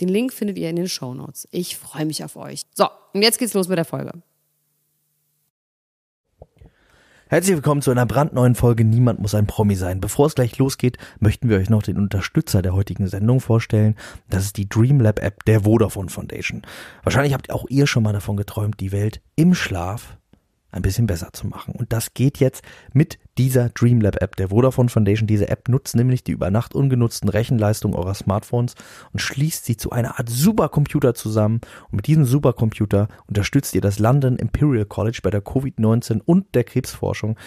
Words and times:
Den 0.00 0.08
Link 0.08 0.32
findet 0.32 0.58
ihr 0.58 0.70
in 0.70 0.76
den 0.76 0.88
Show 0.88 1.12
Notes. 1.14 1.46
Ich 1.50 1.76
freue 1.76 2.06
mich 2.06 2.24
auf 2.24 2.36
euch. 2.36 2.62
So, 2.74 2.88
und 3.12 3.22
jetzt 3.22 3.38
geht's 3.38 3.54
los 3.54 3.68
mit 3.68 3.76
der 3.76 3.84
Folge. 3.84 4.12
Herzlich 7.28 7.54
willkommen 7.54 7.80
zu 7.80 7.92
einer 7.92 8.06
brandneuen 8.06 8.56
Folge 8.56 8.84
Niemand 8.84 9.20
muss 9.20 9.36
ein 9.36 9.46
Promi 9.46 9.76
sein. 9.76 10.00
Bevor 10.00 10.26
es 10.26 10.34
gleich 10.34 10.58
losgeht, 10.58 10.98
möchten 11.20 11.48
wir 11.48 11.58
euch 11.58 11.70
noch 11.70 11.82
den 11.82 11.96
Unterstützer 11.96 12.60
der 12.60 12.74
heutigen 12.74 13.06
Sendung 13.06 13.40
vorstellen. 13.40 13.94
Das 14.28 14.44
ist 14.44 14.56
die 14.56 14.68
Dreamlab 14.68 15.20
App 15.20 15.44
der 15.44 15.60
Vodafone 15.60 16.08
Foundation. 16.08 16.62
Wahrscheinlich 17.04 17.32
habt 17.32 17.50
auch 17.52 17.66
ihr 17.68 17.86
schon 17.86 18.02
mal 18.02 18.12
davon 18.12 18.36
geträumt, 18.36 18.80
die 18.80 18.90
Welt 18.90 19.20
im 19.36 19.54
Schlaf 19.54 20.16
ein 20.72 20.82
bisschen 20.82 21.06
besser 21.06 21.32
zu 21.32 21.46
machen. 21.46 21.74
Und 21.76 21.92
das 21.92 22.14
geht 22.14 22.38
jetzt 22.38 22.64
mit 22.92 23.18
dieser 23.40 23.70
Dreamlab 23.70 24.20
App 24.20 24.36
der 24.36 24.50
Vodafone 24.50 24.90
Foundation. 24.90 25.26
Diese 25.26 25.48
App 25.48 25.70
nutzt 25.70 25.96
nämlich 25.96 26.22
die 26.22 26.32
über 26.32 26.50
Nacht 26.50 26.74
ungenutzten 26.74 27.30
Rechenleistungen 27.30 27.96
eurer 27.96 28.12
Smartphones 28.12 28.74
und 29.14 29.20
schließt 29.20 29.64
sie 29.64 29.78
zu 29.78 29.92
einer 29.92 30.18
Art 30.18 30.28
Supercomputer 30.28 31.14
zusammen. 31.14 31.62
Und 31.90 31.96
mit 31.96 32.06
diesem 32.06 32.26
Supercomputer 32.26 33.08
unterstützt 33.28 33.74
ihr 33.74 33.80
das 33.80 33.98
London 33.98 34.36
Imperial 34.36 34.84
College 34.84 35.20
bei 35.22 35.30
der 35.30 35.42
Covid-19 35.42 36.20
und 36.22 36.54
der 36.54 36.64
Krebsforschung. 36.64 37.38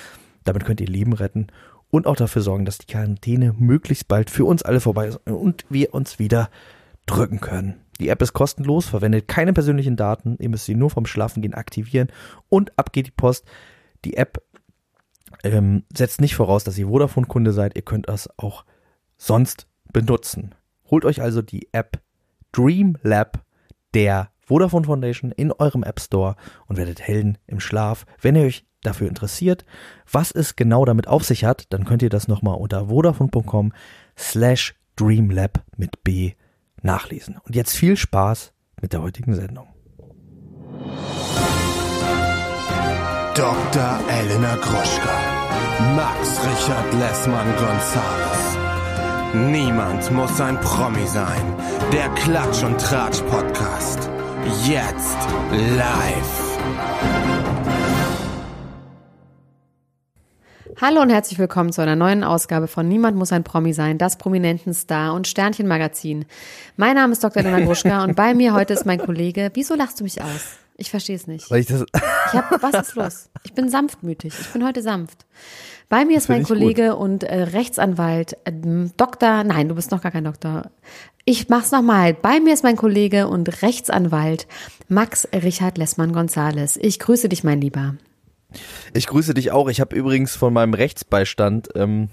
Damit 0.46 0.66
könnt 0.66 0.82
ihr 0.82 0.88
Leben 0.88 1.14
retten 1.14 1.46
und 1.92 2.08
auch 2.08 2.16
dafür 2.16 2.42
sorgen, 2.42 2.66
dass 2.66 2.80
die 2.80 2.88
Quarantäne 2.88 3.54
möglichst 3.56 4.08
bald 4.08 4.32
für 4.32 4.46
uns 4.46 4.64
alle 4.64 4.80
vorbei 4.80 5.10
ist 5.10 5.20
und 5.28 5.64
wir 5.70 5.94
uns 5.94 6.18
wieder 6.18 6.50
drücken 7.06 7.40
können. 7.40 7.76
Die 8.00 8.10
App 8.10 8.24
ist 8.24 8.34
kostenlos, 8.34 8.88
verwendet 8.88 9.28
keine 9.28 9.54
persönlichen 9.54 9.96
Daten. 9.96 10.38
Ihr 10.40 10.50
müsst 10.50 10.66
sie 10.66 10.74
nur 10.74 10.90
vom 10.90 11.06
Schlafengehen 11.06 11.54
aktivieren 11.54 12.08
und 12.50 12.72
ab 12.80 12.94
geht 12.94 13.06
die 13.06 13.12
Post. 13.12 13.46
Die 14.06 14.18
App 14.18 14.42
ähm, 15.44 15.84
setzt 15.96 16.22
nicht 16.22 16.36
voraus, 16.36 16.64
dass 16.64 16.78
ihr 16.78 16.88
Vodafone-Kunde 16.88 17.54
seid. 17.54 17.76
Ihr 17.76 17.82
könnt 17.82 18.10
das 18.10 18.30
auch 18.38 18.66
sonst 19.18 19.68
benutzen. 19.92 20.56
Holt 20.90 21.06
euch 21.06 21.22
also 21.22 21.42
die 21.42 21.70
App 21.72 22.02
Dream 22.52 22.98
Lab 23.02 23.44
der 23.94 24.30
Vodafone 24.40 24.86
Foundation 24.86 25.32
in 25.32 25.52
eurem 25.52 25.84
App 25.84 26.00
Store 26.00 26.36
und 26.68 26.78
werdet 26.78 27.02
Helden 27.02 27.38
im 27.48 27.60
Schlaf. 27.60 28.06
Wenn 28.22 28.36
ihr 28.36 28.44
euch 28.44 28.66
dafür 28.82 29.08
interessiert, 29.08 29.66
was 30.12 30.32
es 30.32 30.56
genau 30.56 30.86
damit 30.86 31.08
auf 31.08 31.24
sich 31.24 31.46
hat, 31.46 31.66
dann 31.70 31.86
könnt 31.86 32.02
ihr 32.02 32.10
das 32.10 32.28
nochmal 32.28 32.58
unter 32.58 32.88
vodafone.com 32.88 33.72
slash 34.18 34.76
dreamlab 34.96 35.64
mit 35.78 36.04
B 36.04 36.34
nachlesen. 36.82 37.38
Und 37.44 37.56
jetzt 37.56 37.76
viel 37.76 37.96
Spaß 37.96 38.54
mit 38.82 38.94
der 38.94 39.02
heutigen 39.02 39.34
Sendung. 39.34 39.68
Dr. 43.36 44.00
Elena 44.10 44.56
Gruschka, 44.58 45.16
Max 45.96 46.40
Richard 46.44 46.94
Lessmann 47.00 47.48
Gonzales. 47.58 48.58
Niemand 49.52 50.12
muss 50.12 50.40
ein 50.40 50.60
Promi 50.62 51.08
sein. 51.08 51.42
Der 51.92 52.10
Klatsch 52.10 52.64
und 52.64 52.80
Tratsch 52.80 53.22
Podcast. 53.22 54.08
Jetzt 54.68 55.18
live. 55.52 56.60
Hallo 60.80 61.02
und 61.02 61.10
herzlich 61.10 61.40
willkommen 61.40 61.72
zu 61.72 61.82
einer 61.82 61.96
neuen 61.96 62.24
Ausgabe 62.24 62.68
von 62.68 62.88
Niemand 62.88 63.18
muss 63.18 63.32
ein 63.32 63.44
Promi 63.44 63.74
sein, 63.74 63.98
das 63.98 64.20
Prominenten-Star 64.20 65.12
und 65.16 65.28
Sternchenmagazin. 65.28 66.26
Mein 66.78 66.94
Name 66.94 67.14
ist 67.14 67.24
Dr. 67.24 67.42
Elena 67.44 67.66
Gruschka 67.66 68.04
und 68.04 68.16
bei 68.16 68.36
mir 68.36 68.54
heute 68.54 68.74
ist 68.74 68.86
mein 68.86 69.00
Kollege. 69.00 69.50
Wieso 69.56 69.74
lachst 69.74 70.00
du 70.00 70.04
mich 70.04 70.22
aus? 70.22 70.63
Ich 70.84 70.92
verstehe 70.92 71.16
es 71.16 71.28
nicht. 71.28 71.50
Weil 71.50 71.62
ich 71.62 71.68
das 71.68 71.86
Ich 71.94 72.34
hab, 72.34 72.62
was 72.62 72.90
ist 72.90 72.96
los? 72.96 73.30
Ich 73.44 73.54
bin 73.54 73.70
sanftmütig. 73.70 74.34
Ich 74.38 74.50
bin 74.50 74.66
heute 74.66 74.82
sanft. 74.82 75.26
Bei 75.88 76.04
mir 76.04 76.18
ist 76.18 76.28
mein 76.28 76.44
Kollege 76.44 76.98
und 76.98 77.24
äh, 77.24 77.42
Rechtsanwalt, 77.42 78.34
äh, 78.44 78.52
Doktor, 78.98 79.46
nein, 79.46 79.70
du 79.70 79.76
bist 79.76 79.92
noch 79.92 80.02
gar 80.02 80.12
kein 80.12 80.26
Doktor. 80.26 80.72
Ich 81.24 81.48
mach's 81.48 81.72
nochmal. 81.72 82.14
Bei 82.14 82.42
mir 82.42 82.54
ist 82.54 82.64
mein 82.64 82.76
Kollege 82.76 83.30
und 83.30 83.62
Rechtsanwalt 83.62 84.46
Max 84.90 85.26
Richard 85.32 85.78
Lessmann-Gonzales. 85.78 86.76
Ich 86.82 87.00
grüße 87.00 87.30
dich, 87.30 87.46
mein 87.46 87.62
Lieber. 87.62 87.96
Ich 88.94 89.08
grüße 89.08 89.34
dich 89.34 89.52
auch. 89.52 89.70
Ich 89.70 89.80
habe 89.80 89.96
übrigens 89.96 90.36
von 90.36 90.52
meinem 90.52 90.74
Rechtsbeistand 90.74 91.70
ähm, 91.76 92.10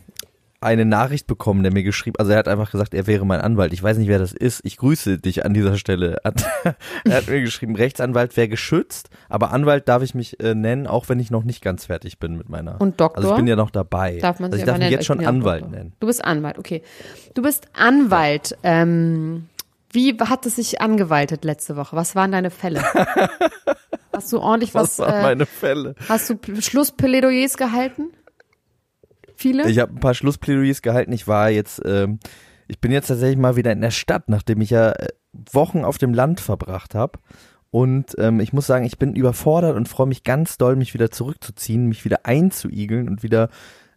eine 0.62 0.84
Nachricht 0.84 1.26
bekommen, 1.26 1.62
der 1.62 1.72
mir 1.72 1.82
geschrieben, 1.82 2.16
also 2.18 2.32
er 2.32 2.38
hat 2.38 2.48
einfach 2.48 2.70
gesagt, 2.70 2.92
er 2.92 3.06
wäre 3.06 3.24
mein 3.24 3.40
Anwalt. 3.40 3.72
Ich 3.72 3.82
weiß 3.82 3.96
nicht, 3.96 4.08
wer 4.08 4.18
das 4.18 4.32
ist. 4.32 4.60
Ich 4.64 4.76
grüße 4.76 5.18
dich 5.18 5.44
an 5.46 5.54
dieser 5.54 5.78
Stelle. 5.78 6.18
er 7.04 7.16
hat 7.16 7.28
mir 7.28 7.40
geschrieben, 7.40 7.76
Rechtsanwalt 7.76 8.36
wäre 8.36 8.48
geschützt, 8.48 9.08
aber 9.30 9.52
Anwalt 9.52 9.88
darf 9.88 10.02
ich 10.02 10.14
mich 10.14 10.38
äh, 10.40 10.54
nennen, 10.54 10.86
auch 10.86 11.08
wenn 11.08 11.18
ich 11.18 11.30
noch 11.30 11.44
nicht 11.44 11.62
ganz 11.62 11.86
fertig 11.86 12.18
bin 12.18 12.36
mit 12.36 12.50
meiner. 12.50 12.78
Und 12.80 13.00
Doktor? 13.00 13.18
Also 13.18 13.30
ich 13.30 13.36
bin 13.36 13.46
ja 13.46 13.56
noch 13.56 13.70
dabei. 13.70 14.18
Darf 14.18 14.38
man 14.38 14.52
also 14.52 14.60
ich 14.60 14.66
darf 14.66 14.78
mich 14.78 14.90
jetzt 14.90 15.06
schon 15.06 15.20
ja 15.20 15.28
Anwalt 15.28 15.62
Doktor. 15.62 15.78
nennen. 15.78 15.92
Du 15.98 16.06
bist 16.06 16.22
Anwalt, 16.22 16.58
okay. 16.58 16.82
Du 17.32 17.42
bist 17.42 17.68
Anwalt. 17.72 18.56
Ähm, 18.62 19.46
wie 19.92 20.16
hat 20.18 20.44
es 20.44 20.56
sich 20.56 20.80
angewaltet 20.80 21.44
letzte 21.44 21.76
Woche? 21.76 21.96
Was 21.96 22.14
waren 22.14 22.32
deine 22.32 22.50
Fälle? 22.50 22.82
Hast 24.12 24.32
du 24.32 24.40
ordentlich 24.40 24.74
was, 24.74 24.98
Was 24.98 25.06
waren 25.06 25.20
äh, 25.20 25.22
meine 25.22 25.46
Fälle? 25.46 25.94
hast 26.08 26.28
du 26.30 26.38
Schlussplädoyers 26.60 27.56
gehalten? 27.56 28.10
Viele? 29.40 29.70
Ich 29.70 29.78
habe 29.78 29.94
ein 29.94 30.00
paar 30.00 30.12
Schlussplädoyers 30.12 30.82
gehalten. 30.82 31.12
Ich 31.12 31.26
war 31.26 31.48
jetzt, 31.48 31.80
ähm, 31.86 32.18
ich 32.68 32.78
bin 32.78 32.92
jetzt 32.92 33.06
tatsächlich 33.06 33.38
mal 33.38 33.56
wieder 33.56 33.72
in 33.72 33.80
der 33.80 33.90
Stadt, 33.90 34.28
nachdem 34.28 34.60
ich 34.60 34.68
ja 34.68 34.92
äh, 34.92 35.08
Wochen 35.32 35.82
auf 35.82 35.96
dem 35.96 36.12
Land 36.12 36.40
verbracht 36.40 36.94
habe. 36.94 37.18
Und 37.70 38.16
ähm, 38.18 38.40
ich 38.40 38.52
muss 38.52 38.66
sagen, 38.66 38.84
ich 38.84 38.98
bin 38.98 39.14
überfordert 39.14 39.76
und 39.76 39.88
freue 39.88 40.08
mich 40.08 40.24
ganz 40.24 40.58
doll, 40.58 40.76
mich 40.76 40.92
wieder 40.92 41.10
zurückzuziehen, 41.10 41.86
mich 41.86 42.04
wieder 42.04 42.26
einzuigeln 42.26 43.08
und 43.08 43.22
wieder 43.22 43.48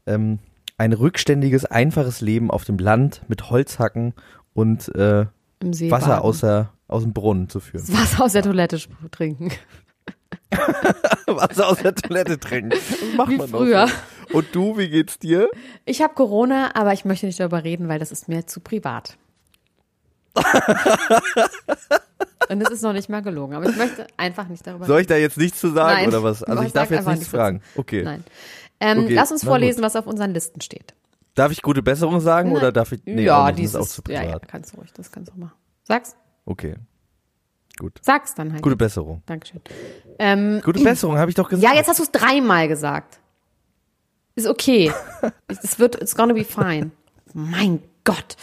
ähm, 0.05 0.39
ein 0.77 0.93
rückständiges, 0.93 1.65
einfaches 1.65 2.21
Leben 2.21 2.49
auf 2.49 2.63
dem 2.63 2.77
Land 2.77 3.23
mit 3.27 3.49
Holzhacken 3.49 4.13
und 4.53 4.95
äh, 4.95 5.25
Wasser 5.61 6.23
aus, 6.23 6.39
der, 6.39 6.69
aus 6.87 7.03
dem 7.03 7.11
Brunnen 7.11 7.49
zu 7.49 7.59
führen. 7.59 7.83
Das 7.85 7.97
Wasser 7.97 8.23
aus 8.23 8.31
der 8.31 8.43
Toilette 8.43 8.79
trinken. 9.11 9.51
Wasser 11.27 11.67
aus 11.67 11.79
der 11.79 11.95
Toilette 11.95 12.39
trinken. 12.39 12.69
Das 12.69 12.81
macht 13.17 13.29
Wie 13.29 13.37
man 13.37 13.49
früher. 13.49 13.87
so. 13.87 13.93
Und 14.31 14.47
du, 14.53 14.77
wie 14.77 14.89
geht's 14.89 15.19
dir? 15.19 15.49
Ich 15.85 16.01
habe 16.01 16.13
Corona, 16.13 16.75
aber 16.75 16.93
ich 16.93 17.03
möchte 17.05 17.25
nicht 17.25 17.39
darüber 17.39 17.63
reden, 17.63 17.87
weil 17.89 17.99
das 17.99 18.11
ist 18.11 18.27
mir 18.27 18.45
zu 18.47 18.59
privat. 18.59 19.17
Und 22.49 22.61
es 22.61 22.69
ist 22.69 22.81
noch 22.81 22.93
nicht 22.93 23.09
mal 23.09 23.21
gelogen, 23.21 23.55
aber 23.55 23.69
ich 23.69 23.75
möchte 23.75 24.05
einfach 24.17 24.47
nicht 24.47 24.65
darüber 24.67 24.85
Soll 24.85 25.01
ich 25.01 25.07
da 25.07 25.15
jetzt 25.15 25.37
nichts 25.37 25.59
zu 25.59 25.69
sagen 25.69 25.93
Nein. 26.01 26.07
oder 26.09 26.23
was? 26.23 26.43
Also 26.43 26.61
Ich 26.61 26.67
ich 26.67 26.73
darf 26.73 26.91
jetzt 26.91 27.07
nichts 27.07 27.27
fragen. 27.27 27.61
Okay. 27.75 28.03
Nein. 28.03 28.23
Ähm, 28.79 28.99
Okay, 29.05 29.13
lass 29.13 29.31
uns 29.31 29.43
na 29.43 29.49
vorlesen, 29.49 29.77
gut. 29.77 29.85
was 29.85 29.95
auf 29.95 30.07
unseren 30.07 30.31
Listen 30.31 30.59
steht. 30.61 30.93
Darf 31.35 31.51
ich 31.51 31.61
gute 31.61 31.81
Besserung 31.81 32.19
sagen 32.19 32.51
oder 32.51 32.71
darf 32.71 32.91
ich? 32.91 33.01
Nee, 33.05 33.23
ja, 33.23 33.51
dieses, 33.51 33.75
ist 33.75 33.81
auch 33.81 33.87
zu 33.87 34.01
ja, 34.11 34.19
privat. 34.21 34.41
ja, 34.43 34.47
kannst 34.47 34.73
du 34.73 34.77
ruhig, 34.77 34.91
das 34.93 35.11
kannst 35.11 35.31
du 35.33 35.39
machen. 35.39 35.53
Sag's, 35.83 36.15
Okay. 36.45 36.75
Gut. 37.79 37.93
sag's 38.01 38.35
dann 38.35 38.51
halt. 38.53 38.61
Gute 38.61 38.75
Besserung. 38.75 39.23
Dankeschön. 39.25 39.61
Ähm, 40.19 40.61
Gute 40.63 40.83
Besserung, 40.83 41.17
habe 41.17 41.31
ich 41.31 41.35
doch 41.35 41.49
gesagt. 41.49 41.71
ja, 41.71 41.75
jetzt 41.79 41.87
hast 41.87 41.97
du 41.99 42.03
es 42.03 42.11
dreimal 42.11 42.67
gesagt. 42.67 43.19
Ist 44.35 44.47
okay. 44.47 44.91
Es 45.47 45.77
wird, 45.79 46.01
it's 46.01 46.15
gonna 46.15 46.33
be 46.33 46.43
fine. 46.43 46.91
Mein 47.33 47.81
Gott. 48.03 48.35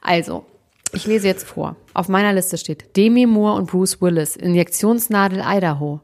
Also, 0.00 0.44
ich 0.92 1.06
lese 1.06 1.26
jetzt 1.28 1.46
vor. 1.46 1.76
Auf 1.94 2.08
meiner 2.08 2.32
Liste 2.32 2.58
steht 2.58 2.96
Demi 2.96 3.26
Moore 3.26 3.54
und 3.56 3.70
Bruce 3.70 4.00
Willis, 4.00 4.36
Injektionsnadel 4.36 5.42
Idaho. 5.44 6.00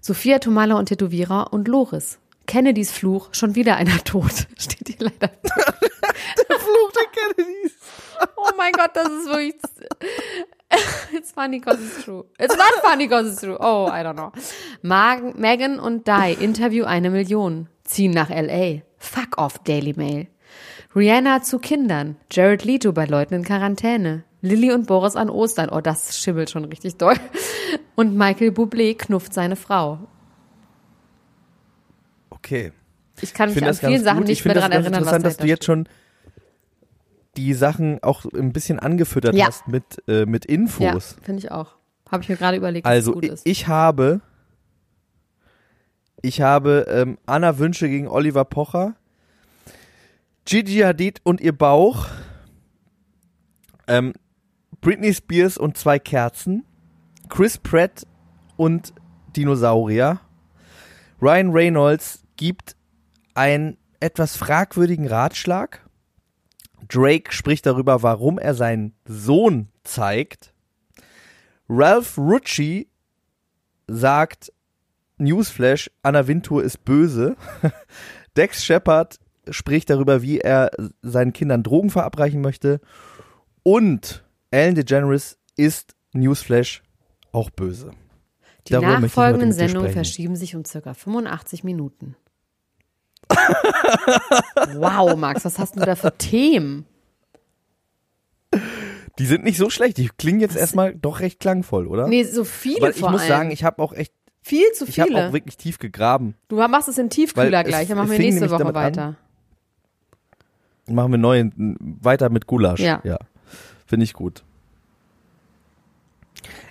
Sophia 0.00 0.38
Tomalla 0.38 0.76
und 0.76 0.86
Tätowierer 0.86 1.52
und 1.52 1.68
Loris. 1.68 2.18
Kennedys 2.46 2.90
Fluch, 2.90 3.28
schon 3.32 3.54
wieder 3.54 3.76
einer 3.76 3.98
tot. 4.04 4.46
Steht 4.58 4.88
hier 4.88 4.96
leider. 5.10 5.32
Fluch 6.48 6.92
der 6.92 7.06
Kennedys. 7.12 7.72
Oh 8.36 8.50
mein 8.56 8.72
Gott, 8.72 8.90
das 8.94 9.08
ist 9.08 9.26
wirklich. 9.26 9.54
It's 11.12 11.32
funny 11.32 11.60
cause 11.60 11.78
it's 11.82 12.04
true. 12.04 12.24
It's 12.38 12.56
not 12.56 12.72
funny 12.82 13.08
cause 13.08 13.28
it's 13.32 13.40
true. 13.40 13.56
Oh, 13.58 13.88
I 13.88 14.02
don't 14.04 14.14
know. 14.14 14.30
Mag 14.82 15.36
Megan 15.36 15.80
und 15.80 16.06
Di, 16.06 16.32
Interview 16.34 16.84
eine 16.84 17.10
Million. 17.10 17.68
Ziehen 17.90 18.12
nach 18.12 18.30
L.A. 18.30 18.82
Fuck 18.98 19.36
off, 19.38 19.58
Daily 19.64 19.94
Mail. 19.96 20.28
Rihanna 20.94 21.42
zu 21.42 21.58
Kindern. 21.58 22.16
Jared 22.30 22.64
Leto 22.64 22.92
bei 22.92 23.04
Leuten 23.04 23.34
in 23.34 23.44
Quarantäne. 23.44 24.22
Lilly 24.42 24.72
und 24.72 24.86
Boris 24.86 25.16
an 25.16 25.28
Ostern. 25.28 25.70
Oh, 25.70 25.80
das 25.80 26.16
schimmelt 26.16 26.50
schon 26.50 26.64
richtig 26.66 26.96
doll. 26.98 27.16
Und 27.96 28.16
Michael 28.16 28.50
Bublé 28.50 28.96
knufft 28.96 29.34
seine 29.34 29.56
Frau. 29.56 29.98
Okay. 32.30 32.72
Ich 33.20 33.34
kann 33.34 33.50
Ich 33.50 33.56
mich 33.56 33.64
finde 33.64 33.70
an 33.70 33.90
vielen 33.92 34.04
Sachen 34.04 34.18
gut. 34.20 34.28
Ich 34.28 34.38
nicht 34.38 34.44
mehr 34.44 34.54
daran 34.54 34.72
erinnern, 34.72 34.92
was 34.92 34.98
interessant, 35.00 35.26
dass 35.26 35.36
du 35.36 35.46
jetzt 35.46 35.64
schon 35.64 35.88
die 37.36 37.54
Sachen 37.54 38.02
auch 38.02 38.24
ein 38.32 38.52
bisschen 38.52 38.78
angefüttert 38.78 39.34
Ja. 39.34 39.46
hast 39.46 39.68
mit, 39.68 39.84
äh, 40.08 40.26
mit. 40.26 40.46
Infos. 40.46 40.82
Ja, 41.18 41.24
finde 41.24 41.38
ich 41.40 41.50
auch. 41.50 41.74
Habe 42.10 42.22
ich 42.22 42.28
mir 42.28 42.36
gerade 42.36 42.56
überlegt, 42.56 42.86
dass 42.86 42.90
Also 42.92 43.10
es 43.10 43.14
gut 43.14 43.24
ich, 43.24 43.30
ist. 43.32 43.46
ich 43.46 43.68
habe, 43.68 44.20
ich 46.22 46.40
habe 46.40 46.86
ähm, 46.88 47.18
Anna 47.26 47.58
Wünsche 47.58 47.88
gegen 47.88 48.08
Oliver 48.08 48.44
Pocher, 48.44 48.94
Gigi 50.44 50.78
Hadid 50.78 51.20
und 51.24 51.40
ihr 51.40 51.56
Bauch, 51.56 52.08
ähm, 53.86 54.12
Britney 54.80 55.12
Spears 55.14 55.58
und 55.58 55.76
zwei 55.76 55.98
Kerzen, 55.98 56.64
Chris 57.28 57.58
Pratt 57.58 58.06
und 58.56 58.92
Dinosaurier, 59.36 60.20
Ryan 61.20 61.50
Reynolds 61.50 62.22
gibt 62.36 62.76
einen 63.34 63.76
etwas 64.00 64.36
fragwürdigen 64.36 65.06
Ratschlag. 65.06 65.86
Drake 66.88 67.32
spricht 67.32 67.66
darüber, 67.66 68.02
warum 68.02 68.38
er 68.38 68.54
seinen 68.54 68.94
Sohn 69.04 69.68
zeigt. 69.84 70.52
Ralph 71.68 72.18
Rucci 72.18 72.88
sagt, 73.86 74.52
Newsflash, 75.20 75.90
Anna 76.02 76.26
Wintour 76.26 76.62
ist 76.62 76.84
böse. 76.84 77.36
Dex 78.36 78.64
Shepard 78.64 79.18
spricht 79.48 79.90
darüber, 79.90 80.22
wie 80.22 80.38
er 80.38 80.70
seinen 81.02 81.32
Kindern 81.32 81.62
Drogen 81.62 81.90
verabreichen 81.90 82.40
möchte. 82.40 82.80
Und 83.62 84.24
Ellen 84.50 84.74
DeGeneres 84.74 85.38
ist 85.56 85.94
Newsflash 86.12 86.82
auch 87.32 87.50
böse. 87.50 87.92
Die 88.66 88.72
darüber 88.72 88.98
nachfolgenden 88.98 89.52
Sendungen 89.52 89.92
verschieben 89.92 90.36
sich 90.36 90.56
um 90.56 90.64
circa 90.64 90.94
85 90.94 91.64
Minuten. 91.64 92.16
wow, 94.74 95.16
Max, 95.16 95.44
was 95.44 95.58
hast 95.58 95.76
du 95.76 95.80
da 95.80 95.94
für 95.94 96.16
Themen? 96.16 96.86
Die 99.18 99.26
sind 99.26 99.44
nicht 99.44 99.58
so 99.58 99.70
schlecht. 99.70 99.98
Die 99.98 100.08
klingen 100.08 100.40
jetzt 100.40 100.56
erstmal 100.56 100.94
doch 100.94 101.20
recht 101.20 101.40
klangvoll, 101.40 101.86
oder? 101.86 102.08
Nee, 102.08 102.24
so 102.24 102.44
viele 102.44 102.80
Weil 102.80 102.90
ich 102.92 103.00
vor 103.00 103.10
muss 103.10 103.20
allem. 103.20 103.28
sagen, 103.28 103.50
ich 103.50 103.64
habe 103.64 103.82
auch 103.82 103.92
echt, 103.92 104.14
Viel 104.42 104.72
zu 104.72 104.86
ich 104.86 104.98
habe 104.98 105.08
viele. 105.08 105.28
auch 105.28 105.32
wirklich 105.32 105.56
tief 105.56 105.78
gegraben. 105.78 106.34
Du 106.48 106.56
machst 106.56 106.88
es 106.88 106.98
in 106.98 107.10
Tiefkühler 107.10 107.58
Weil 107.58 107.64
gleich, 107.64 107.88
dann 107.88 107.98
machen 107.98 108.10
wir 108.10 108.18
nächste 108.18 108.50
Woche 108.50 108.58
damit 108.58 108.76
an, 108.76 108.82
weiter. 108.82 109.16
Machen 110.86 111.12
wir 111.12 111.18
neu, 111.18 111.50
weiter 111.54 112.30
mit 112.30 112.46
Gulasch. 112.46 112.80
Ja. 112.80 113.00
ja. 113.04 113.18
Finde 113.86 114.04
ich 114.04 114.12
gut. 114.12 114.44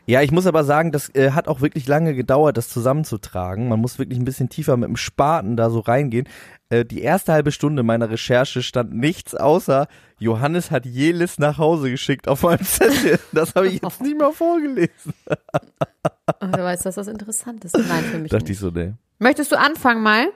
Ja, 0.05 0.21
ich 0.23 0.31
muss 0.31 0.47
aber 0.47 0.63
sagen, 0.63 0.91
das 0.91 1.13
äh, 1.13 1.31
hat 1.31 1.47
auch 1.47 1.61
wirklich 1.61 1.87
lange 1.87 2.15
gedauert, 2.15 2.57
das 2.57 2.69
zusammenzutragen. 2.69 3.69
Man 3.69 3.79
muss 3.79 3.99
wirklich 3.99 4.17
ein 4.17 4.25
bisschen 4.25 4.49
tiefer 4.49 4.75
mit 4.75 4.87
dem 4.89 4.95
Spaten 4.97 5.55
da 5.55 5.69
so 5.69 5.79
reingehen. 5.79 6.27
Äh, 6.69 6.83
die 6.85 7.01
erste 7.01 7.31
halbe 7.33 7.51
Stunde 7.51 7.83
meiner 7.83 8.09
Recherche 8.09 8.63
stand 8.63 8.93
nichts 8.93 9.35
außer 9.35 9.87
Johannes 10.17 10.69
hat 10.69 10.85
Jelis 10.85 11.39
nach 11.39 11.57
Hause 11.57 11.89
geschickt 11.91 12.27
auf 12.27 12.43
meinem 12.43 12.63
Zettel. 12.63 13.19
Das 13.31 13.55
habe 13.55 13.67
ich 13.67 13.81
jetzt 13.81 14.01
nicht 14.01 14.17
mal 14.17 14.31
vorgelesen. 14.33 15.13
Wer 16.41 16.63
weiß, 16.63 16.81
dass 16.81 16.95
das 16.95 17.07
interessant 17.07 17.63
ist. 17.65 17.77
Nein, 17.77 18.03
für 18.03 18.17
mich 18.17 18.31
Dachte 18.31 18.43
nicht. 18.45 18.53
ich 18.53 18.59
so, 18.59 18.69
nee. 18.69 18.93
Möchtest 19.19 19.51
du 19.51 19.57
anfangen 19.57 20.01
mal? 20.03 20.27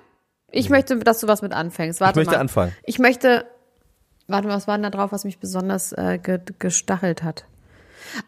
Ich 0.52 0.70
möchte, 0.70 0.98
dass 1.00 1.20
du 1.20 1.28
was 1.28 1.42
mit 1.42 1.52
anfängst. 1.52 2.00
Warte 2.00 2.12
Ich 2.22 2.26
möchte 2.26 2.38
mal. 2.38 2.42
anfangen. 2.42 2.72
Ich 2.86 3.00
möchte, 3.00 3.46
warte 4.28 4.48
mal, 4.48 4.56
was 4.56 4.68
war 4.68 4.76
denn 4.78 4.84
da 4.84 4.90
drauf, 4.92 5.12
was 5.12 5.26
mich 5.26 5.40
besonders 5.40 5.92
äh, 5.94 6.20
ge 6.22 6.40
gestachelt 6.60 7.24
hat? 7.24 7.46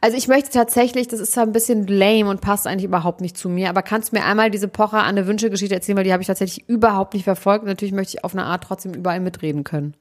Also 0.01 0.17
ich 0.17 0.27
möchte 0.27 0.49
tatsächlich, 0.49 1.07
das 1.07 1.19
ist 1.19 1.33
zwar 1.33 1.43
ein 1.43 1.51
bisschen 1.51 1.87
lame 1.87 2.29
und 2.29 2.41
passt 2.41 2.67
eigentlich 2.67 2.85
überhaupt 2.85 3.21
nicht 3.21 3.37
zu 3.37 3.49
mir, 3.49 3.69
aber 3.69 3.81
kannst 3.81 4.11
du 4.11 4.17
mir 4.17 4.25
einmal 4.25 4.51
diese 4.51 4.67
Pocher 4.67 4.99
an 4.99 5.17
eine 5.17 5.27
Wünschegeschichte 5.27 5.75
erzählen, 5.75 5.97
weil 5.97 6.03
die 6.03 6.13
habe 6.13 6.21
ich 6.21 6.27
tatsächlich 6.27 6.67
überhaupt 6.67 7.13
nicht 7.13 7.23
verfolgt. 7.23 7.65
Natürlich 7.65 7.93
möchte 7.93 8.17
ich 8.17 8.23
auf 8.23 8.33
eine 8.33 8.45
Art 8.45 8.63
trotzdem 8.63 8.93
überall 8.93 9.19
mitreden 9.19 9.63
können. 9.63 9.95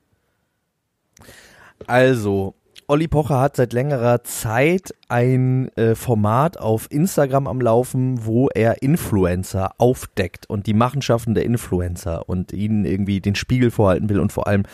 Also, 1.86 2.54
Olli 2.86 3.08
Pocher 3.08 3.40
hat 3.40 3.56
seit 3.56 3.72
längerer 3.72 4.24
Zeit 4.24 4.94
ein 5.08 5.68
äh, 5.76 5.94
Format 5.94 6.58
auf 6.58 6.86
Instagram 6.90 7.46
am 7.46 7.60
Laufen, 7.60 8.26
wo 8.26 8.48
er 8.48 8.82
Influencer 8.82 9.72
aufdeckt 9.78 10.48
und 10.48 10.66
die 10.66 10.74
Machenschaften 10.74 11.34
der 11.34 11.44
Influencer 11.44 12.28
und 12.28 12.52
ihnen 12.52 12.84
irgendwie 12.84 13.20
den 13.20 13.34
Spiegel 13.34 13.70
vorhalten 13.70 14.08
will 14.10 14.20
und 14.20 14.32
vor 14.32 14.46
allem, 14.46 14.64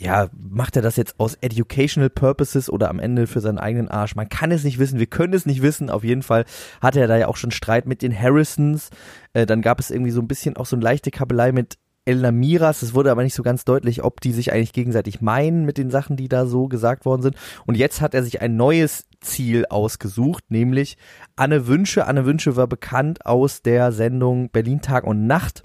ja, 0.00 0.28
macht 0.36 0.76
er 0.76 0.82
das 0.82 0.96
jetzt 0.96 1.20
aus 1.20 1.34
educational 1.40 2.10
purposes 2.10 2.68
oder 2.68 2.90
am 2.90 2.98
Ende 2.98 3.26
für 3.26 3.40
seinen 3.40 3.58
eigenen 3.58 3.88
Arsch? 3.88 4.16
Man 4.16 4.28
kann 4.28 4.50
es 4.50 4.64
nicht 4.64 4.78
wissen, 4.78 4.98
wir 4.98 5.06
können 5.06 5.34
es 5.34 5.46
nicht 5.46 5.62
wissen. 5.62 5.88
Auf 5.88 6.02
jeden 6.02 6.22
Fall 6.22 6.44
hatte 6.80 7.00
er 7.00 7.06
da 7.06 7.16
ja 7.16 7.28
auch 7.28 7.36
schon 7.36 7.52
Streit 7.52 7.86
mit 7.86 8.02
den 8.02 8.18
Harrisons. 8.18 8.90
Äh, 9.34 9.46
dann 9.46 9.62
gab 9.62 9.78
es 9.78 9.90
irgendwie 9.90 10.10
so 10.10 10.20
ein 10.20 10.28
bisschen 10.28 10.56
auch 10.56 10.66
so 10.66 10.76
eine 10.76 10.84
leichte 10.84 11.10
Kabelei 11.10 11.52
mit 11.52 11.78
Elna 12.04 12.32
Miras. 12.32 12.82
Es 12.82 12.94
wurde 12.94 13.10
aber 13.10 13.22
nicht 13.22 13.34
so 13.34 13.42
ganz 13.42 13.64
deutlich, 13.64 14.02
ob 14.02 14.20
die 14.20 14.32
sich 14.32 14.52
eigentlich 14.52 14.72
gegenseitig 14.72 15.20
meinen 15.20 15.64
mit 15.64 15.78
den 15.78 15.90
Sachen, 15.90 16.16
die 16.16 16.28
da 16.28 16.46
so 16.46 16.68
gesagt 16.68 17.04
worden 17.04 17.22
sind. 17.22 17.36
Und 17.64 17.76
jetzt 17.76 18.00
hat 18.00 18.14
er 18.14 18.22
sich 18.22 18.40
ein 18.40 18.56
neues 18.56 19.06
Ziel 19.20 19.64
ausgesucht, 19.66 20.44
nämlich 20.50 20.96
Anne 21.36 21.66
Wünsche. 21.66 22.06
Anne 22.06 22.26
Wünsche 22.26 22.56
war 22.56 22.66
bekannt 22.66 23.24
aus 23.24 23.62
der 23.62 23.92
Sendung 23.92 24.50
Berlin 24.50 24.80
Tag 24.80 25.04
und 25.04 25.26
Nacht. 25.26 25.62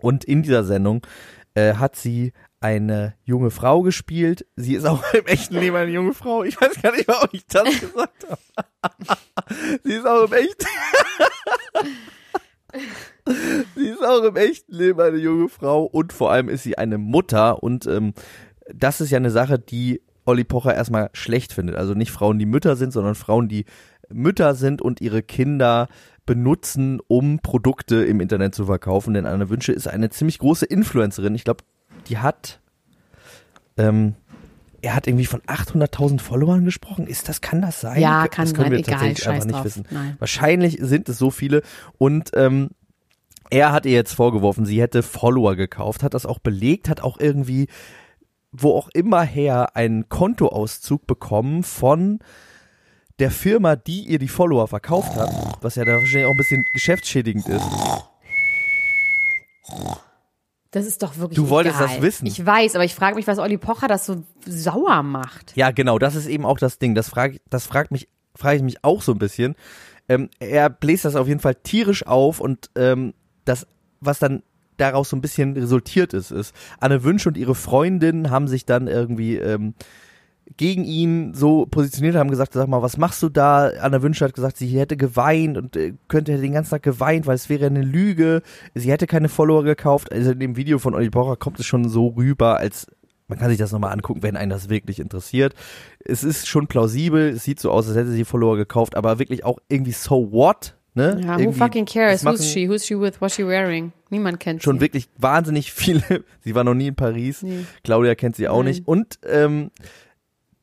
Und 0.00 0.24
in 0.24 0.42
dieser 0.42 0.64
Sendung 0.64 1.04
äh, 1.54 1.74
hat 1.74 1.96
sie 1.96 2.32
eine 2.64 3.14
junge 3.24 3.50
Frau 3.50 3.82
gespielt. 3.82 4.46
Sie 4.56 4.74
ist 4.74 4.86
auch 4.86 5.02
im 5.12 5.26
echten 5.26 5.56
Leben 5.56 5.76
eine 5.76 5.90
junge 5.90 6.14
Frau. 6.14 6.44
Ich 6.44 6.58
weiß 6.58 6.80
gar 6.80 6.92
nicht, 6.92 7.06
warum 7.06 7.28
ich 7.32 7.46
das 7.46 7.64
gesagt 7.78 8.26
habe. 8.26 8.40
Sie 9.84 9.92
ist 9.92 10.06
auch 10.06 10.24
im 10.24 10.32
echten 10.32 10.66
Sie 13.76 13.86
ist 13.86 14.02
auch 14.02 14.24
im 14.24 14.36
echten 14.36 14.74
Leben 14.74 14.98
eine 14.98 15.18
junge 15.18 15.50
Frau 15.50 15.84
und 15.84 16.14
vor 16.14 16.32
allem 16.32 16.48
ist 16.48 16.62
sie 16.62 16.76
eine 16.78 16.98
Mutter 16.98 17.62
und 17.62 17.86
ähm, 17.86 18.14
das 18.72 19.00
ist 19.00 19.10
ja 19.10 19.18
eine 19.18 19.30
Sache, 19.30 19.58
die 19.58 20.02
Olli 20.24 20.44
Pocher 20.44 20.74
erstmal 20.74 21.10
schlecht 21.12 21.52
findet. 21.52 21.76
Also 21.76 21.92
nicht 21.94 22.12
Frauen, 22.12 22.38
die 22.38 22.46
Mütter 22.46 22.76
sind, 22.76 22.92
sondern 22.92 23.14
Frauen, 23.14 23.48
die 23.48 23.66
Mütter 24.08 24.54
sind 24.54 24.80
und 24.82 25.00
ihre 25.00 25.22
Kinder 25.22 25.88
benutzen, 26.26 27.00
um 27.08 27.40
Produkte 27.40 28.04
im 28.04 28.20
Internet 28.20 28.54
zu 28.54 28.64
verkaufen. 28.66 29.14
Denn 29.14 29.26
Anne 29.26 29.50
Wünsche 29.50 29.72
ist 29.72 29.86
eine 29.86 30.08
ziemlich 30.10 30.38
große 30.38 30.66
Influencerin. 30.66 31.34
Ich 31.34 31.44
glaube, 31.44 31.64
die 32.08 32.18
hat, 32.18 32.60
ähm, 33.76 34.14
er 34.82 34.94
hat 34.94 35.06
irgendwie 35.06 35.26
von 35.26 35.40
800.000 35.42 36.20
Followern 36.20 36.64
gesprochen. 36.64 37.06
Ist 37.06 37.28
das, 37.28 37.40
kann 37.40 37.62
das 37.62 37.80
sein? 37.80 38.00
Ja, 38.00 38.28
kann 38.28 38.44
das 38.44 38.54
können 38.54 38.66
sein. 38.66 38.72
wir 38.72 38.78
Egal, 38.80 38.94
tatsächlich 38.98 39.28
einfach 39.28 39.46
nicht 39.46 39.56
drauf. 39.56 39.64
wissen. 39.64 39.86
Nein. 39.90 40.16
Wahrscheinlich 40.18 40.78
sind 40.80 41.08
es 41.08 41.18
so 41.18 41.30
viele 41.30 41.62
und 41.98 42.30
ähm, 42.34 42.70
er 43.50 43.72
hat 43.72 43.86
ihr 43.86 43.92
jetzt 43.92 44.14
vorgeworfen, 44.14 44.66
sie 44.66 44.80
hätte 44.80 45.02
Follower 45.02 45.54
gekauft, 45.56 46.02
hat 46.02 46.14
das 46.14 46.26
auch 46.26 46.38
belegt, 46.38 46.88
hat 46.88 47.02
auch 47.02 47.18
irgendwie, 47.18 47.68
wo 48.52 48.72
auch 48.76 48.88
immer 48.94 49.22
her, 49.22 49.76
einen 49.76 50.08
Kontoauszug 50.08 51.06
bekommen 51.06 51.62
von 51.62 52.18
der 53.20 53.30
Firma, 53.30 53.76
die 53.76 54.08
ihr 54.08 54.18
die 54.18 54.28
Follower 54.28 54.66
verkauft 54.66 55.14
hat, 55.16 55.30
was 55.60 55.76
ja 55.76 55.84
da 55.84 55.92
wahrscheinlich 55.92 56.26
auch 56.26 56.32
ein 56.32 56.36
bisschen 56.36 56.64
geschäftsschädigend 56.72 57.48
ist. 57.48 57.64
Das 60.74 60.86
ist 60.86 61.04
doch 61.04 61.18
wirklich 61.18 61.36
Du 61.36 61.50
wolltest 61.50 61.76
egal. 61.76 61.88
das 61.88 62.02
wissen. 62.02 62.26
Ich 62.26 62.44
weiß, 62.44 62.74
aber 62.74 62.84
ich 62.84 62.96
frage 62.96 63.14
mich, 63.14 63.28
was 63.28 63.38
Olli 63.38 63.58
Pocher 63.58 63.86
das 63.86 64.06
so 64.06 64.24
sauer 64.44 65.04
macht. 65.04 65.56
Ja, 65.56 65.70
genau, 65.70 66.00
das 66.00 66.16
ist 66.16 66.26
eben 66.26 66.44
auch 66.44 66.58
das 66.58 66.80
Ding. 66.80 66.96
Das 66.96 67.08
frage 67.08 67.38
das 67.48 67.64
fragt 67.64 67.92
mich, 67.92 68.08
frage 68.34 68.56
ich 68.56 68.62
mich 68.64 68.82
auch 68.82 69.00
so 69.00 69.12
ein 69.12 69.18
bisschen. 69.18 69.54
Ähm, 70.08 70.30
er 70.40 70.70
bläst 70.70 71.04
das 71.04 71.14
auf 71.14 71.28
jeden 71.28 71.38
Fall 71.38 71.54
tierisch 71.54 72.04
auf 72.08 72.40
und 72.40 72.70
ähm, 72.74 73.14
das, 73.44 73.68
was 74.00 74.18
dann 74.18 74.42
daraus 74.76 75.10
so 75.10 75.16
ein 75.16 75.20
bisschen 75.20 75.52
resultiert 75.52 76.12
ist, 76.12 76.32
ist, 76.32 76.52
Anne 76.80 77.04
Wünsch 77.04 77.24
und 77.24 77.36
ihre 77.36 77.54
Freundin 77.54 78.30
haben 78.30 78.48
sich 78.48 78.66
dann 78.66 78.88
irgendwie 78.88 79.36
ähm, 79.36 79.74
gegen 80.56 80.84
ihn 80.84 81.34
so 81.34 81.66
positioniert, 81.66 82.16
haben 82.16 82.30
gesagt, 82.30 82.52
sag 82.52 82.68
mal, 82.68 82.82
was 82.82 82.96
machst 82.96 83.22
du 83.22 83.28
da? 83.28 83.70
Anna 83.80 84.02
Wünsch 84.02 84.20
hat 84.20 84.34
gesagt, 84.34 84.56
sie 84.56 84.68
hätte 84.68 84.96
geweint 84.96 85.58
und 85.58 85.76
äh, 85.76 85.94
könnte 86.08 86.32
hätte 86.32 86.42
den 86.42 86.52
ganzen 86.52 86.70
Tag 86.70 86.82
geweint, 86.82 87.26
weil 87.26 87.34
es 87.34 87.48
wäre 87.48 87.66
eine 87.66 87.82
Lüge. 87.82 88.42
Sie 88.74 88.90
hätte 88.90 89.06
keine 89.06 89.28
Follower 89.28 89.64
gekauft. 89.64 90.12
Also 90.12 90.32
in 90.32 90.40
dem 90.40 90.56
Video 90.56 90.78
von 90.78 90.94
Olli 90.94 91.10
Pocher 91.10 91.36
kommt 91.36 91.58
es 91.58 91.66
schon 91.66 91.88
so 91.88 92.08
rüber, 92.08 92.58
als 92.58 92.86
man 93.26 93.38
kann 93.38 93.48
sich 93.48 93.58
das 93.58 93.72
nochmal 93.72 93.92
angucken, 93.92 94.22
wenn 94.22 94.36
einen 94.36 94.50
das 94.50 94.68
wirklich 94.68 95.00
interessiert. 95.00 95.54
Es 96.04 96.22
ist 96.22 96.46
schon 96.46 96.66
plausibel, 96.66 97.30
es 97.30 97.44
sieht 97.44 97.58
so 97.58 97.70
aus, 97.70 97.88
als 97.88 97.96
hätte 97.96 98.10
sie 98.10 98.24
Follower 98.24 98.56
gekauft, 98.56 98.96
aber 98.96 99.18
wirklich 99.18 99.44
auch 99.44 99.58
irgendwie 99.68 99.92
so 99.92 100.30
what? 100.30 100.76
Ne? 100.96 101.20
Ja, 101.24 101.36
who 101.36 101.40
Irgendwie, 101.40 101.58
fucking 101.58 101.84
cares? 101.86 102.24
Who's 102.24 102.46
she? 102.46 102.68
Who's 102.68 102.86
she 102.86 103.00
with? 103.00 103.20
What's 103.20 103.34
she 103.34 103.44
wearing? 103.44 103.92
Niemand 104.10 104.38
kennt 104.38 104.62
Schon 104.62 104.76
sie. 104.76 104.82
wirklich 104.82 105.08
wahnsinnig 105.18 105.72
viele. 105.72 106.22
Sie 106.44 106.54
war 106.54 106.62
noch 106.62 106.74
nie 106.74 106.88
in 106.88 106.94
Paris. 106.94 107.42
Nee. 107.42 107.64
Claudia 107.82 108.14
kennt 108.14 108.36
sie 108.36 108.46
auch 108.46 108.58
Nein. 108.58 108.66
nicht. 108.66 108.86
Und 108.86 109.18
ähm, 109.26 109.70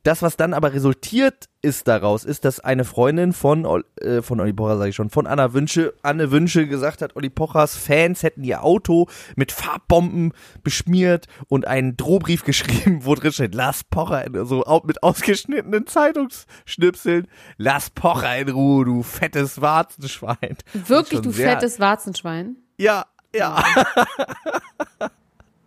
das, 0.03 0.21
was 0.21 0.37
dann 0.37 0.53
aber 0.53 0.73
resultiert 0.73 1.49
ist 1.61 1.87
daraus, 1.87 2.23
ist, 2.23 2.43
dass 2.43 2.59
eine 2.59 2.85
Freundin 2.85 3.33
von, 3.33 3.83
äh, 4.01 4.21
von 4.21 4.39
Olli 4.39 4.53
Pocher, 4.53 4.77
sage 4.77 4.89
ich 4.89 4.95
schon, 4.95 5.09
von 5.09 5.27
Anna 5.27 5.53
Wünsche, 5.53 5.93
Anne 6.01 6.31
Wünsche 6.31 6.67
gesagt 6.67 7.01
hat, 7.01 7.15
Olli 7.15 7.29
Pochers 7.29 7.75
Fans 7.75 8.23
hätten 8.23 8.43
ihr 8.43 8.63
Auto 8.63 9.07
mit 9.35 9.51
Farbbomben 9.51 10.33
beschmiert 10.63 11.27
und 11.47 11.67
einen 11.67 11.97
Drohbrief 11.97 12.43
geschrieben, 12.45 13.05
wo 13.05 13.15
drin 13.15 13.31
steht, 13.31 13.53
lass 13.53 13.83
Pocher 13.83 14.25
in, 14.25 14.45
so 14.45 14.63
mit 14.85 15.03
ausgeschnittenen 15.03 15.85
Zeitungsschnipseln, 15.85 17.27
lass 17.57 17.89
Pocher 17.91 18.37
in 18.37 18.49
Ruhe, 18.49 18.85
du 18.85 19.03
fettes 19.03 19.61
Warzenschwein. 19.61 20.57
Wirklich, 20.73 21.21
du 21.21 21.31
fettes 21.31 21.79
Warzenschwein. 21.79 22.57
Ja, 22.77 23.05
Ja. 23.33 23.63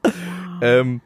ähm, 0.60 1.00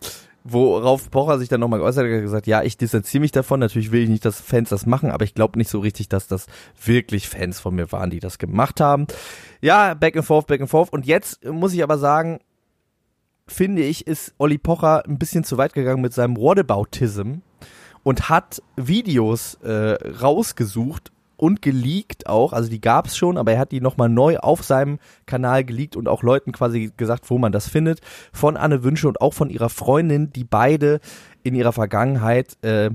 worauf 0.53 1.11
Pocher 1.11 1.39
sich 1.39 1.49
dann 1.49 1.61
nochmal 1.61 1.79
geäußert 1.79 2.05
hat, 2.05 2.21
gesagt, 2.23 2.47
ja, 2.47 2.63
ich 2.63 2.77
distanziere 2.77 3.21
mich 3.21 3.33
davon. 3.33 3.61
Natürlich 3.61 3.93
will 3.93 4.03
ich 4.03 4.09
nicht, 4.09 4.25
dass 4.25 4.41
Fans 4.41 4.69
das 4.69 4.87
machen, 4.87 5.11
aber 5.11 5.25
ich 5.25 5.35
glaube 5.35 5.59
nicht 5.59 5.71
so 5.71 5.81
richtig, 5.81 6.09
dass 6.09 6.27
das 6.27 6.47
wirklich 6.83 7.29
Fans 7.29 7.61
von 7.61 7.75
mir 7.75 7.91
waren, 7.93 8.11
die 8.11 8.21
das 8.21 8.39
gemacht 8.39 8.81
haben. 8.81 9.07
Ja, 9.61 9.95
back 9.95 10.17
and 10.17 10.25
forth, 10.25 10.47
back 10.47 10.61
and 10.61 10.71
forth. 10.71 10.93
Und 10.93 11.07
jetzt 11.07 11.45
muss 11.45 11.73
ich 11.73 11.83
aber 11.83 11.99
sagen, 11.99 12.41
finde 13.47 13.83
ich, 13.83 14.07
ist 14.07 14.35
Olli 14.39 14.59
Pocher 14.59 15.05
ein 15.07 15.19
bisschen 15.19 15.45
zu 15.45 15.57
weit 15.57 15.73
gegangen 15.73 16.03
mit 16.03 16.13
seinem 16.13 16.37
Whataboutism 16.37 17.37
und 18.03 18.29
hat 18.29 18.63
Videos 18.77 19.55
äh, 19.63 19.97
rausgesucht 20.21 21.13
und 21.39 21.63
geleakt 21.63 22.27
auch, 22.27 22.53
also 22.53 22.69
die 22.69 22.81
gab's 22.81 23.17
schon, 23.17 23.39
aber 23.39 23.53
er 23.53 23.59
hat 23.59 23.73
die 23.73 23.81
nochmal 23.81 24.09
neu 24.09 24.39
auf 24.39 24.63
seinem 24.63 24.99
Kanal 25.25 25.65
geleakt 25.65 25.97
und 25.97 26.09
auch 26.09 26.23
Leuten 26.23 26.53
quasi 26.53 26.93
gesagt, 26.97 27.31
wo 27.31 27.39
man 27.39 27.53
das 27.53 27.69
findet, 27.69 28.01
von 28.33 28.57
Anne 28.57 28.83
Wünsche 28.85 29.09
und 29.09 29.21
auch 29.21 29.33
von 29.33 29.49
ihrer 29.49 29.71
Freundin, 29.71 30.33
die 30.33 30.45
beide 30.45 31.01
in 31.43 31.55
ihrer 31.55 31.73
Vergangenheit 31.73 32.63
äh, 32.63 32.91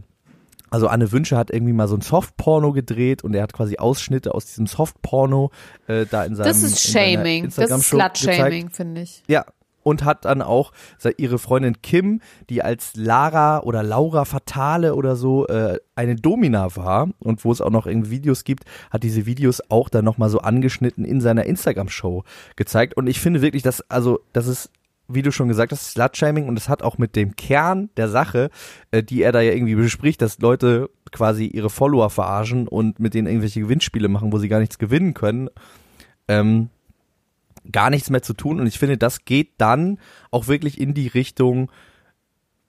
also 0.73 0.87
Anne 0.87 1.11
Wünsche 1.11 1.37
hat 1.37 1.51
irgendwie 1.51 1.71
mal 1.71 1.87
so 1.87 1.95
ein 1.95 2.01
Softporno 2.01 2.71
gedreht 2.71 3.23
und 3.23 3.35
er 3.35 3.43
hat 3.43 3.53
quasi 3.53 3.77
Ausschnitte 3.77 4.33
aus 4.33 4.47
diesem 4.47 4.65
Softporno 4.65 5.51
äh, 5.85 6.07
da 6.09 6.25
in 6.25 6.35
seinem 6.35 6.47
Das 6.47 6.63
ist 6.63 6.81
Shaming, 6.81 7.51
das 7.55 7.69
ist 7.69 7.89
Slut-Shaming, 7.89 8.71
finde 8.71 9.01
ich. 9.01 9.21
Ja, 9.27 9.45
und 9.83 10.03
hat 10.03 10.25
dann 10.25 10.41
auch 10.41 10.71
ihre 11.17 11.39
Freundin 11.39 11.81
Kim, 11.81 12.21
die 12.49 12.61
als 12.61 12.95
Lara 12.95 13.61
oder 13.61 13.83
Laura 13.83 14.25
Fatale 14.25 14.95
oder 14.95 15.15
so 15.15 15.47
äh, 15.47 15.79
eine 15.95 16.15
Domina 16.15 16.75
war 16.75 17.09
und 17.19 17.43
wo 17.43 17.51
es 17.51 17.61
auch 17.61 17.69
noch 17.69 17.85
irgendwie 17.85 18.11
Videos 18.11 18.43
gibt, 18.43 18.63
hat 18.89 19.03
diese 19.03 19.25
Videos 19.25 19.61
auch 19.69 19.89
dann 19.89 20.05
nochmal 20.05 20.29
so 20.29 20.39
angeschnitten 20.39 21.03
in 21.03 21.19
seiner 21.19 21.45
Instagram-Show 21.45 22.23
gezeigt. 22.55 22.95
Und 22.95 23.07
ich 23.07 23.19
finde 23.19 23.41
wirklich, 23.41 23.63
dass, 23.63 23.81
also, 23.89 24.19
das 24.31 24.47
ist 24.47 24.71
wie 25.09 25.21
du 25.21 25.31
schon 25.31 25.49
gesagt 25.49 25.71
hast, 25.71 25.91
Slutshaming 25.91 26.47
und 26.47 26.57
es 26.57 26.69
hat 26.69 26.81
auch 26.81 26.97
mit 26.97 27.15
dem 27.15 27.35
Kern 27.35 27.89
der 27.97 28.07
Sache, 28.07 28.49
äh, 28.91 29.03
die 29.03 29.21
er 29.21 29.31
da 29.31 29.41
ja 29.41 29.51
irgendwie 29.51 29.75
bespricht, 29.75 30.21
dass 30.21 30.39
Leute 30.39 30.89
quasi 31.11 31.45
ihre 31.45 31.69
Follower 31.69 32.09
verarschen 32.09 32.67
und 32.67 32.99
mit 32.99 33.13
denen 33.13 33.27
irgendwelche 33.27 33.59
Gewinnspiele 33.59 34.07
machen, 34.07 34.31
wo 34.31 34.37
sie 34.37 34.47
gar 34.47 34.59
nichts 34.59 34.79
gewinnen 34.79 35.13
können. 35.13 35.49
Ähm, 36.27 36.69
gar 37.71 37.89
nichts 37.89 38.09
mehr 38.09 38.21
zu 38.21 38.33
tun. 38.33 38.59
Und 38.59 38.67
ich 38.67 38.79
finde, 38.79 38.97
das 38.97 39.25
geht 39.25 39.53
dann 39.57 39.99
auch 40.31 40.47
wirklich 40.47 40.79
in 40.79 40.93
die 40.93 41.07
Richtung, 41.07 41.71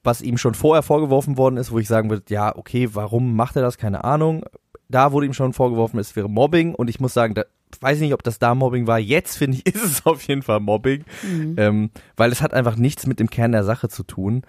was 0.02 0.22
ihm 0.22 0.38
schon 0.38 0.54
vorher 0.54 0.82
vorgeworfen 0.82 1.36
worden 1.36 1.56
ist, 1.56 1.72
wo 1.72 1.78
ich 1.78 1.88
sagen 1.88 2.10
würde, 2.10 2.24
ja, 2.28 2.54
okay, 2.56 2.90
warum 2.92 3.34
macht 3.34 3.56
er 3.56 3.62
das? 3.62 3.78
Keine 3.78 4.04
Ahnung. 4.04 4.44
Da 4.88 5.12
wurde 5.12 5.26
ihm 5.26 5.32
schon 5.32 5.54
vorgeworfen, 5.54 5.98
es 5.98 6.14
wäre 6.14 6.28
Mobbing. 6.28 6.74
Und 6.74 6.88
ich 6.88 7.00
muss 7.00 7.14
sagen, 7.14 7.34
da 7.34 7.44
weiß 7.80 7.96
ich 7.96 8.02
nicht, 8.02 8.14
ob 8.14 8.22
das 8.22 8.38
da 8.38 8.54
Mobbing 8.54 8.86
war. 8.86 8.98
Jetzt 8.98 9.36
finde 9.38 9.58
ich, 9.58 9.74
ist 9.74 9.84
es 9.84 10.06
auf 10.06 10.22
jeden 10.22 10.42
Fall 10.42 10.60
Mobbing, 10.60 11.04
mhm. 11.22 11.54
ähm, 11.58 11.90
weil 12.16 12.30
es 12.32 12.42
hat 12.42 12.54
einfach 12.54 12.76
nichts 12.76 13.06
mit 13.06 13.18
dem 13.18 13.30
Kern 13.30 13.52
der 13.52 13.64
Sache 13.64 13.88
zu 13.88 14.02
tun. 14.02 14.42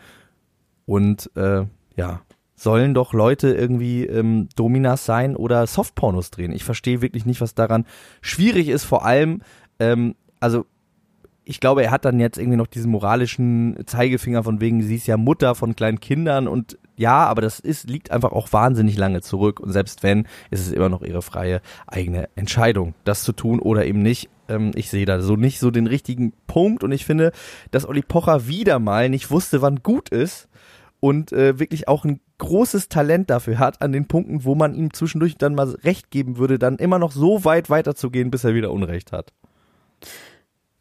Und 0.86 1.32
äh, 1.36 1.66
ja, 1.96 2.22
sollen 2.56 2.94
doch 2.94 3.14
Leute 3.14 3.54
irgendwie 3.54 4.06
ähm, 4.06 4.50
Dominas 4.56 5.06
sein 5.06 5.36
oder 5.36 5.66
Softpornos 5.68 6.32
drehen. 6.32 6.52
Ich 6.52 6.64
verstehe 6.64 7.02
wirklich 7.02 7.26
nicht, 7.26 7.42
was 7.42 7.56
daran 7.56 7.86
schwierig 8.22 8.70
ist. 8.70 8.86
Vor 8.86 9.06
allem, 9.06 9.42
ähm, 9.80 10.16
also 10.46 10.68
ich 11.44 11.60
glaube, 11.60 11.84
er 11.84 11.92
hat 11.92 12.06
dann 12.06 12.20
jetzt 12.20 12.38
irgendwie 12.38 12.58
noch 12.58 12.68
diesen 12.68 12.92
moralischen 12.92 13.76
Zeigefinger 13.88 14.44
von 14.44 14.62
wegen, 14.62 14.84
sie 14.84 14.96
ist 14.96 15.08
ja 15.08 15.18
Mutter 15.18 15.56
von 15.56 15.76
kleinen 15.76 16.00
Kindern 16.00 16.48
und 16.48 16.78
ja, 16.98 17.26
aber 17.26 17.42
das 17.42 17.60
ist, 17.60 17.90
liegt 17.90 18.12
einfach 18.12 18.32
auch 18.32 18.54
wahnsinnig 18.54 18.96
lange 18.96 19.22
zurück 19.22 19.60
und 19.60 19.72
selbst 19.72 20.04
wenn, 20.04 20.28
ist 20.52 20.62
es 20.62 20.72
immer 20.72 20.90
noch 20.90 21.02
ihre 21.02 21.24
freie 21.24 21.62
eigene 21.88 22.30
Entscheidung, 22.36 22.94
das 23.06 23.24
zu 23.24 23.32
tun 23.32 23.60
oder 23.60 23.86
eben 23.86 24.04
nicht. 24.04 24.30
Ähm, 24.48 24.72
ich 24.76 24.92
sehe 24.92 25.06
da 25.08 25.20
so 25.20 25.36
nicht 25.36 25.60
so 25.60 25.72
den 25.72 25.88
richtigen 25.88 26.34
Punkt 26.46 26.84
und 26.84 26.92
ich 26.92 27.06
finde, 27.06 27.32
dass 27.72 27.88
Olli 27.88 28.04
Pocher 28.04 28.48
wieder 28.48 28.78
mal 28.78 29.10
nicht 29.10 29.32
wusste, 29.32 29.64
wann 29.64 29.82
gut 29.82 30.10
ist 30.10 30.48
und 31.00 31.32
äh, 31.32 31.58
wirklich 31.60 31.88
auch 31.88 32.06
ein 32.06 32.20
großes 32.38 32.88
Talent 32.90 33.32
dafür 33.32 33.58
hat, 33.58 33.82
an 33.82 33.92
den 33.92 34.08
Punkten, 34.08 34.44
wo 34.44 34.54
man 34.54 34.76
ihm 34.76 34.94
zwischendurch 34.94 35.38
dann 35.38 35.56
mal 35.56 35.70
recht 35.84 36.12
geben 36.12 36.38
würde, 36.38 36.60
dann 36.60 36.78
immer 36.78 37.00
noch 37.00 37.12
so 37.12 37.46
weit 37.46 37.72
weiterzugehen, 37.72 38.30
bis 38.30 38.44
er 38.44 38.54
wieder 38.54 38.72
Unrecht 38.72 39.12
hat. 39.12 39.34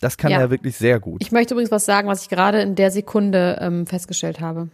Das 0.04 0.18
kann 0.18 0.30
ja. 0.30 0.38
er 0.38 0.50
wirklich 0.50 0.76
sehr 0.76 1.00
gut. 1.00 1.22
Ich 1.22 1.32
möchte 1.32 1.54
übrigens 1.54 1.70
was 1.70 1.86
sagen, 1.86 2.08
was 2.08 2.20
ich 2.20 2.28
gerade 2.28 2.60
in 2.60 2.74
der 2.74 2.90
Sekunde 2.90 3.56
ähm, 3.62 3.86
festgestellt 3.86 4.38
habe. 4.38 4.68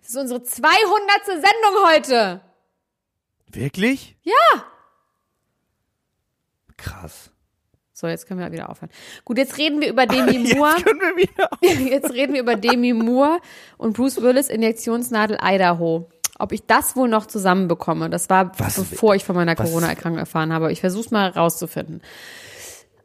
Das 0.00 0.10
ist 0.10 0.16
unsere 0.16 0.42
200. 0.42 0.64
Sendung 1.24 1.86
heute. 1.94 2.40
Wirklich? 3.52 4.16
Ja. 4.24 4.64
Krass. 6.76 7.30
So, 7.92 8.08
jetzt 8.08 8.26
können 8.26 8.40
wir 8.40 8.50
wieder 8.50 8.70
aufhören. 8.70 8.90
Gut, 9.24 9.38
jetzt 9.38 9.56
reden 9.56 9.80
wir 9.80 9.88
über 9.88 10.06
Demi 10.06 10.52
Moore. 10.56 10.72
Jetzt 10.78 10.84
können 10.84 11.00
wir 11.00 11.16
wieder. 11.16 11.48
jetzt 11.92 12.12
reden 12.12 12.34
wir 12.34 12.40
über 12.40 12.56
Demi 12.56 12.92
Moore 12.92 13.38
und 13.78 13.96
Bruce 13.96 14.20
Willis 14.20 14.48
Injektionsnadel 14.48 15.38
Idaho. 15.40 16.10
Ob 16.40 16.50
ich 16.50 16.66
das 16.66 16.96
wohl 16.96 17.08
noch 17.08 17.26
zusammenbekomme, 17.26 18.10
das 18.10 18.28
war 18.30 18.50
was, 18.58 18.74
bevor 18.74 19.14
ich 19.14 19.24
von 19.24 19.36
meiner 19.36 19.54
Corona-Erkrankung 19.54 20.18
erfahren 20.18 20.52
habe. 20.52 20.72
Ich 20.72 20.80
versuche 20.80 21.14
mal 21.14 21.28
rauszufinden. 21.28 22.02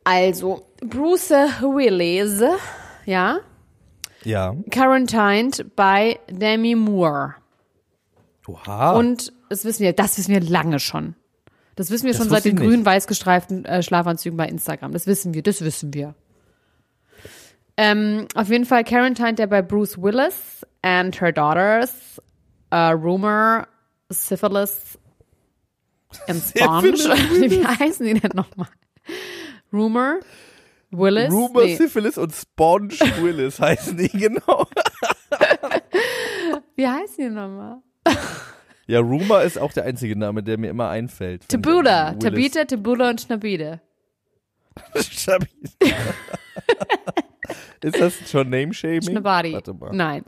Also, 0.03 0.65
Bruce 0.81 1.29
Willis, 1.29 2.41
ja? 3.05 3.39
Ja. 4.23 4.55
Quarantined 4.69 5.75
bei 5.75 6.19
Demi 6.29 6.75
Moore. 6.75 7.35
Oha. 8.47 8.93
Und 8.93 9.31
das 9.49 9.65
wissen 9.65 9.83
wir, 9.83 9.93
das 9.93 10.17
wissen 10.17 10.33
wir 10.33 10.41
lange 10.41 10.79
schon. 10.79 11.15
Das 11.75 11.89
wissen 11.89 12.05
wir 12.05 12.13
das 12.13 12.21
schon 12.21 12.29
seit 12.29 12.45
den 12.45 12.55
grün-weiß 12.57 13.07
gestreiften 13.07 13.65
äh, 13.65 13.81
Schlafanzügen 13.81 14.37
bei 14.37 14.47
Instagram. 14.47 14.91
Das 14.91 15.07
wissen 15.07 15.33
wir, 15.33 15.41
das 15.41 15.61
wissen 15.61 15.93
wir. 15.93 16.15
Ähm, 17.77 18.27
auf 18.35 18.49
jeden 18.49 18.65
Fall 18.65 18.83
Quarantined 18.83 19.39
der 19.39 19.47
bei 19.47 19.61
Bruce 19.61 19.97
Willis 20.01 20.65
and 20.81 21.19
her 21.21 21.31
daughters, 21.31 22.21
uh, 22.73 22.91
Rumor, 22.91 23.67
Syphilis 24.09 24.99
and 26.27 26.43
Sponge. 26.43 26.93
Wie 27.49 27.65
heißen 27.65 28.05
die 28.05 28.19
denn 28.19 28.31
nochmal? 28.35 28.67
Rumor, 29.73 30.19
Willis. 30.91 31.31
Rumor, 31.31 31.63
nee. 31.63 31.75
Syphilis 31.75 32.17
und 32.17 32.33
Sponge 32.33 32.89
Willis 33.21 33.59
heißen 33.59 33.97
die 33.97 34.09
genau. 34.09 34.67
Wie 36.75 36.87
heißen 36.87 37.17
die 37.17 37.29
nochmal? 37.29 37.77
Ja, 38.87 38.99
Rumor 38.99 39.41
ist 39.43 39.57
auch 39.57 39.71
der 39.71 39.85
einzige 39.85 40.17
Name, 40.17 40.43
der 40.43 40.57
mir 40.57 40.69
immer 40.69 40.89
einfällt. 40.89 41.47
Tabula, 41.47 42.13
Tabita, 42.15 42.65
Tabula 42.65 43.09
und 43.09 43.21
Schnabide. 43.21 43.79
Schnabide. 44.95 45.49
ist 47.81 48.01
das 48.01 48.29
schon 48.29 48.49
Name-Shaming? 48.49 49.01
Schnabadi. 49.03 49.57
Nein. 49.91 50.25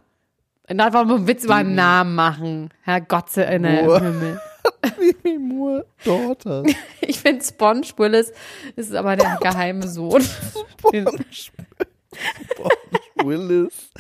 Und 0.70 0.78
da 0.78 0.94
wollen 0.94 1.10
wir 1.10 1.16
einen 1.16 1.28
Witz 1.28 1.44
über 1.44 1.56
einen 1.56 1.76
Namen 1.76 2.16
machen. 2.16 2.70
Herr 2.84 3.00
in 3.00 3.64
der 3.64 4.00
Himmel. 4.00 4.40
Mimi 4.98 5.38
Moore 5.38 5.86
Daughter. 6.06 6.64
Ich 7.08 7.20
finde 7.20 7.44
Sponge 7.44 7.88
Willis 7.98 8.32
ist 8.76 8.94
aber 8.94 9.16
der 9.16 9.38
geheime 9.42 9.88
Sohn. 9.88 10.22
Sponge, 10.22 11.06
Sponge 11.32 11.64
Willis. 13.24 13.92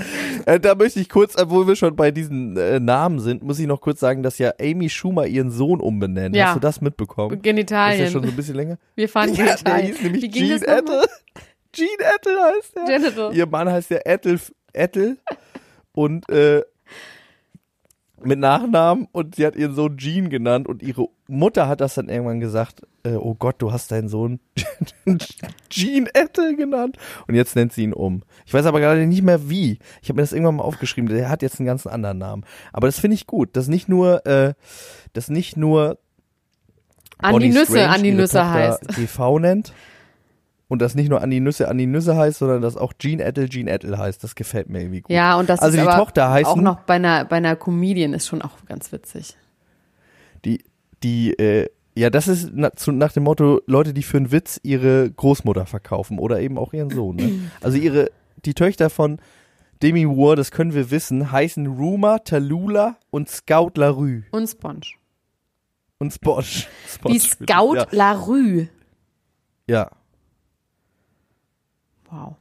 Äh, 0.46 0.60
da 0.60 0.76
möchte 0.76 1.00
ich 1.00 1.10
kurz, 1.10 1.36
obwohl 1.38 1.68
wir 1.68 1.76
schon 1.76 1.96
bei 1.96 2.12
diesen 2.12 2.58
äh, 2.58 2.80
Namen 2.80 3.20
sind, 3.20 3.44
muss 3.44 3.60
ich 3.60 3.68
noch 3.68 3.82
kurz 3.82 4.00
sagen, 4.00 4.24
dass 4.24 4.38
ja 4.38 4.54
Amy 4.60 4.90
Schumer 4.90 5.26
ihren 5.26 5.52
Sohn 5.52 5.80
umbenennt. 5.80 6.36
Ja. 6.36 6.48
Hast 6.48 6.56
du 6.56 6.60
das 6.60 6.82
mitbekommen? 6.82 7.42
Genitalien. 7.42 8.00
Das 8.00 8.08
ist 8.08 8.14
ja 8.14 8.20
schon 8.20 8.28
so 8.28 8.34
ein 8.34 8.36
bisschen 8.36 8.56
länger. 8.56 8.78
Wir 8.96 9.10
fahren 9.10 9.34
ja, 9.34 9.46
Genitalien. 9.46 9.88
Der 9.88 9.96
hieß 9.96 10.04
nämlich 10.04 10.32
Gene 10.32 10.56
Ettel. 10.56 11.04
Gene 11.72 11.90
Ettel 12.16 12.38
heißt 12.42 12.76
er. 12.76 12.86
Genital. 12.86 13.36
Ihr 13.36 13.46
Mann 13.48 13.70
heißt 13.70 13.90
ja 13.90 14.00
Ettel. 14.04 14.40
Ettel. 14.74 15.18
Und 15.94 16.30
äh, 16.30 16.64
mit 18.25 18.39
Nachnamen 18.39 19.08
und 19.12 19.36
sie 19.36 19.46
hat 19.46 19.56
ihren 19.56 19.75
Sohn 19.75 19.98
Jean 19.98 20.30
genannt 20.30 20.68
und 20.68 20.82
ihre 20.82 21.08
Mutter 21.27 21.68
hat 21.68 21.82
das 21.82 21.96
dann 21.96 22.10
irgendwann 22.10 22.39
gesagt, 22.39 22.82
äh, 23.03 23.15
oh 23.15 23.36
Gott, 23.36 23.56
du 23.60 23.72
hast 23.72 23.92
deinen 23.92 24.08
Sohn 24.08 24.39
Jean 25.70 26.08
Ethel 26.13 26.56
genannt 26.56 26.98
und 27.27 27.36
jetzt 27.36 27.56
nennt 27.56 27.74
sie 27.74 27.84
ihn 27.84 27.94
um. 27.94 28.24
Ich 28.46 28.53
weiß 28.53 28.65
aber 28.65 28.80
gerade 28.80 29.06
nicht 29.06 29.24
mehr 29.24 29.50
wie. 29.50 29.80
Ich 30.01 30.10
habe 30.10 30.18
mir 30.18 30.24
das 30.24 30.34
irgendwann 30.34 30.58
mal 30.58 30.63
aufgeschrieben, 30.63 31.10
der 31.10 31.30
hat 31.30 31.42
jetzt 31.42 31.60
einen 31.60 31.68
ganz 31.68 31.86
anderen 31.86 32.18
Namen. 32.18 32.46
Aber 32.72 32.88
das 32.88 33.00
finde 33.00 33.15
ich 33.15 33.27
gut, 33.27 33.56
dass 33.56 33.68
nicht 33.68 33.89
nur, 33.89 34.25
äh, 34.25 34.53
dass 35.13 35.30
nicht 35.30 35.58
nur 35.58 35.98
an 37.18 37.39
die 37.39 37.50
Nüsse, 37.50 37.88
an 37.88 38.03
die 38.03 38.12
Nüsse 38.12 38.50
heißt. 38.50 38.88
TV 38.96 39.39
nennt, 39.39 39.74
und 40.67 40.82
das 40.82 40.96
nicht 40.96 41.10
nur 41.10 41.22
an 41.22 41.29
die 41.29 41.39
Nüsse 41.39 41.67
an 41.67 41.77
die 41.77 41.86
Nüsse 41.86 42.15
heißt, 42.15 42.39
sondern 42.39 42.62
dass 42.62 42.77
auch 42.77 42.93
Jean 42.98 43.20
Ettel 43.20 43.50
Jean 43.50 43.67
Ettel 43.67 43.98
heißt. 43.98 44.24
Das 44.24 44.36
gefällt 44.36 44.70
mir 44.70 44.82
irgendwie 44.82 45.01
gut. 45.01 45.12
Ja, 45.12 45.38
und 45.38 45.50
das 45.50 45.60
also 45.60 45.77
ist 45.77 45.86
die 45.86 45.91
Tochter 45.91 46.32
heißt 46.32 46.48
auch 46.48 46.55
noch 46.55 46.82
bei 46.82 46.96
einer 46.96 47.25
bei 47.25 47.38
einer 47.38 47.55
Comedian 47.55 48.13
ist 48.13 48.27
schon 48.27 48.41
auch 48.41 48.65
ganz 48.65 48.91
witzig. 48.91 49.38
Die 50.46 50.63
die 51.03 51.34
äh, 51.38 51.70
ja, 51.96 52.10
das 52.10 52.27
ist 52.27 52.50
na, 52.53 52.72
zu, 52.74 52.91
nach 52.91 53.12
dem 53.12 53.24
Motto 53.24 53.62
Leute, 53.67 53.93
die 53.93 54.03
für 54.03 54.17
einen 54.17 54.32
Witz 54.32 54.60
ihre 54.63 55.12
Großmutter 55.12 55.65
verkaufen 55.65 56.17
oder 56.17 56.39
eben 56.39 56.58
auch 56.58 56.74
ihren 56.74 56.89
Sohn. 56.89 57.17
Ne? 57.17 57.32
Also 57.62 57.77
ihre 57.77 58.10
die 58.46 58.53
Töchter 58.53 58.89
von 58.89 59.20
Demi 59.82 60.05
Moore, 60.05 60.36
das 60.36 60.51
können 60.51 60.74
wir 60.74 60.91
wissen, 60.91 61.32
heißen 61.32 61.67
Ruma, 61.67 62.20
Talula 62.20 62.98
und 63.10 63.29
Scout 63.29 63.72
LaRue. 63.75 64.24
Und 64.32 64.48
Sponge. 64.48 64.88
Und 66.00 66.13
Sponge. 66.13 66.43
Sponge 66.88 67.15
Wie 67.15 67.20
Scout 67.20 67.75
ja. 67.75 67.88
LaRue. 67.91 68.70
Ja. 69.67 69.91
Wow. 72.13 72.36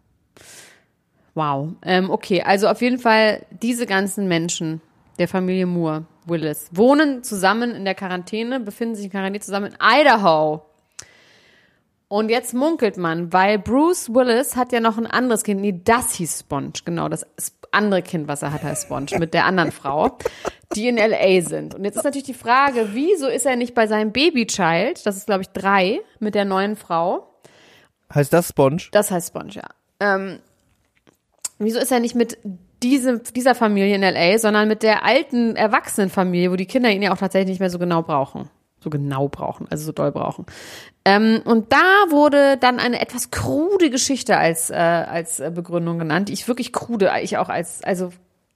Wow. 1.35 1.69
Ähm, 1.83 2.11
okay, 2.11 2.43
also 2.43 2.69
auf 2.69 2.83
jeden 2.83 2.99
Fall 2.99 3.47
diese 3.51 3.87
ganzen 3.87 4.29
Menschen 4.29 4.83
der 5.19 5.29
Familie 5.29 5.67
Moore, 5.67 6.05
Willis, 6.27 6.69
wohnen 6.73 7.23
zusammen 7.23 7.75
in 7.75 7.85
der 7.85 7.95
Quarantäne, 7.95 8.61
befinden 8.61 8.95
sich 8.95 9.07
in 9.07 9.11
Quarantäne 9.11 9.41
zusammen 9.41 9.73
in 9.73 9.79
Idaho. 9.81 10.63
Und 12.09 12.29
jetzt 12.29 12.53
munkelt 12.53 12.99
man, 12.99 13.33
weil 13.33 13.59
Bruce 13.59 14.11
Willis 14.11 14.57
hat 14.57 14.73
ja 14.73 14.81
noch 14.81 14.99
ein 14.99 15.07
anderes 15.07 15.45
Kind. 15.45 15.63
Nee, 15.63 15.81
das 15.83 16.13
hieß 16.13 16.41
Sponge, 16.41 16.73
genau. 16.85 17.09
Das 17.09 17.25
andere 17.71 18.03
Kind, 18.03 18.29
was 18.29 18.43
er 18.43 18.53
hat, 18.53 18.63
heißt 18.63 18.85
Sponge, 18.85 19.19
mit 19.19 19.33
der 19.33 19.47
anderen 19.47 19.73
Frau, 19.73 20.19
die 20.75 20.89
in 20.89 20.99
L.A. 20.99 21.41
sind. 21.41 21.75
Und 21.75 21.87
jetzt 21.87 21.97
ist 21.97 22.05
natürlich 22.05 22.27
die 22.27 22.35
Frage, 22.35 22.91
wieso 22.93 23.29
ist 23.29 23.47
er 23.47 23.57
nicht 23.57 23.75
bei 23.75 23.87
seinem 23.87 24.13
Babychild, 24.13 25.07
das 25.07 25.17
ist 25.17 25.25
glaube 25.25 25.41
ich 25.41 25.49
drei, 25.49 26.03
mit 26.19 26.35
der 26.35 26.45
neuen 26.45 26.77
Frau. 26.77 27.32
Heißt 28.15 28.33
das 28.33 28.49
Sponge? 28.49 28.83
Das 28.93 29.11
heißt 29.11 29.29
Sponge, 29.29 29.53
ja. 29.53 29.69
Ähm, 30.01 30.39
wieso 31.59 31.79
ist 31.79 31.93
er 31.93 32.01
nicht 32.01 32.15
mit 32.15 32.39
diesem, 32.83 33.23
dieser 33.35 33.55
Familie 33.55 33.95
in 33.95 34.03
L.A., 34.03 34.39
sondern 34.39 34.69
mit 34.69 34.83
der 34.83 35.05
alten 35.05 35.57
Erwachsenenfamilie, 35.57 36.51
wo 36.51 36.57
die 36.57 36.67
Kinder 36.67 36.91
ihn 36.91 37.03
ja 37.03 37.13
auch 37.13 37.19
tatsächlich 37.19 37.51
nicht 37.51 37.61
mehr 37.61 37.71
so 37.71 37.79
genau 37.79 38.03
brauchen? 38.03 38.51
so 38.83 38.91
genau 38.91 39.29
brauchen, 39.29 39.67
also 39.71 39.85
so 39.85 39.93
doll 39.93 40.13
brauchen. 40.13 40.45
Ähm, 41.05 41.41
und 41.45 41.73
da 41.73 42.11
wurde 42.11 42.57
dann 42.57 42.79
eine 42.79 43.01
etwas 43.01 43.31
krude 43.31 43.91
Geschichte 43.91 44.37
als, 44.37 44.71
äh, 44.71 44.75
als 44.75 45.43
Begründung 45.55 45.99
genannt, 45.99 46.29
die 46.29 46.33
ich 46.33 46.49
wirklich 46.49 46.73
krude, 46.73 47.11
ich 47.23 47.39
auch 47.39 47.49
als, 47.49 47.83
also 47.85 48.11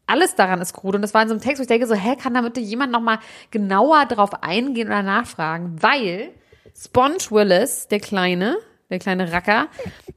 alles 0.06 0.34
daran 0.34 0.60
ist 0.60 0.72
krude. 0.72 0.96
Und 0.96 1.02
das 1.02 1.14
war 1.14 1.22
in 1.22 1.28
so 1.28 1.34
einem 1.34 1.42
Text, 1.42 1.58
wo 1.58 1.62
ich 1.62 1.68
denke 1.68 1.86
so, 1.86 1.94
hä, 1.94 2.16
kann 2.16 2.34
da 2.34 2.42
bitte 2.42 2.60
jemand 2.60 2.92
nochmal 2.92 3.18
genauer 3.50 4.06
drauf 4.06 4.42
eingehen 4.42 4.88
oder 4.88 5.02
nachfragen? 5.02 5.76
Weil 5.80 6.30
Sponge 6.76 7.30
Willis, 7.30 7.88
der 7.88 8.00
Kleine, 8.00 8.56
der 8.90 8.98
kleine 8.98 9.32
Racker, 9.32 9.68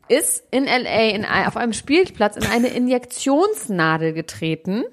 ist 0.07 0.43
in 0.51 0.65
L.A. 0.65 1.09
In, 1.09 1.25
auf 1.25 1.57
einem 1.57 1.73
Spielplatz 1.73 2.35
in 2.35 2.45
eine 2.45 2.67
Injektionsnadel 2.67 4.13
getreten 4.13 4.83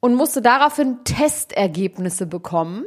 und 0.00 0.14
musste 0.14 0.42
daraufhin 0.42 0.98
Testergebnisse 1.04 2.26
bekommen 2.26 2.84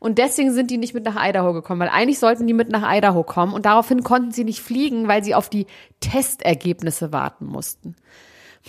und 0.00 0.16
deswegen 0.16 0.52
sind 0.52 0.70
die 0.70 0.78
nicht 0.78 0.94
mit 0.94 1.04
nach 1.04 1.16
Idaho 1.22 1.52
gekommen, 1.52 1.80
weil 1.80 1.90
eigentlich 1.90 2.18
sollten 2.18 2.46
die 2.46 2.54
mit 2.54 2.70
nach 2.70 2.90
Idaho 2.90 3.22
kommen 3.22 3.52
und 3.52 3.66
daraufhin 3.66 4.02
konnten 4.02 4.32
sie 4.32 4.44
nicht 4.44 4.60
fliegen, 4.60 5.06
weil 5.06 5.22
sie 5.22 5.34
auf 5.34 5.50
die 5.50 5.66
Testergebnisse 6.00 7.12
warten 7.12 7.44
mussten. 7.44 7.94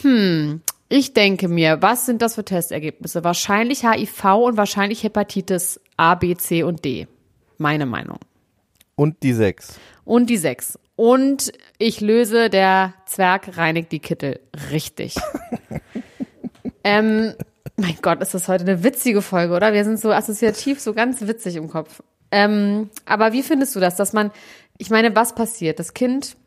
Hm, 0.02 0.62
ich 0.90 1.14
denke 1.14 1.48
mir, 1.48 1.82
was 1.82 2.06
sind 2.06 2.22
das 2.22 2.36
für 2.36 2.44
Testergebnisse? 2.44 3.24
Wahrscheinlich 3.24 3.88
HIV 3.88 4.26
und 4.26 4.58
wahrscheinlich 4.58 5.04
Hepatitis 5.04 5.80
A, 5.96 6.16
B, 6.16 6.36
C 6.36 6.64
und 6.64 6.84
D. 6.84 7.08
Meine 7.58 7.86
Meinung. 7.86 8.20
Und 9.02 9.24
die 9.24 9.34
sechs. 9.34 9.80
Und 10.06 10.30
die 10.30 10.38
sechs. 10.38 10.78
Und 10.96 11.52
ich 11.80 12.02
löse, 12.02 12.52
der 12.52 12.94
Zwerg 13.08 13.58
reinigt 13.58 13.92
die 13.92 13.98
Kittel. 13.98 14.40
Richtig. 14.70 15.16
ähm, 16.84 17.34
mein 17.78 17.98
Gott, 18.04 18.22
ist 18.22 18.36
das 18.36 18.48
heute 18.48 18.64
eine 18.64 18.84
witzige 18.84 19.24
Folge, 19.24 19.56
oder? 19.56 19.74
Wir 19.74 19.86
sind 19.86 20.00
so 20.00 20.12
assoziativ, 20.12 20.80
so 20.80 20.94
ganz 20.94 21.20
witzig 21.22 21.56
im 21.56 21.68
Kopf. 21.68 22.04
Ähm, 22.30 22.92
aber 23.08 23.34
wie 23.34 23.42
findest 23.42 23.76
du 23.76 23.80
das, 23.80 23.96
dass 23.96 24.14
man, 24.14 24.30
ich 24.78 24.92
meine, 24.92 25.16
was 25.16 25.34
passiert? 25.34 25.80
Das 25.80 25.96
Kind 25.96 26.38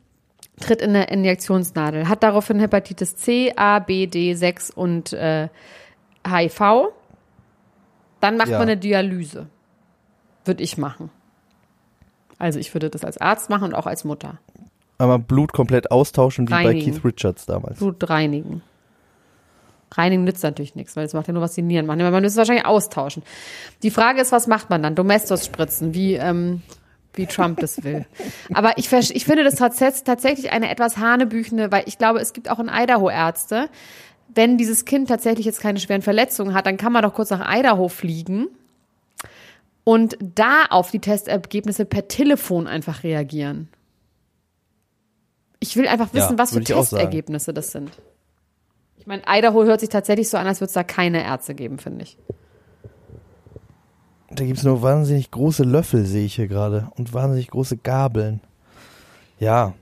tritt 0.61 0.81
in 0.81 0.91
eine 0.91 1.09
Injektionsnadel, 1.09 2.09
hat 2.09 2.23
daraufhin 2.23 2.61
Hepatitis 2.61 3.17
C, 3.17 3.53
A, 3.57 3.81
B, 3.81 4.07
D, 4.07 4.35
6 4.35 4.71
und 4.71 5.13
äh, 5.13 5.49
HIV. 6.25 6.93
Dann 8.21 8.37
macht 8.37 8.51
ja. 8.51 8.59
man 8.59 8.69
eine 8.69 8.77
Dialyse. 8.77 9.49
Würde 10.45 10.63
ich 10.63 10.79
machen. 10.79 11.11
Also 12.45 12.59
ich 12.59 12.75
würde 12.75 12.91
das 12.91 13.07
als 13.07 13.17
Arzt 13.17 13.49
machen 13.49 13.65
und 13.65 13.75
auch 13.75 13.87
als 13.87 14.05
Mutter. 14.05 14.39
Aber 14.99 15.19
Blut 15.19 15.55
komplett 15.55 15.91
austauschen, 15.91 16.47
wie 16.47 16.53
reinigen. 16.53 16.85
bei 16.85 16.93
Keith 16.93 17.03
Richards 17.03 17.47
damals. 17.47 17.79
Blut 17.79 18.11
reinigen. 18.11 18.61
Reinigen 19.91 20.25
nützt 20.25 20.43
natürlich 20.43 20.75
nichts, 20.75 20.95
weil 20.95 21.07
es 21.07 21.15
macht 21.15 21.27
ja 21.27 21.33
nur, 21.33 21.43
was 21.43 21.55
die 21.55 21.63
Nieren 21.63 21.87
machen. 21.87 22.01
Man 22.01 22.13
müsste 22.13 22.27
es 22.27 22.37
wahrscheinlich 22.37 22.67
austauschen. 22.67 23.23
Die 23.83 23.91
Frage 23.91 24.21
ist, 24.21 24.31
was 24.31 24.47
macht 24.47 24.69
man 24.69 24.83
dann? 24.83 24.95
Domestos 24.95 25.47
spritzen, 25.47 25.95
wie, 25.95 26.17
ähm, 26.17 26.61
wie 27.15 27.25
Trump 27.25 27.61
das 27.61 27.83
will. 27.83 28.05
Aber 28.53 28.77
ich, 28.77 28.93
ich 28.93 29.25
finde 29.25 29.43
das 29.43 29.55
tatsächlich 29.55 30.53
eine 30.53 30.69
etwas 30.69 30.99
hanebüchende, 30.99 31.73
weil 31.73 31.85
ich 31.87 31.97
glaube, 31.97 32.19
es 32.19 32.35
gibt 32.35 32.51
auch 32.51 32.59
in 32.59 32.69
Idaho 32.71 33.09
Ärzte. 33.09 33.71
Wenn 34.35 34.59
dieses 34.59 34.85
Kind 34.85 35.09
tatsächlich 35.09 35.47
jetzt 35.47 35.63
keine 35.63 35.81
schweren 35.81 36.03
Verletzungen 36.03 36.53
hat, 36.53 36.67
dann 36.67 36.77
kann 36.77 36.93
man 36.93 37.05
doch 37.05 37.15
kurz 37.15 37.31
nach 37.31 37.51
Idaho 37.51 37.89
fliegen 37.89 38.49
und 39.85 40.17
da 40.21 40.65
auf 40.71 40.91
die 40.91 40.99
Testergebnisse 40.99 41.85
per 41.85 42.09
Telefon 42.09 42.67
einfach 42.67 43.05
reagieren. 43.05 43.69
Ich 45.61 45.77
will 45.77 45.87
einfach 45.87 46.13
wissen, 46.13 46.33
ja, 46.33 46.39
was 46.39 46.53
für 46.53 46.63
Testergebnisse 46.63 47.55
das 47.55 47.73
sind. 47.73 47.91
Ich 48.97 49.07
meine, 49.07 49.23
Idaho 49.27 49.65
hört 49.65 49.81
sich 49.81 49.91
tatsächlich 49.91 50.29
so 50.29 50.39
an, 50.39 50.47
als 50.47 50.61
würde 50.61 50.69
es 50.69 50.75
da 50.75 50.83
keine 50.83 51.23
Ärzte 51.23 51.55
geben, 51.55 51.79
finde 51.79 52.05
ich. 52.05 52.17
Da 54.31 54.45
gibt 54.45 54.59
es 54.59 54.65
nur 54.65 54.83
wahnsinnig 54.83 55.31
große 55.31 55.63
Löffel, 55.63 56.07
sehe 56.07 56.25
ich 56.25 56.35
hier 56.35 56.49
gerade. 56.49 56.89
Und 56.97 57.13
wahnsinnig 57.13 57.49
große 57.49 57.77
Gabeln. 57.77 58.41
Ja, 59.39 59.75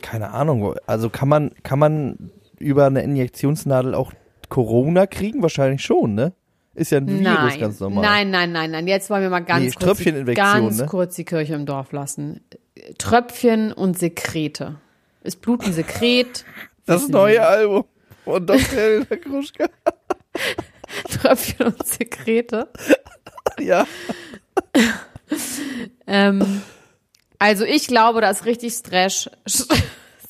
keine 0.00 0.30
Ahnung. 0.30 0.74
Also 0.86 1.10
kann 1.10 1.28
man, 1.28 1.50
kann 1.62 1.78
man 1.78 2.30
über 2.58 2.86
eine 2.86 3.02
Injektionsnadel 3.02 3.94
auch 3.94 4.12
Corona 4.48 5.06
kriegen? 5.06 5.42
Wahrscheinlich 5.42 5.82
schon, 5.82 6.14
ne? 6.14 6.32
Ist 6.76 6.92
ja 6.92 6.98
ein 6.98 7.08
Virus 7.08 7.22
nein, 7.22 7.60
ganz 7.60 7.80
normal. 7.80 8.04
Nein, 8.04 8.30
nein, 8.30 8.52
nein, 8.52 8.70
nein. 8.70 8.86
Jetzt 8.86 9.08
wollen 9.08 9.22
wir 9.22 9.30
mal 9.30 9.40
ganz, 9.40 9.64
nee, 9.64 9.70
kurz, 9.82 9.98
die, 9.98 10.34
ganz 10.34 10.76
ne? 10.76 10.84
kurz 10.84 11.14
die 11.14 11.24
Kirche 11.24 11.54
im 11.54 11.64
Dorf 11.64 11.90
lassen. 11.92 12.42
Tröpfchen 12.98 13.72
und 13.72 13.98
Sekrete. 13.98 14.76
Ist 15.22 15.40
Blut 15.40 15.64
ein 15.64 15.72
Sekret? 15.72 16.44
Das 16.84 17.08
neue 17.08 17.44
Album. 17.44 17.84
Und 18.24 18.46
das 18.46 18.70
Helena 18.70 19.16
Kruschka. 19.16 19.66
Tröpfchen 21.10 21.66
und 21.66 21.86
Sekrete. 21.86 22.68
Ja. 23.58 23.86
ähm, 26.06 26.62
also 27.38 27.64
ich 27.64 27.86
glaube, 27.86 28.20
da 28.20 28.28
ist 28.28 28.44
richtig 28.44 28.74
Stress, 28.74 29.30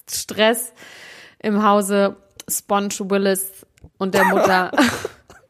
Stress 0.09 0.73
im 1.41 1.65
Hause 1.65 2.17
Sponge 2.49 2.95
Willis 3.01 3.67
und 3.99 4.15
der 4.15 4.27
Mutter. 4.27 4.71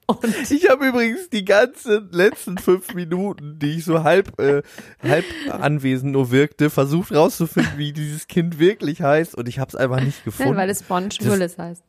Und 0.06 0.50
ich 0.50 0.68
habe 0.68 0.86
übrigens 0.86 1.30
die 1.30 1.44
ganzen 1.44 2.10
letzten 2.12 2.58
fünf 2.58 2.94
Minuten, 2.94 3.58
die 3.58 3.78
ich 3.78 3.84
so 3.84 4.04
halb, 4.04 4.38
äh, 4.40 4.62
halb 5.02 5.24
anwesend 5.50 6.12
nur 6.12 6.30
wirkte, 6.30 6.70
versucht 6.70 7.12
rauszufinden, 7.12 7.72
wie 7.76 7.92
dieses 7.92 8.28
Kind 8.28 8.60
wirklich 8.60 9.02
heißt 9.02 9.34
und 9.34 9.48
ich 9.48 9.58
habe 9.58 9.68
es 9.68 9.74
einfach 9.74 10.00
nicht 10.00 10.24
gefunden. 10.24 10.52
Nein, 10.52 10.60
weil 10.60 10.70
es 10.70 10.80
Sponge 10.80 11.08
Willis 11.20 11.58
heißt. 11.58 11.82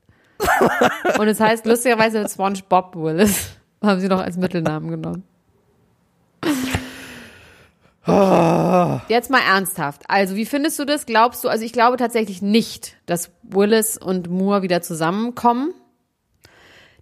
Und 1.19 1.27
es 1.27 1.39
heißt 1.39 1.65
lustigerweise 1.65 2.27
SpongeBob 2.27 2.95
Willis. 2.95 3.51
Haben 3.84 3.99
sie 3.99 4.08
noch 4.08 4.21
als 4.21 4.38
Mittelnamen 4.38 4.89
genommen. 4.89 5.23
Jetzt 9.10 9.30
mal 9.30 9.41
ernsthaft. 9.41 10.03
Also, 10.08 10.36
wie 10.36 10.45
findest 10.45 10.80
du 10.80 10.86
das? 10.86 11.06
Glaubst 11.06 11.43
du, 11.43 11.49
also 11.49 11.65
ich 11.65 11.73
glaube 11.73 11.97
tatsächlich 11.97 12.41
nicht, 12.41 12.95
dass 13.06 13.32
Willis 13.43 13.97
und 13.97 14.30
Moore 14.30 14.62
wieder 14.62 14.82
zusammenkommen. 14.82 15.73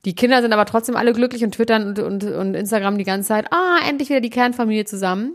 Die 0.06 0.14
Kinder 0.14 0.42
sind 0.42 0.54
aber 0.54 0.66
trotzdem 0.66 0.96
alle 0.96 1.14
glücklich 1.14 1.44
und 1.44 1.56
twittern 1.56 1.88
und, 1.88 2.00
und, 2.00 2.24
und 2.24 2.54
Instagram 2.54 2.98
die 2.98 3.04
ganze 3.04 3.28
Zeit, 3.28 3.52
ah, 3.52 3.80
endlich 3.88 4.10
wieder 4.10 4.22
die 4.22 4.30
Kernfamilie 4.30 4.86
zusammen. 4.86 5.34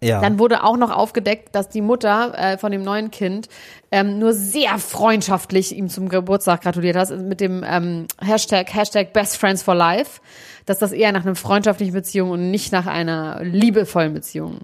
Ja. 0.00 0.20
Dann 0.20 0.38
wurde 0.38 0.62
auch 0.62 0.76
noch 0.76 0.90
aufgedeckt, 0.90 1.54
dass 1.54 1.68
die 1.68 1.80
Mutter 1.80 2.34
äh, 2.36 2.58
von 2.58 2.70
dem 2.70 2.82
neuen 2.82 3.10
Kind 3.10 3.48
ähm, 3.90 4.18
nur 4.18 4.34
sehr 4.34 4.78
freundschaftlich 4.78 5.74
ihm 5.74 5.88
zum 5.88 6.08
Geburtstag 6.08 6.60
gratuliert 6.60 6.96
hat 6.96 7.10
mit 7.18 7.40
dem 7.40 7.64
ähm, 7.66 8.06
Hashtag 8.22 8.72
Hashtag 8.74 9.14
Best 9.14 9.38
Friends 9.38 9.62
for 9.62 9.74
Life, 9.74 10.20
dass 10.66 10.78
das 10.78 10.92
eher 10.92 11.12
nach 11.12 11.24
einer 11.24 11.34
freundschaftlichen 11.34 11.94
Beziehung 11.94 12.30
und 12.30 12.50
nicht 12.50 12.72
nach 12.72 12.86
einer 12.86 13.42
liebevollen 13.42 14.12
Beziehung. 14.12 14.60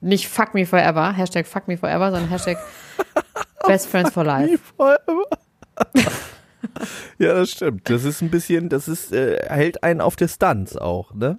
Nicht 0.00 0.28
Fuck 0.28 0.54
Me 0.54 0.66
Forever, 0.66 1.12
Hashtag 1.12 1.46
Fuck 1.46 1.66
Me 1.66 1.78
Forever, 1.78 2.10
sondern 2.10 2.28
Hashtag 2.28 2.58
Best 3.66 3.88
Friends 3.88 4.12
for 4.12 4.22
Life. 4.22 4.74
ja, 7.18 7.34
das 7.34 7.50
stimmt. 7.50 7.88
Das 7.88 8.04
ist 8.04 8.22
ein 8.22 8.30
bisschen, 8.30 8.68
das 8.68 8.86
ist 8.88 9.12
äh, 9.12 9.44
hält 9.48 9.82
einen 9.82 10.00
auf 10.00 10.14
Distanz 10.16 10.76
auch, 10.76 11.14
ne? 11.14 11.38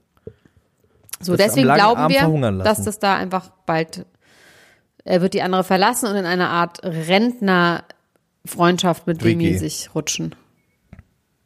So, 1.21 1.35
deswegen 1.35 1.73
glauben 1.73 2.07
wir, 2.09 2.63
dass 2.63 2.83
das 2.83 2.99
da 2.99 3.17
einfach 3.17 3.51
bald, 3.65 4.05
er 5.03 5.21
wird 5.21 5.33
die 5.33 5.41
andere 5.41 5.65
verlassen 5.65 6.07
und 6.07 6.15
in 6.15 6.25
eine 6.25 6.47
Art 6.47 6.81
Rentnerfreundschaft 6.83 9.05
mit 9.05 9.21
Demi 9.23 9.57
sich 9.57 9.93
rutschen. 9.93 10.33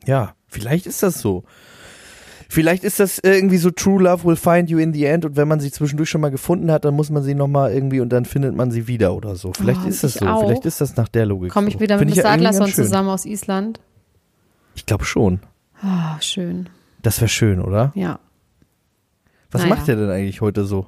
Ja, 0.05 0.35
vielleicht 0.47 0.85
ist 0.85 1.01
das 1.01 1.19
so. 1.19 1.43
Vielleicht 2.53 2.83
ist 2.83 2.99
das 2.99 3.17
irgendwie 3.17 3.57
so 3.57 3.71
True 3.71 4.03
Love 4.03 4.25
will 4.25 4.35
find 4.35 4.69
you 4.69 4.77
in 4.77 4.93
the 4.93 5.05
end 5.05 5.25
und 5.25 5.35
wenn 5.35 5.47
man 5.47 5.59
sie 5.59 5.71
zwischendurch 5.71 6.07
schon 6.07 6.21
mal 6.21 6.29
gefunden 6.29 6.71
hat, 6.71 6.85
dann 6.85 6.93
muss 6.93 7.09
man 7.09 7.23
sie 7.23 7.33
nochmal 7.33 7.73
irgendwie 7.73 7.99
und 7.99 8.09
dann 8.09 8.25
findet 8.25 8.55
man 8.55 8.69
sie 8.69 8.87
wieder 8.87 9.15
oder 9.15 9.35
so. 9.35 9.53
Vielleicht 9.53 9.81
oh, 9.83 9.87
ist 9.87 10.03
das 10.03 10.13
so. 10.13 10.27
Auch. 10.27 10.45
Vielleicht 10.45 10.63
ist 10.65 10.79
das 10.79 10.95
nach 10.95 11.07
der 11.07 11.25
Logik. 11.25 11.51
Komme 11.51 11.69
ich 11.69 11.79
wieder 11.79 11.97
so. 11.97 12.05
mit 12.05 12.13
Sadlerson 12.13 12.67
ja 12.67 12.73
zusammen 12.73 13.09
aus 13.09 13.25
Island? 13.25 13.79
Ich 14.75 14.85
glaube 14.85 15.03
schon. 15.03 15.39
Oh, 15.83 16.21
schön. 16.21 16.69
Das 17.01 17.19
wäre 17.21 17.27
schön, 17.27 17.59
oder? 17.59 17.91
Ja. 17.95 18.19
Was 19.49 19.63
Naja. 19.63 19.73
macht 19.73 19.87
der 19.87 19.95
denn 19.95 20.11
eigentlich 20.11 20.41
heute 20.41 20.65
so? 20.65 20.85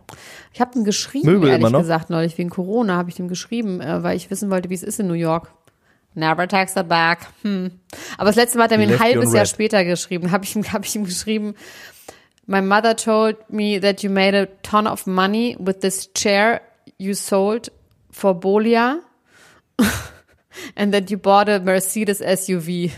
Ich 0.53 0.61
habe 0.61 0.77
ihm 0.77 0.83
geschrieben, 0.83 1.25
Möbel 1.31 1.49
ehrlich 1.49 1.73
gesagt, 1.73 2.11
neulich 2.11 2.37
wegen 2.37 2.51
Corona 2.51 2.95
habe 2.95 3.09
ich 3.09 3.19
ihm 3.19 3.27
geschrieben, 3.27 3.81
äh, 3.81 4.03
weil 4.03 4.15
ich 4.15 4.29
wissen 4.29 4.51
wollte, 4.51 4.69
wie 4.69 4.75
es 4.75 4.83
ist 4.83 4.99
in 4.99 5.07
New 5.07 5.13
York. 5.13 5.51
Never 6.15 6.47
texted 6.47 6.87
back. 6.87 7.27
Hm. 7.43 7.79
Aber 8.17 8.27
das 8.27 8.35
letzte 8.35 8.57
Mal 8.57 8.65
hat 8.65 8.71
er 8.71 8.77
mir 8.77 8.85
ein 8.85 8.89
Left 8.89 9.03
halbes 9.03 9.33
Jahr 9.33 9.45
später 9.45 9.83
geschrieben. 9.83 10.31
Habe 10.31 10.45
ich, 10.45 10.55
ihm- 10.55 10.71
hab 10.71 10.85
ich 10.85 10.95
ihm 10.95 11.05
geschrieben, 11.05 11.55
My 12.47 12.61
mother 12.61 12.95
told 12.95 13.49
me 13.49 13.79
that 13.79 14.03
you 14.03 14.09
made 14.09 14.35
a 14.35 14.45
ton 14.61 14.85
of 14.87 15.07
money 15.07 15.57
with 15.59 15.79
this 15.79 16.13
chair 16.13 16.61
you 16.99 17.15
sold 17.15 17.71
for 18.11 18.39
Bolia 18.39 18.99
and 20.75 20.93
that 20.93 21.09
you 21.09 21.17
bought 21.17 21.49
a 21.49 21.59
Mercedes 21.59 22.21
SUV. 22.21 22.91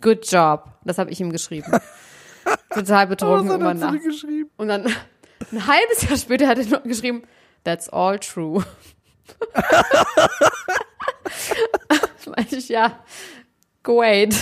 Good 0.00 0.30
job. 0.30 0.72
Das 0.84 0.98
habe 0.98 1.10
ich 1.10 1.20
ihm 1.20 1.30
geschrieben. 1.30 1.70
Total 2.74 3.06
betrunken 3.06 3.54
über 3.54 3.74
Nacht. 3.74 4.00
Und 4.56 4.68
dann 4.68 4.86
ein 5.52 5.66
halbes 5.66 6.08
Jahr 6.08 6.18
später 6.18 6.48
hat 6.48 6.58
er 6.58 6.66
nur 6.66 6.80
geschrieben, 6.80 7.22
that's 7.64 7.88
all 7.88 8.18
true. 8.18 8.64
Ich, 12.60 12.68
ja, 12.68 12.92
great. 13.82 14.34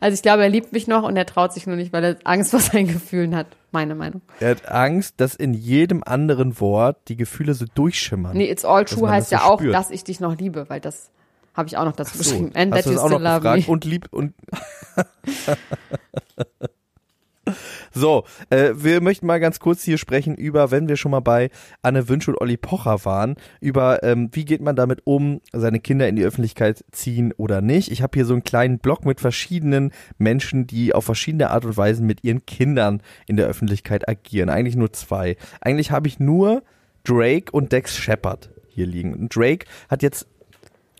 Also 0.00 0.14
ich 0.14 0.22
glaube, 0.22 0.42
er 0.42 0.48
liebt 0.48 0.72
mich 0.72 0.86
noch 0.88 1.02
und 1.02 1.16
er 1.16 1.26
traut 1.26 1.52
sich 1.52 1.66
nur 1.66 1.76
nicht, 1.76 1.92
weil 1.92 2.02
er 2.02 2.16
Angst 2.24 2.50
vor 2.50 2.60
seinen 2.60 2.86
Gefühlen 2.88 3.36
hat. 3.36 3.46
Meine 3.72 3.94
Meinung. 3.94 4.22
Er 4.40 4.50
hat 4.52 4.68
Angst, 4.70 5.14
dass 5.18 5.34
in 5.34 5.52
jedem 5.54 6.02
anderen 6.02 6.58
Wort 6.60 6.96
die 7.08 7.16
Gefühle 7.16 7.52
so 7.54 7.66
durchschimmern. 7.74 8.36
Nee, 8.36 8.50
it's 8.50 8.64
all 8.64 8.84
true 8.86 9.08
heißt 9.08 9.28
so 9.30 9.36
ja 9.36 9.44
auch, 9.44 9.58
spürt. 9.60 9.74
dass 9.74 9.90
ich 9.90 10.02
dich 10.04 10.18
noch 10.18 10.36
liebe, 10.36 10.68
weil 10.68 10.80
das 10.80 11.10
habe 11.54 11.68
ich 11.68 11.76
auch 11.76 11.84
noch 11.84 11.94
dazu 11.94 12.12
Ach 12.14 12.22
so, 12.22 12.30
geschrieben. 12.30 12.52
And 12.54 12.72
hast 12.74 12.84
that 12.84 12.92
you 12.94 12.98
still 12.98 13.18
love 13.22 13.40
gefragt 13.40 13.68
me. 13.68 13.72
und 13.72 13.84
lieb 13.84 14.08
und 14.10 14.34
So, 17.92 18.24
äh, 18.50 18.72
wir 18.74 19.00
möchten 19.00 19.26
mal 19.26 19.40
ganz 19.40 19.60
kurz 19.60 19.82
hier 19.82 19.98
sprechen 19.98 20.34
über, 20.34 20.70
wenn 20.70 20.88
wir 20.88 20.96
schon 20.96 21.10
mal 21.10 21.20
bei 21.20 21.50
Anne 21.82 22.08
Wünsch 22.08 22.28
und 22.28 22.40
Olli 22.40 22.56
Pocher 22.56 23.04
waren, 23.04 23.36
über 23.60 24.02
ähm, 24.02 24.30
wie 24.32 24.44
geht 24.44 24.62
man 24.62 24.76
damit 24.76 25.02
um, 25.04 25.40
seine 25.52 25.80
Kinder 25.80 26.08
in 26.08 26.16
die 26.16 26.24
Öffentlichkeit 26.24 26.84
ziehen 26.90 27.32
oder 27.36 27.60
nicht. 27.60 27.90
Ich 27.90 28.02
habe 28.02 28.12
hier 28.14 28.24
so 28.24 28.32
einen 28.32 28.44
kleinen 28.44 28.78
Blog 28.78 29.04
mit 29.04 29.20
verschiedenen 29.20 29.92
Menschen, 30.18 30.66
die 30.66 30.94
auf 30.94 31.04
verschiedene 31.04 31.50
Art 31.50 31.64
und 31.64 31.76
Weise 31.76 32.02
mit 32.02 32.24
ihren 32.24 32.46
Kindern 32.46 33.02
in 33.26 33.36
der 33.36 33.46
Öffentlichkeit 33.46 34.08
agieren. 34.08 34.48
Eigentlich 34.48 34.76
nur 34.76 34.92
zwei. 34.92 35.36
Eigentlich 35.60 35.90
habe 35.90 36.08
ich 36.08 36.18
nur 36.18 36.62
Drake 37.04 37.52
und 37.52 37.72
Dex 37.72 37.96
Shepard 37.96 38.50
hier 38.68 38.86
liegen. 38.86 39.14
Und 39.14 39.36
Drake 39.36 39.66
hat 39.88 40.02
jetzt 40.02 40.26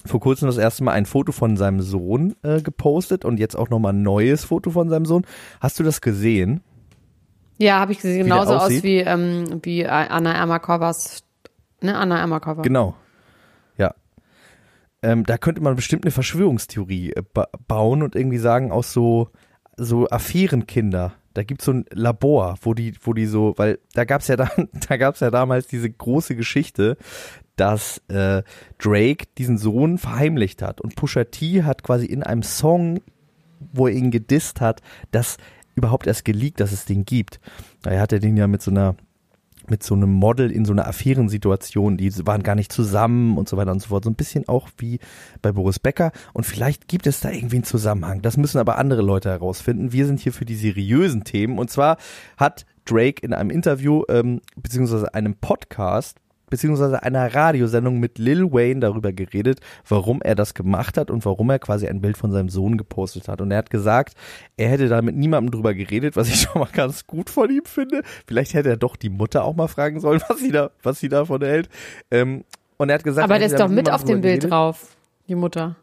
vor 0.04 0.20
kurzem 0.20 0.46
das 0.46 0.58
erste 0.58 0.84
Mal 0.84 0.92
ein 0.92 1.06
Foto 1.06 1.32
von 1.32 1.56
seinem 1.56 1.80
Sohn 1.80 2.34
äh, 2.42 2.60
gepostet 2.60 3.24
und 3.24 3.38
jetzt 3.38 3.56
auch 3.56 3.70
nochmal 3.70 3.92
ein 3.92 4.02
neues 4.02 4.44
Foto 4.44 4.70
von 4.70 4.88
seinem 4.88 5.06
Sohn. 5.06 5.24
Hast 5.60 5.78
du 5.78 5.84
das 5.84 6.00
gesehen? 6.00 6.60
Ja, 7.62 7.78
habe 7.78 7.92
ich 7.92 7.98
gesehen. 7.98 8.24
Genauso 8.24 8.56
aus 8.56 8.82
wie, 8.82 8.98
ähm, 8.98 9.60
wie 9.62 9.86
Anna 9.86 10.32
Ermakovas, 10.32 11.22
ne, 11.80 11.96
Anna 11.96 12.18
Ermakova. 12.18 12.62
Genau. 12.62 12.96
Ja. 13.78 13.94
Ähm, 15.00 15.24
da 15.24 15.38
könnte 15.38 15.62
man 15.62 15.76
bestimmt 15.76 16.04
eine 16.04 16.10
Verschwörungstheorie 16.10 17.12
äh, 17.12 17.22
ba 17.32 17.46
bauen 17.68 18.02
und 18.02 18.16
irgendwie 18.16 18.38
sagen, 18.38 18.72
aus 18.72 18.92
so, 18.92 19.28
so 19.76 20.08
Affärenkinder. 20.08 21.12
Da 21.34 21.44
gibt's 21.44 21.64
so 21.64 21.72
ein 21.72 21.84
Labor, 21.92 22.56
wo 22.62 22.74
die, 22.74 22.94
wo 23.00 23.12
die 23.12 23.26
so, 23.26 23.54
weil 23.56 23.78
da 23.94 24.02
gab's 24.02 24.26
ja 24.26 24.34
da, 24.34 24.50
da 24.88 24.96
gab's 24.96 25.20
ja 25.20 25.30
damals 25.30 25.68
diese 25.68 25.88
große 25.88 26.34
Geschichte, 26.34 26.96
dass 27.54 27.98
äh, 28.08 28.42
Drake 28.78 29.26
diesen 29.38 29.56
Sohn 29.56 29.98
verheimlicht 29.98 30.62
hat 30.62 30.80
und 30.80 30.96
Pusha 30.96 31.22
T 31.24 31.62
hat 31.62 31.84
quasi 31.84 32.06
in 32.06 32.24
einem 32.24 32.42
Song, 32.42 33.02
wo 33.72 33.86
er 33.86 33.94
ihn 33.94 34.10
gedisst 34.10 34.60
hat, 34.60 34.82
das 35.12 35.36
überhaupt 35.74 36.06
erst 36.06 36.24
geleakt, 36.24 36.60
dass 36.60 36.72
es 36.72 36.84
den 36.84 37.04
gibt. 37.04 37.40
Er 37.84 38.00
hatte 38.00 38.20
den 38.20 38.36
ja 38.36 38.46
mit 38.46 38.62
so 38.62 38.70
einer 38.70 38.96
mit 39.68 39.82
so 39.82 39.94
einem 39.94 40.10
Model 40.12 40.50
in 40.50 40.64
so 40.64 40.72
einer 40.72 40.86
Affärensituation, 40.88 41.96
die 41.96 42.26
waren 42.26 42.42
gar 42.42 42.54
nicht 42.54 42.72
zusammen 42.72 43.38
und 43.38 43.48
so 43.48 43.56
weiter 43.56 43.70
und 43.70 43.80
so 43.80 43.88
fort. 43.88 44.04
So 44.04 44.10
ein 44.10 44.16
bisschen 44.16 44.48
auch 44.48 44.68
wie 44.78 44.98
bei 45.40 45.52
Boris 45.52 45.78
Becker. 45.78 46.12
Und 46.32 46.44
vielleicht 46.44 46.88
gibt 46.88 47.06
es 47.06 47.20
da 47.20 47.30
irgendwie 47.30 47.56
einen 47.56 47.64
Zusammenhang. 47.64 48.22
Das 48.22 48.36
müssen 48.36 48.58
aber 48.58 48.78
andere 48.78 49.02
Leute 49.02 49.30
herausfinden. 49.30 49.92
Wir 49.92 50.06
sind 50.06 50.20
hier 50.20 50.32
für 50.32 50.44
die 50.44 50.56
seriösen 50.56 51.24
Themen. 51.24 51.58
Und 51.58 51.70
zwar 51.70 51.96
hat 52.36 52.66
Drake 52.84 53.22
in 53.22 53.32
einem 53.32 53.50
Interview, 53.50 54.02
ähm, 54.08 54.40
beziehungsweise 54.56 55.14
einem 55.14 55.36
Podcast, 55.36 56.18
beziehungsweise 56.52 57.02
einer 57.02 57.34
Radiosendung 57.34 57.98
mit 57.98 58.18
Lil 58.18 58.52
Wayne 58.52 58.80
darüber 58.80 59.10
geredet, 59.10 59.60
warum 59.88 60.20
er 60.20 60.34
das 60.34 60.52
gemacht 60.52 60.98
hat 60.98 61.10
und 61.10 61.24
warum 61.24 61.48
er 61.48 61.58
quasi 61.58 61.88
ein 61.88 62.02
Bild 62.02 62.18
von 62.18 62.30
seinem 62.30 62.50
Sohn 62.50 62.76
gepostet 62.76 63.26
hat. 63.26 63.40
Und 63.40 63.50
er 63.50 63.56
hat 63.56 63.70
gesagt, 63.70 64.12
er 64.58 64.68
hätte 64.68 64.88
da 64.88 65.00
mit 65.00 65.16
niemandem 65.16 65.50
drüber 65.50 65.72
geredet, 65.72 66.14
was 66.14 66.28
ich 66.28 66.40
schon 66.42 66.60
mal 66.60 66.68
ganz 66.70 67.06
gut 67.06 67.30
von 67.30 67.48
ihm 67.50 67.64
finde. 67.64 68.02
Vielleicht 68.26 68.52
hätte 68.52 68.68
er 68.68 68.76
doch 68.76 68.96
die 68.96 69.08
Mutter 69.08 69.44
auch 69.44 69.56
mal 69.56 69.66
fragen 69.66 69.98
sollen, 69.98 70.20
was 70.28 70.40
sie 70.40 70.52
da, 70.52 70.70
was 70.82 71.00
sie 71.00 71.08
davon 71.08 71.40
hält. 71.40 71.70
Ähm, 72.10 72.44
und 72.76 72.90
er 72.90 72.96
hat 72.96 73.04
gesagt, 73.04 73.24
Aber 73.24 73.34
er 73.34 73.38
der 73.38 73.48
ist 73.48 73.58
doch 73.58 73.68
mit 73.68 73.90
auf 73.90 74.04
dem 74.04 74.20
Bild 74.20 74.40
geredet. 74.40 74.50
drauf, 74.50 74.94
die 75.28 75.34
Mutter. 75.34 75.76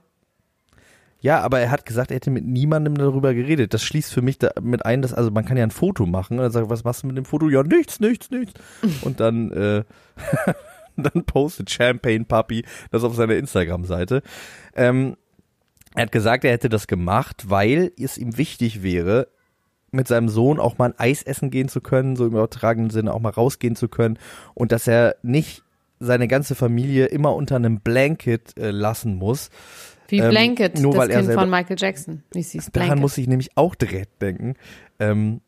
Ja, 1.21 1.41
aber 1.41 1.59
er 1.59 1.69
hat 1.71 1.85
gesagt, 1.85 2.11
er 2.11 2.15
hätte 2.15 2.31
mit 2.31 2.45
niemandem 2.45 2.95
darüber 2.95 3.33
geredet. 3.33 3.73
Das 3.73 3.83
schließt 3.83 4.13
für 4.13 4.21
mich 4.21 4.39
damit 4.39 4.85
ein, 4.85 5.01
dass, 5.01 5.13
also 5.13 5.31
man 5.31 5.43
kann 5.43 5.57
ja 5.57 5.63
ein 5.63 5.71
Foto 5.71 6.05
machen 6.05 6.37
und 6.37 6.43
dann 6.43 6.51
sagt, 6.51 6.69
was 6.69 6.83
machst 6.83 7.03
du 7.03 7.07
mit 7.07 7.17
dem 7.17 7.25
Foto? 7.25 7.49
Ja, 7.49 7.61
nichts, 7.63 7.99
nichts, 7.99 8.31
nichts. 8.31 8.53
Und 9.01 9.19
dann, 9.19 9.51
äh, 9.51 9.83
dann 10.95 11.25
postet 11.25 11.69
Champagne 11.69 12.23
Puppy 12.23 12.63
das 12.91 13.03
auf 13.03 13.15
seiner 13.15 13.35
Instagram-Seite. 13.35 14.21
Ähm, 14.75 15.17
er 15.95 16.03
hat 16.03 16.11
gesagt, 16.11 16.45
er 16.45 16.51
hätte 16.51 16.69
das 16.69 16.87
gemacht, 16.87 17.49
weil 17.49 17.91
es 17.99 18.17
ihm 18.17 18.37
wichtig 18.37 18.83
wäre, 18.83 19.27
mit 19.91 20.07
seinem 20.07 20.29
Sohn 20.29 20.59
auch 20.59 20.77
mal 20.77 20.89
ein 20.89 20.99
Eis 20.99 21.23
essen 21.23 21.49
gehen 21.49 21.67
zu 21.67 21.81
können, 21.81 22.15
so 22.15 22.25
im 22.25 22.31
übertragenen 22.31 22.91
Sinne 22.91 23.13
auch 23.13 23.19
mal 23.19 23.31
rausgehen 23.31 23.75
zu 23.75 23.87
können 23.87 24.19
und 24.53 24.71
dass 24.71 24.87
er 24.87 25.15
nicht 25.23 25.63
seine 25.99 26.27
ganze 26.27 26.55
Familie 26.55 27.07
immer 27.07 27.35
unter 27.35 27.55
einem 27.55 27.81
Blanket 27.81 28.57
äh, 28.57 28.71
lassen 28.71 29.15
muss. 29.15 29.49
Wie 30.09 30.19
Ähm, 30.19 30.29
Blanket, 30.31 30.79
nur 30.79 30.93
das 30.93 30.99
weil 31.01 31.09
Kind 31.09 31.25
selber- 31.25 31.41
von 31.41 31.49
Michael 31.49 31.77
Jackson. 31.79 32.23
Nicht 32.33 32.49
sie 32.49 32.57
ist 32.59 32.75
Daran 32.75 32.87
Blanket. 32.87 33.01
muss 33.01 33.17
ich 33.17 33.27
nämlich 33.27 33.49
auch 33.55 33.75
direkt 33.75 34.21
denken. 34.21 34.55
Ähm, 34.99 35.41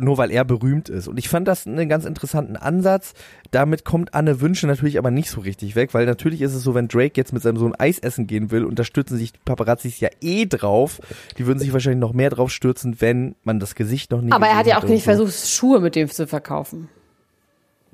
nur 0.00 0.16
weil 0.18 0.30
er 0.30 0.44
berühmt 0.44 0.88
ist. 0.88 1.08
Und 1.08 1.18
ich 1.18 1.28
fand 1.28 1.48
das 1.48 1.66
einen 1.66 1.88
ganz 1.88 2.04
interessanten 2.04 2.56
Ansatz. 2.56 3.12
Damit 3.50 3.84
kommt 3.84 4.14
Anne 4.14 4.40
Wünsche 4.40 4.68
natürlich 4.68 4.98
aber 4.98 5.10
nicht 5.10 5.28
so 5.28 5.40
richtig 5.40 5.74
weg, 5.74 5.92
weil 5.92 6.06
natürlich 6.06 6.42
ist 6.42 6.54
es 6.54 6.62
so, 6.62 6.74
wenn 6.74 6.86
Drake 6.86 7.14
jetzt 7.16 7.32
mit 7.32 7.42
seinem 7.42 7.56
Sohn 7.56 7.74
Eis 7.76 7.98
essen 7.98 8.28
gehen 8.28 8.52
will, 8.52 8.64
unterstützen 8.64 9.18
sich 9.18 9.32
die 9.32 9.40
Paparazzis 9.44 9.98
ja 9.98 10.08
eh 10.20 10.46
drauf. 10.46 11.00
Die 11.38 11.46
würden 11.46 11.58
sich 11.58 11.72
wahrscheinlich 11.72 12.00
noch 12.00 12.12
mehr 12.12 12.30
drauf 12.30 12.50
stürzen, 12.52 13.00
wenn 13.00 13.34
man 13.42 13.58
das 13.58 13.74
Gesicht 13.74 14.12
noch 14.12 14.22
nie 14.22 14.30
Aber 14.32 14.46
er 14.46 14.56
hat 14.56 14.66
ja 14.68 14.78
auch 14.78 14.84
und 14.84 14.90
nicht 14.90 15.02
so. 15.04 15.10
versucht, 15.10 15.48
Schuhe 15.48 15.80
mit 15.80 15.96
dem 15.96 16.08
zu 16.08 16.26
verkaufen. 16.28 16.88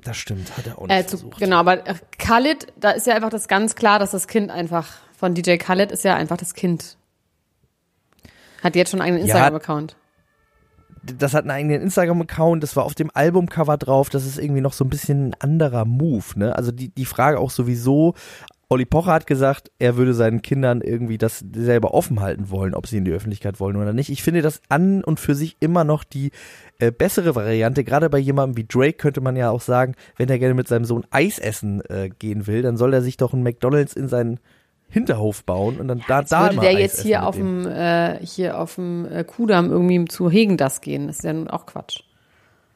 Das 0.03 0.17
stimmt, 0.17 0.55
hat 0.57 0.65
er 0.67 0.77
auch 0.79 0.87
nicht 0.87 0.91
Äh, 0.97 1.03
versucht. 1.03 1.39
genau, 1.39 1.57
aber 1.57 1.85
äh, 1.87 1.95
Khalid, 2.17 2.67
da 2.79 2.91
ist 2.91 3.05
ja 3.07 3.15
einfach 3.15 3.29
das 3.29 3.47
ganz 3.47 3.75
klar, 3.75 3.99
dass 3.99 4.11
das 4.11 4.27
Kind 4.27 4.49
einfach 4.51 4.87
von 5.17 5.33
DJ 5.35 5.57
Khalid 5.57 5.91
ist 5.91 6.03
ja 6.03 6.15
einfach 6.15 6.37
das 6.37 6.53
Kind. 6.55 6.97
Hat 8.63 8.75
jetzt 8.75 8.91
schon 8.91 9.01
einen 9.01 9.13
eigenen 9.13 9.27
Ja. 9.27 9.35
Instagram-Account. 9.35 9.95
das 11.03 11.33
hat 11.33 11.43
einen 11.45 11.51
eigenen 11.51 11.81
Instagram-Account, 11.81 12.61
das 12.63 12.75
war 12.75 12.83
auf 12.85 12.93
dem 12.95 13.09
Albumcover 13.13 13.77
drauf, 13.77 14.09
das 14.09 14.25
ist 14.25 14.37
irgendwie 14.37 14.61
noch 14.61 14.73
so 14.73 14.85
ein 14.85 14.89
bisschen 14.89 15.29
ein 15.29 15.35
anderer 15.39 15.85
Move, 15.85 16.25
ne? 16.35 16.55
Also 16.55 16.71
die, 16.71 16.89
die 16.89 17.05
Frage 17.05 17.39
auch 17.39 17.49
sowieso, 17.49 18.13
Olli 18.71 18.85
Pocher 18.85 19.11
hat 19.11 19.27
gesagt, 19.27 19.69
er 19.79 19.97
würde 19.97 20.13
seinen 20.13 20.41
Kindern 20.41 20.79
irgendwie 20.79 21.17
das 21.17 21.43
selber 21.53 21.93
offen 21.93 22.21
halten 22.21 22.49
wollen, 22.49 22.73
ob 22.73 22.87
sie 22.87 22.95
in 22.95 23.03
die 23.03 23.11
Öffentlichkeit 23.11 23.59
wollen 23.59 23.75
oder 23.75 23.91
nicht. 23.91 24.09
Ich 24.09 24.23
finde 24.23 24.41
das 24.41 24.61
an 24.69 25.03
und 25.03 25.19
für 25.19 25.35
sich 25.35 25.57
immer 25.59 25.83
noch 25.83 26.05
die 26.05 26.31
äh, 26.79 26.89
bessere 26.89 27.35
Variante. 27.35 27.83
Gerade 27.83 28.09
bei 28.09 28.17
jemandem 28.17 28.55
wie 28.55 28.65
Drake 28.65 28.93
könnte 28.93 29.19
man 29.19 29.35
ja 29.35 29.49
auch 29.49 29.59
sagen, 29.59 29.95
wenn 30.15 30.29
er 30.29 30.39
gerne 30.39 30.53
mit 30.53 30.69
seinem 30.69 30.85
Sohn 30.85 31.05
Eis 31.11 31.37
essen 31.37 31.81
äh, 31.89 32.11
gehen 32.17 32.47
will, 32.47 32.61
dann 32.61 32.77
soll 32.77 32.93
er 32.93 33.01
sich 33.01 33.17
doch 33.17 33.33
einen 33.33 33.43
McDonalds 33.43 33.93
in 33.93 34.07
seinen 34.07 34.39
Hinterhof 34.87 35.43
bauen 35.43 35.77
und 35.77 35.89
dann 35.89 36.01
da, 36.07 36.21
Jetzt 36.21 36.31
da 36.31 36.43
würde 36.43 36.55
mal 36.55 36.61
der 36.61 36.71
Eis 36.71 36.79
jetzt 36.79 37.01
hier 37.01 37.25
auf 37.27 37.35
dem 37.35 37.67
äh, 37.67 38.25
hier 38.25 38.57
auf 38.57 38.75
dem 38.75 39.05
äh, 39.05 39.25
Kudamm 39.25 39.69
irgendwie 39.69 40.05
zu 40.05 40.29
Hegen 40.29 40.55
das 40.55 40.79
gehen. 40.79 41.07
Das 41.07 41.17
ist 41.17 41.25
ja 41.25 41.33
nun 41.33 41.49
auch 41.49 41.65
Quatsch. 41.65 42.03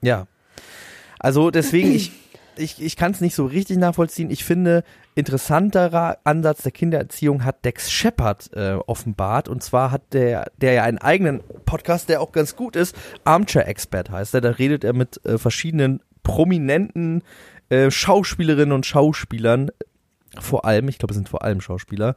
Ja. 0.01 0.27
Also 1.19 1.51
deswegen, 1.51 1.95
ich, 1.95 2.11
ich, 2.57 2.81
ich 2.81 2.97
kann 2.97 3.13
es 3.13 3.21
nicht 3.21 3.33
so 3.33 3.45
richtig 3.45 3.77
nachvollziehen. 3.77 4.29
Ich 4.29 4.43
finde, 4.43 4.83
interessanterer 5.15 6.17
Ansatz 6.25 6.63
der 6.63 6.71
Kindererziehung 6.71 7.43
hat 7.43 7.63
Dex 7.65 7.89
Shepard 7.89 8.51
äh, 8.53 8.73
offenbart. 8.85 9.47
Und 9.47 9.63
zwar 9.63 9.91
hat 9.91 10.13
der, 10.13 10.51
der 10.57 10.73
ja 10.73 10.83
einen 10.83 10.97
eigenen 10.97 11.41
Podcast, 11.65 12.09
der 12.09 12.21
auch 12.21 12.31
ganz 12.31 12.55
gut 12.55 12.75
ist, 12.75 12.95
Armchair 13.23 13.67
Expert 13.67 14.11
heißt 14.11 14.33
er. 14.33 14.41
Da 14.41 14.51
redet 14.51 14.83
er 14.83 14.93
mit 14.93 15.25
äh, 15.25 15.37
verschiedenen 15.37 16.01
prominenten 16.23 17.23
äh, 17.69 17.89
Schauspielerinnen 17.89 18.73
und 18.73 18.85
Schauspielern, 18.85 19.71
vor 20.39 20.65
allem, 20.65 20.89
ich 20.89 20.97
glaube, 20.97 21.11
es 21.11 21.15
sind 21.15 21.29
vor 21.29 21.43
allem 21.43 21.61
Schauspieler, 21.61 22.15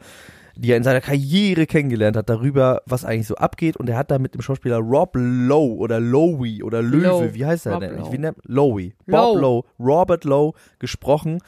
die 0.57 0.73
er 0.73 0.77
in 0.77 0.83
seiner 0.83 1.01
Karriere 1.01 1.67
kennengelernt 1.67 2.17
hat, 2.17 2.29
darüber, 2.29 2.83
was 2.85 3.05
eigentlich 3.05 3.29
so 3.29 3.37
abgeht. 3.37 3.77
Und 3.77 3.89
er 3.89 3.97
hat 3.97 4.11
da 4.11 4.19
mit 4.19 4.35
dem 4.35 4.43
Schauspieler 4.43 4.79
Rob 4.79 5.13
Lowe 5.15 5.77
oder 5.77 6.01
Lowe 6.01 6.65
oder 6.65 6.83
Löwe, 6.83 7.07
Lowe. 7.07 7.35
wie 7.35 7.47
heißt 7.47 7.67
er 7.67 7.75
Rob 7.75 7.81
denn? 7.81 7.97
Lowe. 7.99 8.13
Wie 8.13 8.19
nennt. 8.19 8.37
Bob 8.39 8.47
Lowe. 8.49 8.93
Lowe, 9.07 9.65
Robert 9.79 10.25
Lowe 10.25 10.59
gesprochen. 10.81 11.39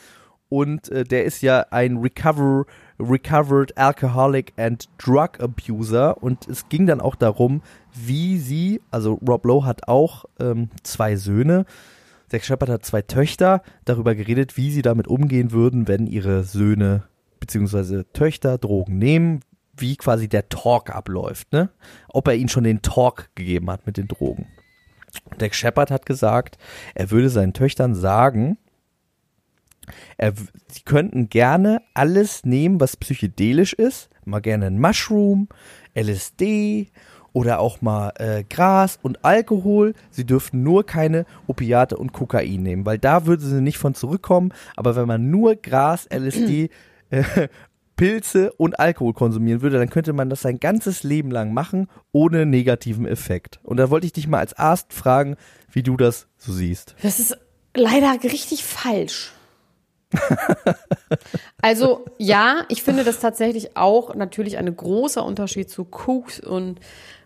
Und 0.50 0.90
äh, 0.90 1.04
der 1.04 1.24
ist 1.24 1.40
ja 1.42 1.64
ein 1.70 1.96
Recover, 1.96 2.66
recovered 2.98 3.78
alcoholic 3.78 4.52
and 4.58 4.88
drug 4.98 5.40
abuser 5.40 6.22
und 6.22 6.46
es 6.48 6.68
ging 6.68 6.86
dann 6.86 7.00
auch 7.00 7.14
darum, 7.14 7.62
wie 7.94 8.38
sie, 8.38 8.82
also 8.90 9.14
Rob 9.26 9.46
Lowe 9.46 9.64
hat 9.64 9.88
auch 9.88 10.26
ähm, 10.38 10.68
zwei 10.82 11.16
Söhne, 11.16 11.64
Zack 12.28 12.44
Shepard 12.44 12.70
hat 12.70 12.84
zwei 12.84 13.02
Töchter, 13.02 13.62
darüber 13.84 14.14
geredet, 14.14 14.56
wie 14.56 14.70
sie 14.70 14.82
damit 14.82 15.08
umgehen 15.08 15.52
würden, 15.52 15.88
wenn 15.88 16.06
ihre 16.06 16.44
Söhne 16.44 17.04
bzw. 17.40 18.04
Töchter 18.12 18.58
Drogen 18.58 18.98
nehmen, 18.98 19.40
wie 19.76 19.96
quasi 19.96 20.28
der 20.28 20.48
Talk 20.48 20.90
abläuft, 20.90 21.52
ne? 21.52 21.70
Ob 22.08 22.28
er 22.28 22.34
ihnen 22.34 22.48
schon 22.48 22.64
den 22.64 22.82
Talk 22.82 23.30
gegeben 23.34 23.70
hat 23.70 23.86
mit 23.86 23.96
den 23.96 24.08
Drogen. 24.08 24.46
Dak 25.38 25.54
Shepard 25.54 25.90
hat 25.90 26.06
gesagt, 26.06 26.58
er 26.94 27.10
würde 27.10 27.30
seinen 27.30 27.52
Töchtern 27.52 27.94
sagen, 27.94 28.58
er, 30.16 30.32
sie 30.68 30.82
könnten 30.84 31.28
gerne 31.28 31.82
alles 31.94 32.44
nehmen, 32.44 32.80
was 32.80 32.96
psychedelisch 32.96 33.72
ist, 33.72 34.10
mal 34.24 34.40
gerne 34.40 34.66
ein 34.66 34.80
Mushroom, 34.80 35.48
LSD 35.94 36.90
oder 37.32 37.60
auch 37.60 37.80
mal 37.80 38.12
äh, 38.18 38.44
Gras 38.44 38.98
und 39.02 39.24
Alkohol. 39.24 39.94
Sie 40.10 40.26
dürften 40.26 40.62
nur 40.62 40.84
keine 40.84 41.26
Opiate 41.46 41.96
und 41.96 42.12
Kokain 42.12 42.62
nehmen, 42.62 42.86
weil 42.86 42.98
da 42.98 43.26
würden 43.26 43.48
sie 43.48 43.60
nicht 43.60 43.78
von 43.78 43.94
zurückkommen. 43.94 44.52
Aber 44.76 44.96
wenn 44.96 45.06
man 45.06 45.30
nur 45.30 45.56
Gras, 45.56 46.08
LSD, 46.12 46.70
äh, 47.10 47.48
Pilze 47.96 48.52
und 48.52 48.80
Alkohol 48.80 49.12
konsumieren 49.12 49.60
würde, 49.60 49.78
dann 49.78 49.90
könnte 49.90 50.14
man 50.14 50.30
das 50.30 50.40
sein 50.40 50.58
ganzes 50.58 51.02
Leben 51.02 51.30
lang 51.30 51.52
machen, 51.52 51.86
ohne 52.12 52.46
negativen 52.46 53.06
Effekt. 53.06 53.60
Und 53.62 53.76
da 53.76 53.90
wollte 53.90 54.06
ich 54.06 54.14
dich 54.14 54.26
mal 54.26 54.38
als 54.38 54.54
Arzt 54.54 54.94
fragen, 54.94 55.36
wie 55.70 55.82
du 55.82 55.98
das 55.98 56.26
so 56.38 56.50
siehst. 56.50 56.94
Das 57.02 57.20
ist 57.20 57.36
leider 57.74 58.16
richtig 58.24 58.64
falsch. 58.64 59.32
also 61.62 62.04
ja, 62.18 62.64
ich 62.68 62.82
finde 62.82 63.04
das 63.04 63.20
tatsächlich 63.20 63.76
auch 63.76 64.14
natürlich 64.14 64.58
ein 64.58 64.74
großer 64.74 65.24
Unterschied 65.24 65.70
zu 65.70 65.84
Koks 65.84 66.40
und 66.40 66.80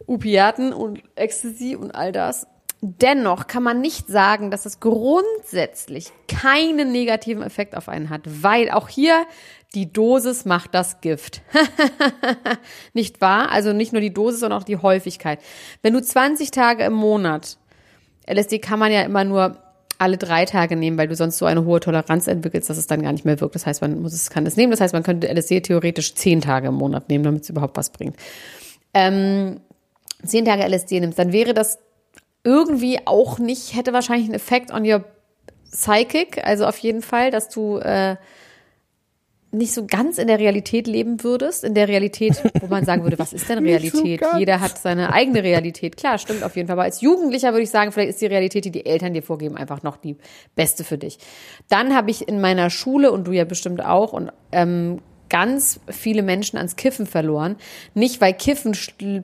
Opiaten 0.06 0.72
und 0.72 1.02
Ecstasy 1.14 1.76
und 1.76 1.92
all 1.92 2.12
das. 2.12 2.46
Dennoch 2.80 3.46
kann 3.46 3.62
man 3.62 3.80
nicht 3.80 4.08
sagen, 4.08 4.50
dass 4.50 4.66
es 4.66 4.78
grundsätzlich 4.78 6.12
keinen 6.28 6.92
negativen 6.92 7.42
Effekt 7.42 7.74
auf 7.76 7.88
einen 7.88 8.10
hat, 8.10 8.22
weil 8.26 8.70
auch 8.70 8.88
hier 8.88 9.24
die 9.74 9.90
Dosis 9.90 10.44
macht 10.44 10.74
das 10.74 11.00
Gift. 11.00 11.40
nicht 12.92 13.22
wahr? 13.22 13.50
Also 13.50 13.72
nicht 13.72 13.92
nur 13.92 14.02
die 14.02 14.12
Dosis, 14.12 14.40
sondern 14.40 14.60
auch 14.60 14.66
die 14.66 14.76
Häufigkeit. 14.76 15.40
Wenn 15.80 15.94
du 15.94 16.02
20 16.02 16.50
Tage 16.50 16.84
im 16.84 16.92
Monat, 16.92 17.56
LSD 18.30 18.58
kann 18.58 18.78
man 18.78 18.92
ja 18.92 19.02
immer 19.02 19.24
nur 19.24 19.63
alle 19.98 20.16
drei 20.16 20.44
Tage 20.44 20.76
nehmen, 20.76 20.98
weil 20.98 21.08
du 21.08 21.14
sonst 21.14 21.38
so 21.38 21.46
eine 21.46 21.64
hohe 21.64 21.80
Toleranz 21.80 22.26
entwickelst, 22.26 22.68
dass 22.68 22.78
es 22.78 22.86
dann 22.86 23.02
gar 23.02 23.12
nicht 23.12 23.24
mehr 23.24 23.40
wirkt. 23.40 23.54
Das 23.54 23.66
heißt, 23.66 23.80
man 23.80 24.02
muss 24.02 24.12
es, 24.12 24.30
kann 24.30 24.46
es 24.46 24.56
nehmen. 24.56 24.70
Das 24.70 24.80
heißt, 24.80 24.94
man 24.94 25.02
könnte 25.02 25.28
LSD 25.32 25.60
theoretisch 25.60 26.14
zehn 26.14 26.40
Tage 26.40 26.68
im 26.68 26.74
Monat 26.74 27.08
nehmen, 27.08 27.24
damit 27.24 27.42
es 27.42 27.50
überhaupt 27.50 27.76
was 27.76 27.90
bringt. 27.90 28.16
Ähm, 28.92 29.60
zehn 30.24 30.44
Tage 30.44 30.64
LSD 30.64 31.00
nimmst, 31.00 31.18
dann 31.18 31.32
wäre 31.32 31.54
das 31.54 31.78
irgendwie 32.44 32.98
auch 33.06 33.38
nicht, 33.38 33.74
hätte 33.74 33.92
wahrscheinlich 33.92 34.26
einen 34.26 34.34
Effekt 34.34 34.70
on 34.70 34.88
your 34.88 35.04
psychic, 35.70 36.44
also 36.46 36.66
auf 36.66 36.78
jeden 36.78 37.02
Fall, 37.02 37.30
dass 37.30 37.48
du 37.48 37.78
äh, 37.78 38.16
nicht 39.54 39.72
so 39.72 39.86
ganz 39.86 40.18
in 40.18 40.26
der 40.26 40.38
Realität 40.38 40.86
leben 40.86 41.22
würdest, 41.22 41.64
in 41.64 41.74
der 41.74 41.88
Realität, 41.88 42.42
wo 42.60 42.66
man 42.66 42.84
sagen 42.84 43.02
würde, 43.02 43.18
was 43.18 43.32
ist 43.32 43.48
denn 43.48 43.58
Realität? 43.64 44.20
So 44.22 44.38
Jeder 44.38 44.60
hat 44.60 44.78
seine 44.78 45.12
eigene 45.12 45.42
Realität. 45.42 45.96
Klar, 45.96 46.18
stimmt 46.18 46.42
auf 46.42 46.56
jeden 46.56 46.68
Fall. 46.68 46.74
Aber 46.74 46.82
als 46.82 47.00
Jugendlicher 47.00 47.52
würde 47.52 47.62
ich 47.62 47.70
sagen, 47.70 47.92
vielleicht 47.92 48.10
ist 48.10 48.20
die 48.20 48.26
Realität, 48.26 48.64
die 48.64 48.70
die 48.70 48.86
Eltern 48.86 49.14
dir 49.14 49.22
vorgeben, 49.22 49.56
einfach 49.56 49.82
noch 49.82 49.96
die 49.96 50.16
beste 50.54 50.84
für 50.84 50.98
dich. 50.98 51.18
Dann 51.68 51.94
habe 51.94 52.10
ich 52.10 52.28
in 52.28 52.40
meiner 52.40 52.70
Schule 52.70 53.12
und 53.12 53.26
du 53.26 53.32
ja 53.32 53.44
bestimmt 53.44 53.84
auch 53.84 54.12
und 54.12 54.32
ähm, 54.52 55.00
ganz 55.28 55.80
viele 55.88 56.22
Menschen 56.22 56.58
ans 56.58 56.76
Kiffen 56.76 57.06
verloren. 57.06 57.56
Nicht, 57.94 58.20
weil 58.20 58.34
Kiffen 58.34 58.76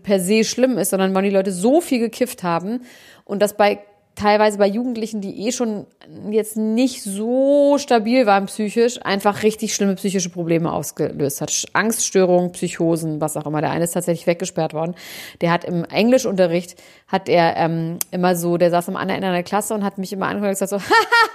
per 0.02 0.20
se 0.20 0.44
schlimm 0.44 0.78
ist, 0.78 0.90
sondern 0.90 1.14
weil 1.14 1.24
die 1.24 1.30
Leute 1.30 1.52
so 1.52 1.80
viel 1.80 1.98
gekifft 1.98 2.42
haben 2.42 2.82
und 3.24 3.40
das 3.42 3.56
bei 3.56 3.80
teilweise 4.20 4.59
bei 4.59 4.66
Jugendlichen, 4.66 5.20
die 5.20 5.46
eh 5.46 5.52
schon 5.52 5.87
jetzt 6.30 6.56
nicht 6.56 7.02
so 7.02 7.78
stabil 7.78 8.26
waren 8.26 8.46
psychisch, 8.46 9.00
einfach 9.04 9.42
richtig 9.42 9.74
schlimme 9.74 9.94
psychische 9.94 10.28
Probleme 10.28 10.72
ausgelöst 10.72 11.40
hat. 11.40 11.64
Angststörungen, 11.72 12.52
Psychosen, 12.52 13.20
was 13.20 13.37
auch 13.37 13.46
immer. 13.46 13.61
Der 13.61 13.70
eine 13.70 13.85
ist 13.85 13.92
tatsächlich 13.92 14.26
weggesperrt 14.26 14.74
worden. 14.74 14.94
Der 15.40 15.50
hat 15.50 15.64
im 15.64 15.85
Englischunterricht, 15.85 16.76
hat 17.09 17.28
er 17.28 17.56
ähm, 17.56 17.98
immer 18.11 18.37
so, 18.37 18.56
der 18.56 18.70
saß 18.70 18.88
am 18.88 18.96
anderen 18.96 19.22
Ende 19.22 19.33
der 19.33 19.42
Klasse 19.42 19.74
und 19.74 19.85
hat 19.85 19.98
mich 19.98 20.12
immer 20.12 20.26
angeguckt 20.26 20.48
und 20.48 20.59
gesagt 20.59 20.70
so, 20.70 20.78
haha! 20.94 21.30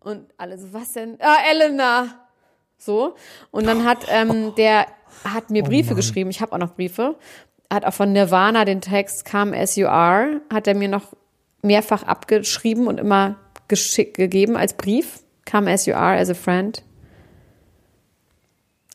Und 0.00 0.26
alle 0.36 0.58
so, 0.58 0.72
was 0.72 0.92
denn? 0.92 1.16
Ah, 1.20 1.38
Elena! 1.50 2.06
So. 2.78 3.14
Und 3.50 3.66
dann 3.66 3.84
hat 3.84 4.06
ähm, 4.08 4.54
der 4.56 4.86
hat 5.24 5.50
mir 5.50 5.62
oh 5.62 5.66
Briefe 5.66 5.94
oh 5.94 5.96
geschrieben. 5.96 6.30
Ich 6.30 6.40
habe 6.40 6.52
auch 6.52 6.58
noch 6.58 6.74
Briefe. 6.74 7.16
Hat 7.72 7.84
auch 7.84 7.94
von 7.94 8.12
Nirvana 8.12 8.64
den 8.64 8.80
Text 8.80 9.28
Come 9.28 9.56
As 9.56 9.76
You 9.76 9.88
Are, 9.88 10.40
hat 10.52 10.68
er 10.68 10.74
mir 10.74 10.88
noch 10.88 11.14
mehrfach 11.66 12.02
abgeschrieben 12.02 12.86
und 12.86 12.98
immer 12.98 13.36
gegeben 13.68 14.56
als 14.56 14.74
Brief. 14.74 15.20
Come 15.50 15.70
as 15.70 15.86
you 15.86 15.94
are, 15.94 16.18
as 16.18 16.30
a 16.30 16.34
friend. 16.34 16.82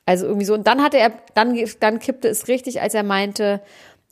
Also 0.05 0.25
irgendwie 0.25 0.45
so. 0.45 0.53
Und 0.53 0.67
dann 0.67 0.81
hatte 0.81 0.97
er, 0.97 1.13
dann, 1.35 1.57
dann 1.79 1.99
kippte 1.99 2.27
es 2.27 2.47
richtig, 2.47 2.81
als 2.81 2.93
er 2.93 3.03
meinte, 3.03 3.61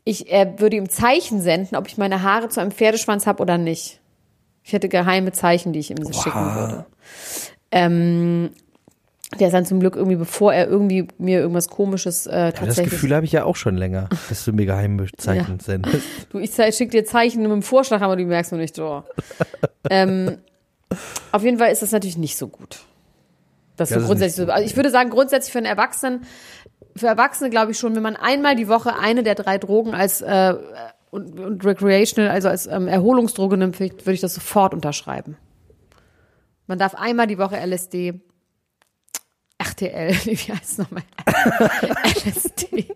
ich, 0.04 0.32
er 0.32 0.60
würde 0.60 0.78
ihm 0.78 0.90
Zeichen 0.90 1.42
senden, 1.42 1.76
ob 1.76 1.88
ich 1.88 1.98
meine 1.98 2.24
Haare 2.24 2.50
zu 2.50 2.62
einem 2.62 2.72
Pferdeschwanz 2.72 3.28
habe 3.28 3.42
oder 3.42 3.58
nicht. 3.58 4.00
Ich 4.64 4.74
hätte 4.74 4.88
geheime 4.88 5.32
Zeichen, 5.32 5.74
die 5.74 5.80
ich 5.80 5.92
ihm 5.92 5.98
wow. 6.02 6.24
schicken 6.24 6.56
würde. 6.56 6.86
Ähm, 7.72 8.52
der 9.38 9.48
ist 9.48 9.54
dann 9.54 9.66
zum 9.66 9.80
Glück 9.80 9.96
irgendwie, 9.96 10.16
bevor 10.16 10.54
er 10.54 10.68
irgendwie 10.68 11.08
mir 11.20 11.40
irgendwas 11.40 11.68
komisches 11.68 12.26
äh, 12.26 12.52
tatsächlich. 12.52 12.78
Ja, 12.78 12.84
das 12.84 12.92
Gefühl 12.92 13.16
habe 13.16 13.26
ich 13.26 13.32
ja 13.32 13.44
auch 13.44 13.56
schon 13.56 13.78
länger, 13.78 14.10
dass 14.28 14.44
du 14.44 14.54
mir 14.54 14.66
geheime 14.66 15.06
Zeichen 15.18 15.58
ja. 15.60 15.64
sendest. 15.64 16.04
Du, 16.32 16.40
ich 16.40 16.56
schicke 16.56 16.90
dir 16.90 17.06
Zeichen 17.06 17.44
mit 17.44 17.52
dem 17.52 17.62
Vorschlag, 17.62 18.02
aber 18.02 18.16
du 18.16 18.26
merkst 18.26 18.52
noch 18.52 18.60
nicht 18.60 18.76
so. 18.76 19.04
ähm, 19.90 20.38
auf 21.32 21.44
jeden 21.44 21.60
Fall 21.60 21.72
ist 21.72 21.84
das 21.84 21.92
natürlich 21.92 22.18
nicht 22.18 22.38
so 22.38 22.48
gut. 22.48 22.80
Das, 23.76 23.90
das 23.90 24.02
so 24.02 24.08
grundsätzlich 24.08 24.48
so. 24.48 24.52
Also 24.52 24.66
ich 24.66 24.76
würde 24.76 24.90
sagen, 24.90 25.12
grundsätzlich 25.12 25.52
für 25.52 25.60
einen 25.60 25.68
Erwachsenen, 25.68 26.22
für 26.96 27.08
Erwachsene 27.08 27.52
glaube 27.52 27.72
ich 27.72 27.78
schon, 27.78 27.96
wenn 27.96 28.04
man 28.04 28.16
einmal 28.16 28.56
die 28.56 28.68
Woche 28.68 28.96
eine 28.98 29.22
der 29.22 29.36
drei 29.36 29.60
Drogen 29.60 29.94
als 29.94 30.22
äh, 30.22 30.56
und, 31.12 31.40
und 31.40 31.66
recreational, 31.66 32.32
also 32.32 32.50
als 32.50 32.68
ähm, 32.68 32.88
Erholungsdroge 32.88 33.58
nimmt, 33.58 33.80
würde 33.80 34.12
ich 34.12 34.22
das 34.22 34.34
sofort 34.34 34.74
unterschreiben. 34.74 35.38
Man 36.68 36.78
darf 36.78 36.94
einmal 36.96 37.28
die 37.28 37.40
Woche 37.40 37.58
LSD, 37.58 38.22
RTL, 39.72 40.12
wie 40.26 40.36
heißt 40.36 40.64
es 40.64 40.78
nochmal? 40.78 41.04
LSD. 42.26 42.88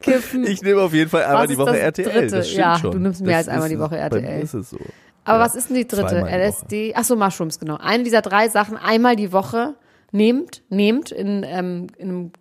Kiffen. 0.00 0.46
Ich 0.46 0.62
nehme 0.62 0.82
auf 0.82 0.92
jeden 0.92 1.10
Fall 1.10 1.24
einmal 1.24 1.46
die 1.46 1.56
Woche 1.56 1.78
RTL. 1.78 2.04
Dritte? 2.04 2.36
Das 2.36 2.54
ja, 2.54 2.78
schon. 2.78 2.92
du 2.92 2.98
nimmst 2.98 3.22
mehr 3.22 3.38
das 3.38 3.48
als 3.48 3.54
einmal 3.54 3.68
die 3.68 3.78
Woche 3.78 3.96
RTL. 3.96 4.22
Bei 4.22 4.40
ist 4.40 4.54
es 4.54 4.70
so. 4.70 4.78
Aber 5.24 5.38
ja, 5.38 5.44
was 5.44 5.54
ist 5.54 5.70
denn 5.70 5.76
die 5.76 5.86
dritte? 5.86 6.20
LSD? 6.20 6.92
Ach 6.94 7.04
so, 7.04 7.16
Mushrooms, 7.16 7.58
genau. 7.58 7.78
Eine 7.78 8.04
dieser 8.04 8.20
drei 8.20 8.48
Sachen 8.48 8.76
einmal 8.76 9.16
die 9.16 9.32
Woche 9.32 9.74
nehmt, 10.12 10.62
nehmt 10.68 11.10
in, 11.10 11.42
ähm, 11.44 11.86
in, 11.96 12.08
einem, 12.08 12.32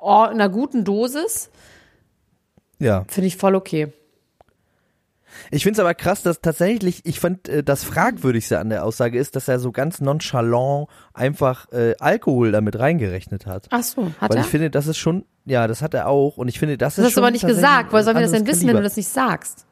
einer 0.00 0.48
guten 0.48 0.84
Dosis. 0.84 1.50
Ja. 2.78 3.04
Finde 3.08 3.28
ich 3.28 3.36
voll 3.36 3.54
okay. 3.54 3.92
Ich 5.50 5.64
finde 5.64 5.74
es 5.74 5.80
aber 5.80 5.94
krass, 5.94 6.22
dass 6.22 6.40
tatsächlich, 6.40 7.04
ich 7.04 7.18
fand, 7.18 7.48
äh, 7.48 7.62
das 7.62 7.84
Fragwürdigste 7.84 8.58
an 8.58 8.68
der 8.70 8.84
Aussage 8.84 9.18
ist, 9.18 9.36
dass 9.36 9.48
er 9.48 9.58
so 9.58 9.72
ganz 9.72 10.00
nonchalant 10.00 10.88
einfach 11.12 11.70
äh, 11.72 11.94
Alkohol 11.98 12.52
damit 12.52 12.78
reingerechnet 12.78 13.46
hat. 13.46 13.66
Ach 13.70 13.82
so, 13.82 14.12
hat 14.20 14.30
Weil 14.30 14.38
er? 14.38 14.44
ich 14.44 14.48
finde, 14.48 14.70
das 14.70 14.86
ist 14.86 14.98
schon, 14.98 15.24
ja, 15.44 15.66
das 15.66 15.82
hat 15.82 15.94
er 15.94 16.08
auch. 16.08 16.36
Und 16.36 16.48
ich 16.48 16.58
finde, 16.58 16.78
das, 16.78 16.94
ist. 16.94 16.98
Das 16.98 17.06
hast 17.06 17.16
du 17.16 17.20
aber 17.20 17.30
nicht 17.30 17.46
gesagt. 17.46 17.92
Woher 17.92 18.04
sollen 18.04 18.16
wir 18.16 18.22
das 18.22 18.32
denn 18.32 18.46
wissen, 18.46 18.60
Kaliber. 18.60 18.74
wenn 18.74 18.82
du 18.82 18.88
das 18.88 18.96
nicht 18.96 19.08
sagst? 19.08 19.66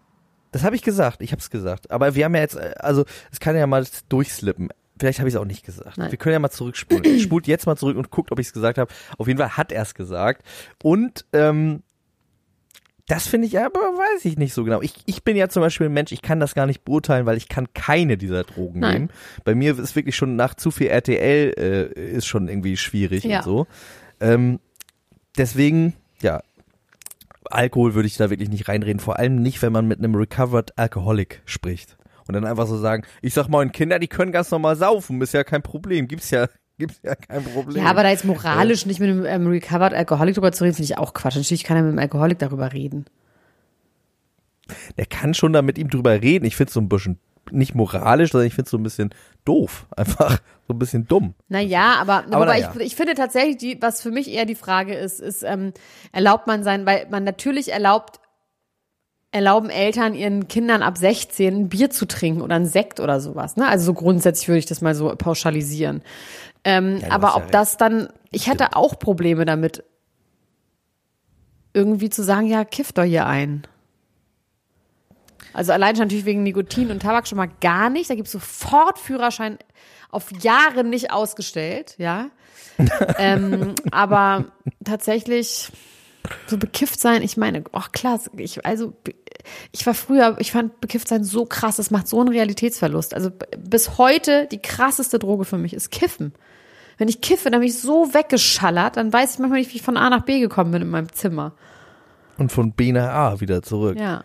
Das 0.51 0.65
habe 0.65 0.75
ich 0.77 0.83
gesagt. 0.83 1.23
Ich 1.23 1.33
habe 1.33 1.41
es 1.41 1.51
gesagt. 1.51 1.91
Aber 1.91 2.15
wir 2.15 2.25
haben 2.25 2.35
ja 2.35 2.41
jetzt, 2.41 2.57
äh, 2.57 2.75
also 2.79 3.05
es 3.31 3.39
kann 3.39 3.57
ja 3.57 3.67
mal 3.67 3.87
durchslippen. 4.09 4.71
Vielleicht 4.99 5.21
habe 5.21 5.29
ich 5.29 5.35
es 5.35 5.41
auch 5.41 5.45
nicht 5.45 5.65
gesagt. 5.65 5.97
Nein. 5.97 6.11
Wir 6.11 6.19
können 6.19 6.33
ja 6.33 6.39
mal 6.41 6.51
zurückspulen. 6.51 7.05
Spult 7.21 7.47
jetzt 7.47 7.67
mal 7.67 7.77
zurück 7.77 7.97
und 7.97 8.11
guckt, 8.11 8.33
ob 8.33 8.39
ich 8.39 8.49
es 8.49 8.53
gesagt 8.53 8.79
habe. 8.79 8.93
Auf 9.17 9.29
jeden 9.29 9.39
Fall 9.39 9.57
hat 9.57 9.71
er 9.71 9.83
es 9.83 9.95
gesagt. 9.95 10.43
Und 10.83 11.25
ähm, 11.33 11.83
das 13.09 13.27
finde 13.27 13.49
ich 13.49 13.59
aber, 13.59 13.81
weiß 13.81 14.27
ich 14.27 14.37
nicht 14.37 14.53
so 14.53 14.65
genau. 14.65 14.83
Ich, 14.83 14.93
ich 15.07 15.25
bin 15.25 15.35
ja 15.35 15.49
zum 15.49 15.63
Beispiel 15.63 15.87
ein 15.87 15.93
Mensch, 15.95 16.13
ich 16.13 16.21
kann 16.21 16.41
das 16.41 16.55
gar 16.55 16.67
nicht 16.67 16.85
beurteilen, 16.85 17.25
weil 17.25 17.39
ich 17.39 17.49
kann 17.49 17.73
keine 17.73 18.19
dieser 18.19 18.45
Drogen 18.45 18.81
Nein. 18.81 18.93
nehmen. 18.93 19.11
Bei 19.45 19.55
mir 19.55 19.79
ist 19.79 19.97
wirklich 19.97 20.15
schon 20.15 20.37
nach 20.37 20.55
zu 20.55 20.71
viel 20.71 20.89
RTL 20.89 21.55
äh, 21.57 22.11
ist 22.13 22.27
schon 22.27 22.49
irgendwie 22.49 22.77
schwierig 22.77 23.25
ja. 23.25 23.39
und 23.39 23.45
so. 23.45 23.67
Ähm, 24.21 24.61
deswegen, 25.39 25.95
ja, 26.21 26.43
Alkohol 27.47 27.95
würde 27.95 28.07
ich 28.07 28.19
da 28.19 28.29
wirklich 28.29 28.51
nicht 28.51 28.69
reinreden. 28.69 29.01
Vor 29.01 29.19
allem 29.19 29.37
nicht, 29.37 29.63
wenn 29.63 29.73
man 29.73 29.89
mit 29.89 29.99
einem 29.99 30.15
Recovered 30.15 30.77
Alcoholic 30.79 31.41
spricht. 31.47 31.97
Und 32.27 32.35
dann 32.35 32.45
einfach 32.45 32.67
so 32.67 32.77
sagen, 32.77 33.05
ich 33.23 33.33
sag 33.33 33.49
mal, 33.49 33.67
Kinder, 33.71 33.99
die 33.99 34.09
können 34.09 34.33
ganz 34.33 34.51
normal 34.51 34.77
saufen, 34.77 35.21
ist 35.23 35.33
ja 35.33 35.45
kein 35.45 35.63
Problem. 35.63 36.09
Gibt's 36.09 36.31
ja, 36.31 36.49
gibt's 36.79 37.01
ja 37.03 37.15
kein 37.15 37.45
Problem. 37.45 37.85
Ja, 37.85 37.91
aber 37.91 38.03
da 38.03 38.11
jetzt 38.11 38.25
moralisch 38.25 38.87
nicht 38.87 39.01
mit 39.01 39.11
einem 39.11 39.27
ähm, 39.27 39.47
Recovered 39.49 39.93
Alcoholic 39.93 40.35
drüber 40.35 40.53
zu 40.53 40.65
reden, 40.65 40.75
finde 40.75 40.93
ich 40.93 40.99
auch 40.99 41.13
Quatsch. 41.13 41.37
Natürlich 41.37 41.65
kann 41.65 41.77
er 41.77 41.83
mit 41.83 41.91
einem 41.91 41.99
Alkoholik 41.99 42.39
darüber 42.39 42.73
reden. 42.73 43.07
Der 44.97 45.07
kann 45.07 45.35
schon 45.35 45.53
da 45.53 45.63
mit 45.63 45.79
ihm 45.79 45.91
drüber 45.91 46.21
reden. 46.21 46.45
Ich 46.45 46.57
finde 46.57 46.69
es 46.69 46.75
so 46.75 46.81
ein 46.81 46.89
bisschen, 46.89 47.19
nicht 47.51 47.75
moralisch, 47.75 48.33
sondern 48.33 48.47
ich 48.47 48.55
finde 48.55 48.67
es 48.67 48.71
so 48.71 48.79
ein 48.79 48.83
bisschen 48.83 49.15
doof. 49.45 49.87
Einfach 49.97 50.39
so 50.67 50.75
ein 50.75 50.79
bisschen 50.79 51.07
dumm. 51.07 51.35
Naja, 51.49 51.97
aber, 51.99 52.25
Aber 52.31 52.47
naja. 52.47 52.73
ich, 52.77 52.87
ich 52.87 52.97
finde 52.97 53.15
tatsächlich, 53.15 53.57
die, 53.57 53.83
was 53.83 54.03
für 54.03 54.11
mich 54.11 54.31
eher 54.31 54.45
die 54.45 54.55
Frage 54.55 54.95
ist, 54.95 55.21
ist, 55.21 55.43
ähm, 55.43 55.73
erlaubt 56.13 56.47
man 56.47 56.63
sein, 56.63 56.87
weil 56.87 57.07
man 57.11 57.25
natürlich 57.25 57.73
erlaubt, 57.73 58.21
erlauben 59.31 59.71
Eltern 59.71 60.15
ihren 60.15 60.49
Kindern 60.49 60.83
ab 60.83 60.97
16 60.97 61.55
ein 61.55 61.69
Bier 61.69 61.91
zu 61.91 62.07
trinken 62.07 62.41
oder 62.41 62.57
ein 62.57 62.67
Sekt 62.67 63.01
oder 63.01 63.21
sowas. 63.21 63.57
Ne? 63.57 63.67
Also 63.67 63.87
so 63.87 63.95
grundsätzlich 63.95 64.49
würde 64.49 64.59
ich 64.59 64.67
das 64.67 64.81
mal 64.81 64.95
so 64.95 65.15
pauschalisieren. 65.17 66.03
Ähm, 66.69 66.99
Ja, 67.01 67.11
aber 67.11 67.29
ja 67.29 67.37
ob 67.37 67.43
recht. 67.45 67.55
das 67.55 67.77
dann, 67.79 68.09
ich 68.31 68.47
hätte 68.47 68.77
auch 68.77 68.99
Probleme 68.99 69.45
damit, 69.45 69.85
irgendwie 71.73 72.11
zu 72.11 72.23
sagen, 72.23 72.47
ja, 72.47 72.65
kiff 72.65 72.93
doch 72.93 73.05
hier 73.05 73.27
ein. 73.27 73.67
Also 75.55 75.73
allein 75.73 75.97
schon 75.97 76.05
natürlich 76.05 76.25
wegen 76.25 76.43
Nikotin 76.43 76.91
und 76.91 77.01
Tabak 77.01 77.27
schon 77.27 77.39
mal 77.39 77.51
gar 77.61 77.89
nicht. 77.89 78.11
Da 78.11 78.15
gibt 78.15 78.27
es 78.27 78.33
sofort 78.33 78.99
Führerschein 78.99 79.59
auf 80.11 80.31
Jahre 80.43 80.85
nicht 80.85 81.11
ausgestellt, 81.11 81.95
ja. 81.99 82.31
ähm, 83.19 83.75
aber 83.91 84.45
tatsächlich 84.85 85.71
so 86.47 86.59
bekifft 86.59 87.01
sein, 87.01 87.23
ich 87.23 87.37
meine, 87.37 87.65
ach 87.73 87.93
klar, 87.93 88.21
ich, 88.37 88.65
also 88.67 88.93
ich 89.73 89.87
war 89.87 89.95
früher, 89.95 90.37
ich 90.39 90.53
fand 90.53 90.81
bekifft 90.81 91.09
sein 91.09 91.25
so 91.25 91.47
krass, 91.47 91.77
das 91.77 91.91
macht 91.91 92.09
so 92.09 92.21
einen 92.21 92.29
Realitätsverlust. 92.29 93.15
Also 93.15 93.31
bis 93.59 93.99
heute 93.99 94.47
die 94.51 94.61
krasseste 94.61 95.19
Droge 95.19 95.45
für 95.45 95.59
mich 95.59 95.73
ist 95.73 95.91
Kiffen. 95.91 96.35
Wenn 96.99 97.09
ich 97.09 97.21
kiffe, 97.21 97.51
dann 97.51 97.61
bin 97.61 97.69
ich 97.69 97.79
so 97.81 98.13
weggeschallert, 98.13 98.97
dann 98.97 99.13
weiß 99.13 99.35
ich 99.35 99.39
manchmal 99.39 99.61
nicht, 99.61 99.73
wie 99.73 99.77
ich 99.77 99.83
von 99.83 99.97
A 99.97 100.11
nach 100.11 100.23
B 100.25 100.41
gekommen 100.41 100.73
bin 100.73 100.83
in 100.83 100.91
meinem 100.91 101.13
Zimmer. 101.13 101.53
Und 102.37 102.53
von 102.53 102.73
B 102.73 102.93
nach 102.93 103.09
A 103.09 103.41
wieder 103.41 103.63
zurück. 103.63 103.97
Ja. 103.99 104.25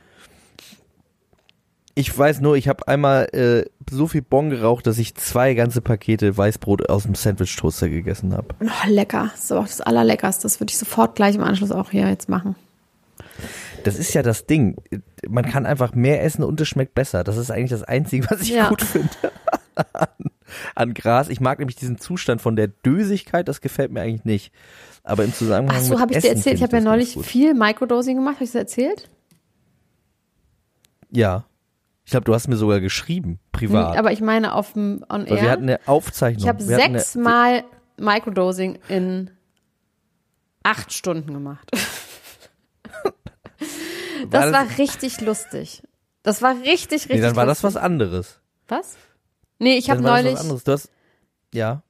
Ich 1.96 2.16
weiß 2.18 2.42
nur, 2.42 2.56
ich 2.58 2.68
habe 2.68 2.88
einmal 2.88 3.26
äh, 3.34 3.66
so 3.92 4.08
viel 4.08 4.24
Bon 4.24 4.50
geraucht, 4.50 4.88
dass 4.88 4.98
ich 4.98 5.14
zwei 5.14 5.54
ganze 5.54 5.80
Pakete 5.82 6.36
Weißbrot 6.36 6.90
aus 6.90 7.04
dem 7.04 7.14
Sandwich-Toaster 7.14 7.88
gegessen 7.88 8.34
habe. 8.34 8.48
Oh, 8.60 8.88
lecker. 8.90 9.30
Das 9.34 9.44
ist 9.44 9.52
aber 9.52 9.62
auch 9.62 9.68
das 9.68 9.82
Allerleckerste. 9.82 10.42
Das 10.44 10.60
würde 10.60 10.72
ich 10.72 10.78
sofort 10.80 11.16
gleich 11.16 11.36
im 11.36 11.44
Anschluss 11.44 11.72
auch 11.72 11.92
hier 11.92 12.10
jetzt 12.10 12.30
machen. 12.30 12.56
Das 13.84 14.00
ist 14.00 14.14
ja 14.16 14.24
das 14.24 14.48
Ding. 14.48 14.76
Man 15.30 15.46
kann 15.46 15.68
einfach 15.68 15.94
mehr 15.94 16.24
essen 16.24 16.44
und 16.44 16.60
es 16.60 16.68
schmeckt 16.68 16.96
besser. 16.96 17.24
Das 17.24 17.38
ist 17.38 17.52
eigentlich 17.52 17.70
das 17.70 17.84
Einzige, 17.84 18.28
was 18.32 18.42
ich 18.42 18.50
Ja. 18.50 18.70
gut 18.70 18.82
finde 18.82 19.10
an, 20.76 20.94
Gras. 20.94 21.30
Ich 21.30 21.40
mag 21.42 21.60
nämlich 21.60 21.76
diesen 21.76 21.98
Zustand 21.98 22.42
von 22.42 22.56
der 22.56 22.68
Dösigkeit, 22.68 23.48
das 23.48 23.62
gefällt 23.62 23.92
mir 23.92 24.02
eigentlich 24.02 24.26
nicht. 24.26 24.52
Aber 25.04 25.24
im 25.24 25.34
Zusammenhang 25.34 25.78
Ach 25.80 25.84
so, 25.84 26.00
habe 26.00 26.14
ich 26.14 26.20
dir 26.22 26.30
erzählt? 26.30 26.56
Ich 26.56 26.64
habe 26.64 26.74
ja 26.74 26.80
das 26.80 26.86
neulich 26.86 27.18
viel 27.26 27.54
Microdosing 27.54 28.18
gemacht. 28.18 28.36
Habe 28.36 28.46
ich 28.46 28.52
das 28.52 28.60
erzählt? 28.62 29.10
Ja. 31.12 31.46
Ich 32.06 32.12
glaube, 32.12 32.26
du 32.26 32.34
hast 32.34 32.48
mir 32.48 32.56
sogar 32.58 32.80
geschrieben, 32.82 33.40
privat. 33.52 33.98
Aber 33.98 34.12
ich 34.12 34.20
meine 34.22 34.54
auf 34.56 34.74
dem 34.74 35.06
On 35.10 35.22
Weil 35.22 35.30
wir 35.30 35.38
Air. 35.38 35.52
hatten 35.52 35.64
eine 35.64 35.80
Aufzeichnung. 35.86 36.42
Ich 36.44 36.48
habe 36.50 36.62
sechsmal 36.64 37.64
Microdosing 37.98 38.80
in 38.90 39.30
acht 40.64 40.92
Stunden 40.94 41.34
gemacht. 41.34 41.70
Das 44.30 44.54
war 44.54 44.66
richtig 44.78 45.20
lustig. 45.22 45.84
Das 46.24 46.42
war 46.42 46.56
richtig, 46.62 46.92
richtig 46.92 47.10
Nee, 47.16 47.22
dann 47.22 47.36
war 47.36 47.46
das 47.46 47.62
lustig. 47.62 47.76
was 47.76 47.84
anderes. 47.84 48.40
Was? 48.70 48.96
Nee, 49.64 49.78
ich 49.78 49.90
habe 49.90 50.04
war 50.04 50.18
das 50.18 50.24
neulich, 50.24 50.36
was 50.36 50.42
anderes. 50.42 50.64
Du 50.64 50.72
hast, 50.74 50.90
ja. 51.54 51.82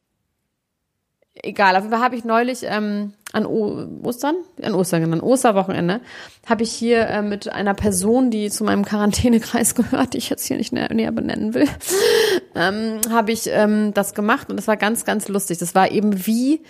egal, 1.33 1.75
auf 1.75 1.81
jeden 1.81 1.91
Fall 1.91 2.03
habe 2.03 2.15
ich 2.15 2.23
neulich 2.23 2.59
ähm, 2.63 3.13
an 3.31 3.47
o 3.47 3.87
Ostern, 4.03 4.35
an 4.61 4.75
Ostern, 4.75 5.11
an 5.11 5.21
Osterwochenende, 5.21 6.01
habe 6.45 6.61
ich 6.61 6.71
hier 6.71 7.07
äh, 7.07 7.23
mit 7.23 7.49
einer 7.51 7.73
Person, 7.73 8.29
die 8.29 8.51
zu 8.51 8.63
meinem 8.63 8.85
Quarantänekreis 8.85 9.73
gehört, 9.75 10.13
die 10.13 10.19
ich 10.19 10.29
jetzt 10.29 10.45
hier 10.45 10.57
nicht 10.57 10.71
näher, 10.71 10.93
näher 10.93 11.11
benennen 11.11 11.55
will, 11.55 11.67
ähm, 12.55 13.01
habe 13.09 13.31
ich 13.31 13.47
ähm, 13.47 13.93
das 13.93 14.13
gemacht 14.13 14.51
und 14.51 14.57
das 14.57 14.67
war 14.67 14.77
ganz, 14.77 15.03
ganz 15.03 15.27
lustig. 15.27 15.57
Das 15.57 15.73
war 15.73 15.91
eben 15.91 16.27
wie 16.27 16.61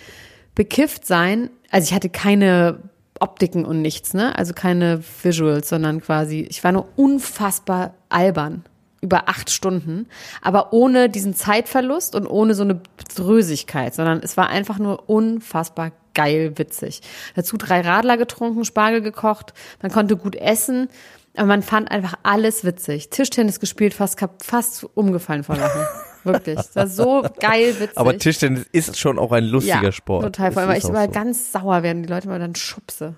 bekifft 0.55 1.05
sein. 1.05 1.49
Also 1.69 1.89
ich 1.89 1.93
hatte 1.93 2.09
keine 2.09 2.79
Optiken 3.19 3.65
und 3.65 3.81
nichts, 3.81 4.13
ne? 4.13 4.37
Also 4.37 4.53
keine 4.53 5.03
Visuals, 5.21 5.67
sondern 5.67 6.01
quasi, 6.01 6.47
ich 6.49 6.63
war 6.63 6.71
nur 6.71 6.87
unfassbar 6.95 7.93
albern 8.09 8.63
über 9.03 9.27
acht 9.27 9.51
Stunden, 9.51 10.07
aber 10.41 10.73
ohne 10.73 11.09
diesen 11.09 11.35
Zeitverlust 11.35 12.15
und 12.15 12.25
ohne 12.25 12.55
so 12.55 12.63
eine 12.63 12.81
Drösigkeit, 13.15 13.93
sondern 13.93 14.21
es 14.23 14.37
war 14.37 14.49
einfach 14.49 14.79
nur 14.79 15.09
unfassbar 15.09 15.91
geil 16.13 16.53
witzig. 16.57 17.01
Dazu 17.35 17.57
drei 17.57 17.81
Radler 17.81 18.17
getrunken, 18.17 18.65
Spargel 18.65 19.01
gekocht, 19.01 19.53
man 19.81 19.91
konnte 19.91 20.15
gut 20.15 20.35
essen, 20.35 20.87
aber 21.35 21.47
man 21.47 21.63
fand 21.63 21.91
einfach 21.91 22.13
alles 22.23 22.63
witzig. 22.63 23.09
Tischtennis 23.09 23.59
gespielt, 23.59 23.93
fast, 23.93 24.19
fast 24.41 24.87
umgefallen 24.95 25.43
vor 25.43 25.57
Lachen. 25.57 25.81
Wirklich. 26.23 26.55
Das 26.55 26.75
war 26.75 26.87
so 26.87 27.25
geil 27.39 27.75
witzig. 27.79 27.97
Aber 27.97 28.17
Tischtennis 28.17 28.65
ist 28.71 28.97
schon 28.97 29.19
auch 29.19 29.33
ein 29.33 29.43
lustiger 29.43 29.83
ja, 29.83 29.91
Sport. 29.91 30.23
Total, 30.23 30.53
vor 30.53 30.61
allem, 30.61 30.71
weil 30.71 30.77
ich 30.77 30.85
immer 30.85 31.05
so. 31.05 31.11
ganz 31.11 31.51
sauer 31.51 31.83
werden, 31.83 32.03
die 32.03 32.09
Leute 32.09 32.29
mal 32.29 32.39
dann 32.39 32.55
schubse. 32.55 33.15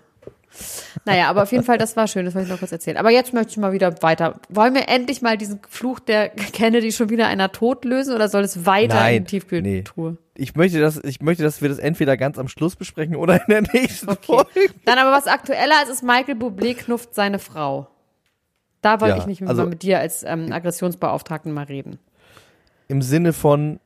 Naja, 1.06 1.30
aber 1.30 1.44
auf 1.44 1.52
jeden 1.52 1.64
Fall, 1.64 1.78
das 1.78 1.96
war 1.96 2.08
schön, 2.08 2.26
das 2.26 2.34
wollte 2.36 2.46
ich 2.48 2.52
noch 2.52 2.60
kurz 2.60 2.72
erzählen. 2.72 2.98
Aber 2.98 3.10
jetzt 3.12 3.34
möchte 3.34 3.52
ich 3.52 3.58
mal 3.58 3.74
wieder 3.74 4.02
weiter. 4.02 4.40
Wollen 4.50 4.74
wir 4.74 4.88
endlich 4.88 5.22
mal 5.22 5.38
diesen 5.38 5.60
Fluch 5.70 6.00
der 6.00 6.30
Kennedy 6.30 6.92
schon 6.92 7.10
wieder 7.10 7.28
einer 7.28 7.52
tot 7.52 7.86
lösen 7.86 8.14
oder 8.16 8.30
soll 8.30 8.44
es 8.44 8.66
weiter 8.66 8.96
Nein, 8.96 9.16
in 9.18 9.24
die 9.26 9.30
Tiefkühltruhe? 9.32 10.18
Ich 10.38 10.56
möchte, 10.56 10.80
dass, 10.80 10.98
ich 11.04 11.22
möchte, 11.22 11.44
dass 11.44 11.62
wir 11.62 11.70
das 11.70 11.78
entweder 11.80 12.18
ganz 12.18 12.38
am 12.38 12.48
Schluss 12.48 12.76
besprechen 12.76 13.16
oder 13.16 13.36
in 13.36 13.48
der 13.48 13.62
nächsten 13.74 14.10
Okay. 14.10 14.20
Folge. 14.26 14.74
Dann 14.86 14.98
aber 14.98 15.12
was 15.12 15.28
aktueller 15.28 15.76
ist, 15.84 15.90
ist 15.90 16.04
Michael 16.04 16.36
Bublé 16.36 16.74
knufft 16.76 17.14
seine 17.16 17.40
Frau. 17.40 17.88
Da 18.82 19.00
wollte 19.02 19.16
Ja, 19.16 19.22
ich 19.22 19.28
nicht 19.28 19.42
also- 19.44 19.64
mal 19.64 19.70
mit 19.70 19.82
dir 19.84 20.00
als 20.00 20.24
ähm, 20.24 20.52
Aggressionsbeauftragten 20.52 21.52
mal 21.52 21.64
reden. 21.66 22.00
Im 22.88 23.02
Sinne 23.02 23.34
von 23.34 23.80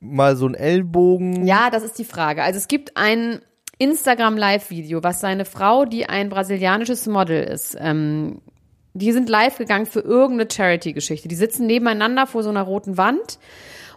mal 0.00 0.36
so 0.36 0.46
ein 0.46 0.54
Ellbogen. 0.54 1.46
Ja, 1.46 1.70
das 1.70 1.82
ist 1.84 1.98
die 1.98 2.04
Frage. 2.04 2.42
Also 2.42 2.58
es 2.58 2.68
gibt 2.68 2.96
ein 2.96 3.40
Instagram-Live-Video, 3.82 5.02
was 5.02 5.20
seine 5.20 5.44
Frau, 5.44 5.84
die 5.84 6.08
ein 6.08 6.28
brasilianisches 6.28 7.06
Model 7.06 7.42
ist, 7.42 7.76
ähm, 7.78 8.40
die 8.94 9.12
sind 9.12 9.28
live 9.28 9.58
gegangen 9.58 9.86
für 9.86 10.00
irgendeine 10.00 10.50
Charity-Geschichte. 10.50 11.28
Die 11.28 11.34
sitzen 11.34 11.66
nebeneinander 11.66 12.26
vor 12.26 12.42
so 12.42 12.50
einer 12.50 12.62
roten 12.62 12.96
Wand 12.96 13.38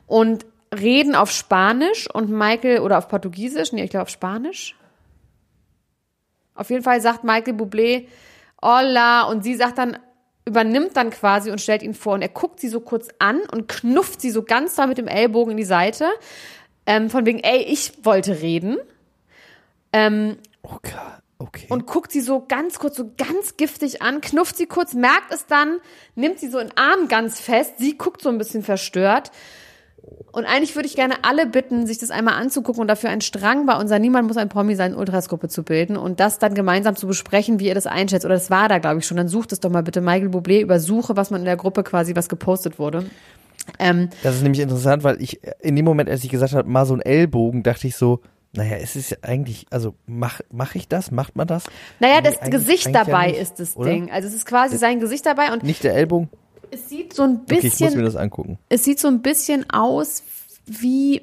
und 0.08 0.46
reden 0.74 1.16
auf 1.16 1.32
Spanisch 1.32 2.10
und 2.12 2.30
Michael, 2.30 2.80
oder 2.80 2.98
auf 2.98 3.08
Portugiesisch, 3.08 3.72
nee, 3.74 3.84
ich 3.84 3.90
glaube 3.90 4.04
auf 4.04 4.10
Spanisch. 4.10 4.76
Auf 6.56 6.70
jeden 6.70 6.84
Fall 6.84 7.02
sagt 7.02 7.24
Michael 7.24 7.56
Bublé, 7.56 8.08
hola, 8.64 9.24
und 9.24 9.44
sie 9.44 9.56
sagt 9.56 9.78
dann, 9.78 9.98
übernimmt 10.46 10.96
dann 10.96 11.10
quasi 11.10 11.52
und 11.52 11.60
stellt 11.60 11.84
ihn 11.84 11.94
vor 11.94 12.14
und 12.14 12.22
er 12.22 12.30
guckt 12.30 12.60
sie 12.60 12.70
so 12.70 12.80
kurz 12.80 13.10
an 13.20 13.42
und 13.52 13.68
knufft 13.68 14.22
sie 14.22 14.32
so 14.32 14.44
ganz 14.44 14.76
da 14.76 14.88
mit 14.88 14.98
dem 14.98 15.08
Ellbogen 15.08 15.52
in 15.52 15.58
die 15.58 15.64
Seite, 15.64 16.08
ähm, 16.86 17.10
von 17.10 17.26
wegen, 17.26 17.40
ey, 17.40 17.64
ich 17.64 17.94
wollte 18.04 18.42
reden. 18.42 18.78
Ähm, 19.96 20.38
Okay. 20.64 20.92
okay. 21.38 21.68
und 21.70 21.86
guckt 21.86 22.12
sie 22.12 22.22
so 22.22 22.44
ganz 22.48 22.80
kurz, 22.80 22.96
so 22.98 23.12
ganz 23.18 23.56
giftig 23.56 24.02
an, 24.02 24.20
knufft 24.22 24.58
sie 24.58 24.66
kurz, 24.66 24.94
merkt 24.94 25.32
es 25.32 25.46
dann, 25.46 25.78
nimmt 26.16 26.40
sie 26.40 26.48
so 26.50 26.58
in 26.58 26.70
den 26.70 26.78
Arm 26.78 27.08
ganz 27.08 27.40
fest, 27.40 27.74
sie 27.78 27.98
guckt 27.98 28.22
so 28.22 28.30
ein 28.30 28.38
bisschen 28.40 28.64
verstört. 28.64 29.32
Und 30.32 30.46
eigentlich 30.46 30.76
würde 30.76 30.88
ich 30.88 30.96
gerne 30.96 31.24
alle 31.24 31.48
bitten, 31.48 31.88
sich 31.88 31.98
das 31.98 32.12
einmal 32.12 32.36
anzugucken 32.36 32.82
und 32.82 32.88
dafür 32.88 33.10
einen 33.10 33.22
Strang 33.22 33.66
bei 33.66 33.76
unserer 33.78 34.00
Niemand 34.00 34.28
muss 34.28 34.38
ein 34.38 34.50
Promi 34.50 34.76
sein 34.76 34.96
Ultrasgruppe 34.96 35.48
zu 35.50 35.64
bilden 35.64 35.98
und 35.98 36.20
das 36.20 36.38
dann 36.40 36.54
gemeinsam 36.54 36.96
zu 36.96 37.08
besprechen, 37.08 37.60
wie 37.60 37.68
ihr 37.68 37.76
das 37.76 37.88
einschätzt. 37.88 38.26
Oder 38.26 38.36
das 38.36 38.50
war 38.52 38.68
da, 38.68 38.78
glaube 38.80 39.00
ich, 39.00 39.08
schon. 39.08 39.18
Dann 39.18 39.28
sucht 39.30 39.52
es 39.52 39.60
doch 39.62 39.72
mal 39.72 39.82
bitte 39.82 40.02
Michael 40.02 40.30
Bublé 40.30 40.62
über 40.62 40.80
Suche, 40.80 41.16
was 41.16 41.32
man 41.32 41.42
in 41.42 41.46
der 41.46 41.58
Gruppe 41.58 41.84
quasi, 41.84 42.16
was 42.16 42.30
gepostet 42.30 42.78
wurde. 42.80 43.06
Ähm, 43.80 44.10
Das 44.22 44.36
ist 44.36 44.44
nämlich 44.44 44.62
interessant, 44.62 45.04
weil 45.04 45.22
ich 45.22 45.40
in 45.62 45.76
dem 45.76 45.86
Moment, 45.86 46.10
als 46.10 46.24
ich 46.24 46.30
gesagt 46.30 46.54
habe, 46.54 46.70
mal 46.70 46.86
so 46.86 46.94
ein 46.94 47.02
Ellbogen, 47.02 47.64
dachte 47.64 47.88
ich 47.88 47.96
so, 47.96 48.20
naja, 48.56 48.78
es 48.78 48.96
ist 48.96 49.12
ja 49.12 49.18
eigentlich, 49.22 49.66
also 49.70 49.96
mach, 50.08 50.42
mach 50.52 50.76
ich 50.76 50.88
das? 50.88 51.12
Macht 51.12 51.36
man 51.36 51.48
das? 51.48 51.64
naja, 52.00 52.16
Nee, 52.18 52.22
das 52.24 52.38
eigentlich- 52.40 52.52
Gesicht 52.52 52.88
eigentlich 52.88 52.96
ja 52.98 53.04
dabei 53.06 53.28
nicht, 53.28 53.40
ist 53.40 53.60
das 53.60 53.76
oder? 53.78 53.90
Ding. 53.90 54.12
Also 54.12 54.28
es 54.28 54.34
ist 54.34 54.46
quasi 54.46 54.78
sein 54.78 55.00
Gesicht 55.00 55.26
dabei 55.26 55.52
und 55.54 55.64
Nicht 55.64 55.84
der 55.84 55.94
Ellbogen? 55.96 56.30
es 56.72 56.90
sieht 56.90 57.14
so 57.14 57.24
ein 57.24 57.42
Okay, 57.44 57.58
ich 57.58 57.64
muss 57.64 57.72
bisschen 57.80 57.98
mir 57.98 58.04
das 58.04 58.16
angucken. 58.16 58.58
es 58.70 58.84
sieht 58.84 59.00
so 59.00 59.08
ein 59.08 59.22
bisschen 59.22 59.70
aus 59.70 60.24
wie 60.66 61.22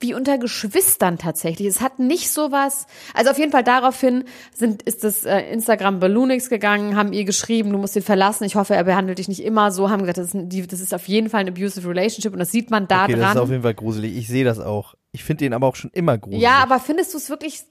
wie 0.00 0.14
unter 0.14 0.38
Geschwistern 0.38 1.18
tatsächlich. 1.18 1.66
Es 1.68 1.80
hat 1.80 1.98
nicht 1.98 2.30
sowas. 2.30 2.86
Also 3.14 3.30
auf 3.30 3.38
jeden 3.38 3.52
Fall 3.52 3.64
daraufhin 3.64 4.24
sind 4.54 4.82
ist 4.82 5.04
das 5.04 5.24
äh, 5.24 5.40
Instagram 5.52 6.00
Balloonix 6.00 6.48
gegangen, 6.48 6.96
haben 6.96 7.12
ihr 7.12 7.24
geschrieben, 7.24 7.70
du 7.70 7.78
musst 7.78 7.96
ihn 7.96 8.02
verlassen. 8.02 8.44
Ich 8.44 8.54
hoffe, 8.56 8.74
er 8.74 8.84
behandelt 8.84 9.18
dich 9.18 9.28
nicht 9.28 9.42
immer 9.42 9.70
so. 9.72 9.90
Haben 9.90 10.00
gesagt, 10.00 10.18
das 10.18 10.26
ist, 10.28 10.34
ein- 10.34 10.48
die, 10.48 10.66
das 10.66 10.80
ist 10.80 10.94
auf 10.94 11.06
jeden 11.08 11.28
Fall 11.30 11.40
ein 11.40 11.48
abusive 11.48 11.88
relationship 11.88 12.32
und 12.32 12.38
das 12.38 12.50
sieht 12.50 12.70
man 12.70 12.88
da 12.88 13.04
Okay, 13.04 13.12
das 13.12 13.20
ist 13.20 13.26
auf 13.28 13.34
dran. 13.42 13.50
jeden 13.50 13.62
Fall 13.62 13.74
gruselig. 13.74 14.16
Ich 14.16 14.28
sehe 14.28 14.44
das 14.44 14.58
auch. 14.58 14.94
Ich 15.12 15.24
finde 15.24 15.44
den 15.44 15.54
aber 15.54 15.66
auch 15.66 15.76
schon 15.76 15.90
immer 15.92 16.18
gruselig. 16.18 16.42
Ja, 16.42 16.58
aber 16.62 16.80
findest 16.80 17.12
du 17.14 17.18
es 17.18 17.28
wirklich? 17.30 17.62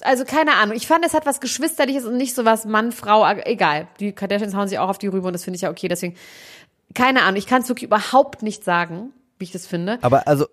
Also 0.00 0.24
keine 0.24 0.54
Ahnung. 0.54 0.76
Ich 0.76 0.86
fand, 0.86 1.04
es 1.06 1.14
hat 1.14 1.26
was 1.26 1.40
geschwisterliches 1.40 2.04
und 2.04 2.16
nicht 2.16 2.34
so 2.34 2.44
was 2.44 2.64
Mann, 2.64 2.90
Frau. 2.92 3.24
Egal. 3.44 3.86
Die 4.00 4.12
Kardashians 4.12 4.54
hauen 4.54 4.66
sich 4.68 4.78
auch 4.80 4.88
auf 4.88 4.98
die 4.98 5.06
Rübe 5.06 5.26
und 5.28 5.32
das 5.32 5.44
finde 5.44 5.56
ich 5.56 5.62
ja 5.62 5.70
okay. 5.70 5.86
Deswegen 5.88 6.16
keine 6.94 7.22
Ahnung. 7.22 7.36
Ich 7.38 7.46
kann 7.46 7.62
es 7.62 7.68
wirklich 7.68 7.84
überhaupt 7.84 8.42
nicht 8.42 8.64
sagen, 8.64 9.12
wie 9.38 9.44
ich 9.44 9.52
das 9.52 9.66
finde. 9.66 9.98
Aber 10.02 10.26
also, 10.28 10.46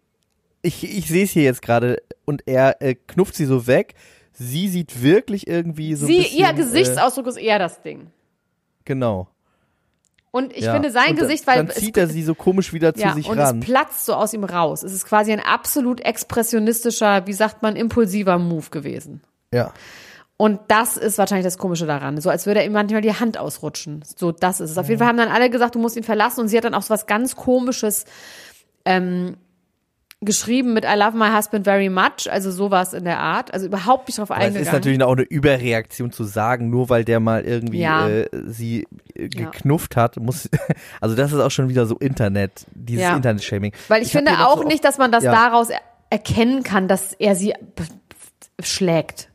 ich, 0.61 0.83
ich 0.83 1.07
sehe 1.07 1.23
es 1.23 1.31
hier 1.31 1.43
jetzt 1.43 1.61
gerade 1.61 2.01
und 2.25 2.43
er 2.47 2.81
äh, 2.81 2.95
knufft 2.95 3.35
sie 3.35 3.45
so 3.45 3.67
weg. 3.67 3.95
Sie 4.33 4.67
sieht 4.69 5.01
wirklich 5.01 5.47
irgendwie 5.47 5.95
so 5.95 6.05
Sie, 6.05 6.17
ein 6.17 6.23
bisschen, 6.23 6.39
ihr 6.39 6.47
Äh, 6.49 6.53
Gesichtsausdruck 6.53 7.27
ist 7.27 7.37
eher 7.37 7.59
das 7.59 7.81
Ding. 7.81 8.07
genau. 8.85 9.27
Und 10.31 10.53
ich 10.55 10.65
Ja. 10.65 10.73
finde 10.73 10.91
sein 10.91 11.09
Und 11.11 11.19
Gesicht, 11.19 11.47
weil 11.47 11.55
Dann 11.57 11.67
es- 11.69 11.75
zieht 11.75 11.97
er 11.97 12.05
sie 12.07 12.21
so 12.21 12.35
komisch 12.35 12.71
wieder 12.71 12.93
zu 12.93 13.01
ja, 13.01 13.13
sich 13.15 13.27
und 13.27 13.39
ran. 13.39 13.59
es 13.61 13.65
platzt 13.65 14.05
so 14.05 14.13
aus 14.13 14.31
ihm 14.31 14.43
raus. 14.43 14.83
Es 14.83 14.93
ist 14.93 15.05
quasi 15.07 15.31
ein 15.33 15.39
absolut 15.39 16.01
expressionistischer, 16.01 17.25
wie 17.25 17.33
sagt 17.33 17.63
man, 17.63 17.75
impulsiver 17.75 18.37
Move 18.37 18.69
gewesen. 18.69 19.21
Ja. 19.51 19.73
Und 20.37 20.59
das 20.67 20.97
ist 20.97 21.17
wahrscheinlich 21.17 21.45
das 21.45 21.57
Komische 21.57 21.87
daran. 21.87 22.21
So 22.21 22.29
als 22.29 22.45
würde 22.45 22.59
er 22.59 22.67
ihm 22.67 22.73
manchmal 22.73 23.01
die 23.01 23.13
Hand 23.13 23.39
ausrutschen. 23.39 24.03
So, 24.15 24.31
das 24.31 24.59
ist 24.61 24.69
es. 24.69 24.77
Auf 24.77 24.87
jeden 24.87 24.99
Fall 24.99 25.07
haben 25.07 25.17
dann 25.17 25.29
alle 25.29 25.49
gesagt, 25.49 25.73
du 25.73 25.79
musst 25.79 25.97
ihn 25.97 26.03
verlassen. 26.03 26.41
Und 26.41 26.47
sie 26.47 26.57
hat 26.57 26.63
dann 26.63 26.75
auch 26.75 26.83
so 26.83 26.91
was 26.91 27.07
ganz 27.07 27.35
Komisches 27.35 28.05
ähm, 28.85 29.35
geschrieben 30.21 30.73
mit 30.73 30.83
I 30.83 30.95
love 30.97 31.15
my 31.17 31.29
husband 31.33 31.63
very 31.65 31.87
much. 31.89 32.29
Also 32.29 32.51
sowas 32.51 32.93
in 32.93 33.05
der 33.05 33.19
Art. 33.19 33.53
Also 33.53 33.67
überhaupt 33.67 34.07
nicht 34.07 34.19
drauf 34.19 34.31
Aber 34.31 34.39
es 34.41 34.47
eingegangen. 34.47 34.67
ist 34.67 34.73
natürlich 34.73 35.01
auch 35.03 35.13
eine 35.13 35.21
Überreaktion 35.23 36.11
zu 36.11 36.25
sagen, 36.25 36.69
nur 36.69 36.89
weil 36.89 37.05
der 37.05 37.19
mal 37.21 37.45
irgendwie 37.45 37.79
Ja. 37.79 38.09
äh, 38.09 38.27
sie 38.47 38.85
äh, 39.15 39.29
geknufft 39.29 39.95
hat, 39.95 40.17
muss 40.17 40.49
also 41.01 41.15
das 41.15 41.31
ist 41.31 41.39
auch 41.39 41.51
schon 41.51 41.69
wieder 41.69 41.85
so 41.85 41.95
Internet, 41.97 42.65
dieses 42.73 43.03
Ja. 43.03 43.15
Internet-Shaming. 43.15 43.71
Weil 43.87 44.01
ich, 44.01 44.09
hab 44.13 44.23
finde 44.23 44.45
auch 44.45 44.57
so 44.61 44.67
nicht, 44.67 44.83
dass 44.83 44.97
man 44.97 45.11
das 45.11 45.23
Ja. 45.23 45.31
daraus 45.31 45.69
er 45.69 45.79
erkennen 46.09 46.63
kann, 46.63 46.87
dass 46.87 47.13
er 47.13 47.35
sie 47.35 47.53
schlägt. 48.61 49.29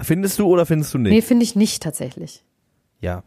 Findest 0.00 0.38
du 0.38 0.46
oder 0.46 0.64
findest 0.64 0.94
du 0.94 0.98
nicht? 0.98 1.12
Nee, 1.12 1.22
finde 1.22 1.44
ich 1.44 1.56
nicht 1.56 1.82
tatsächlich. 1.82 2.42
Ja. 3.00 3.22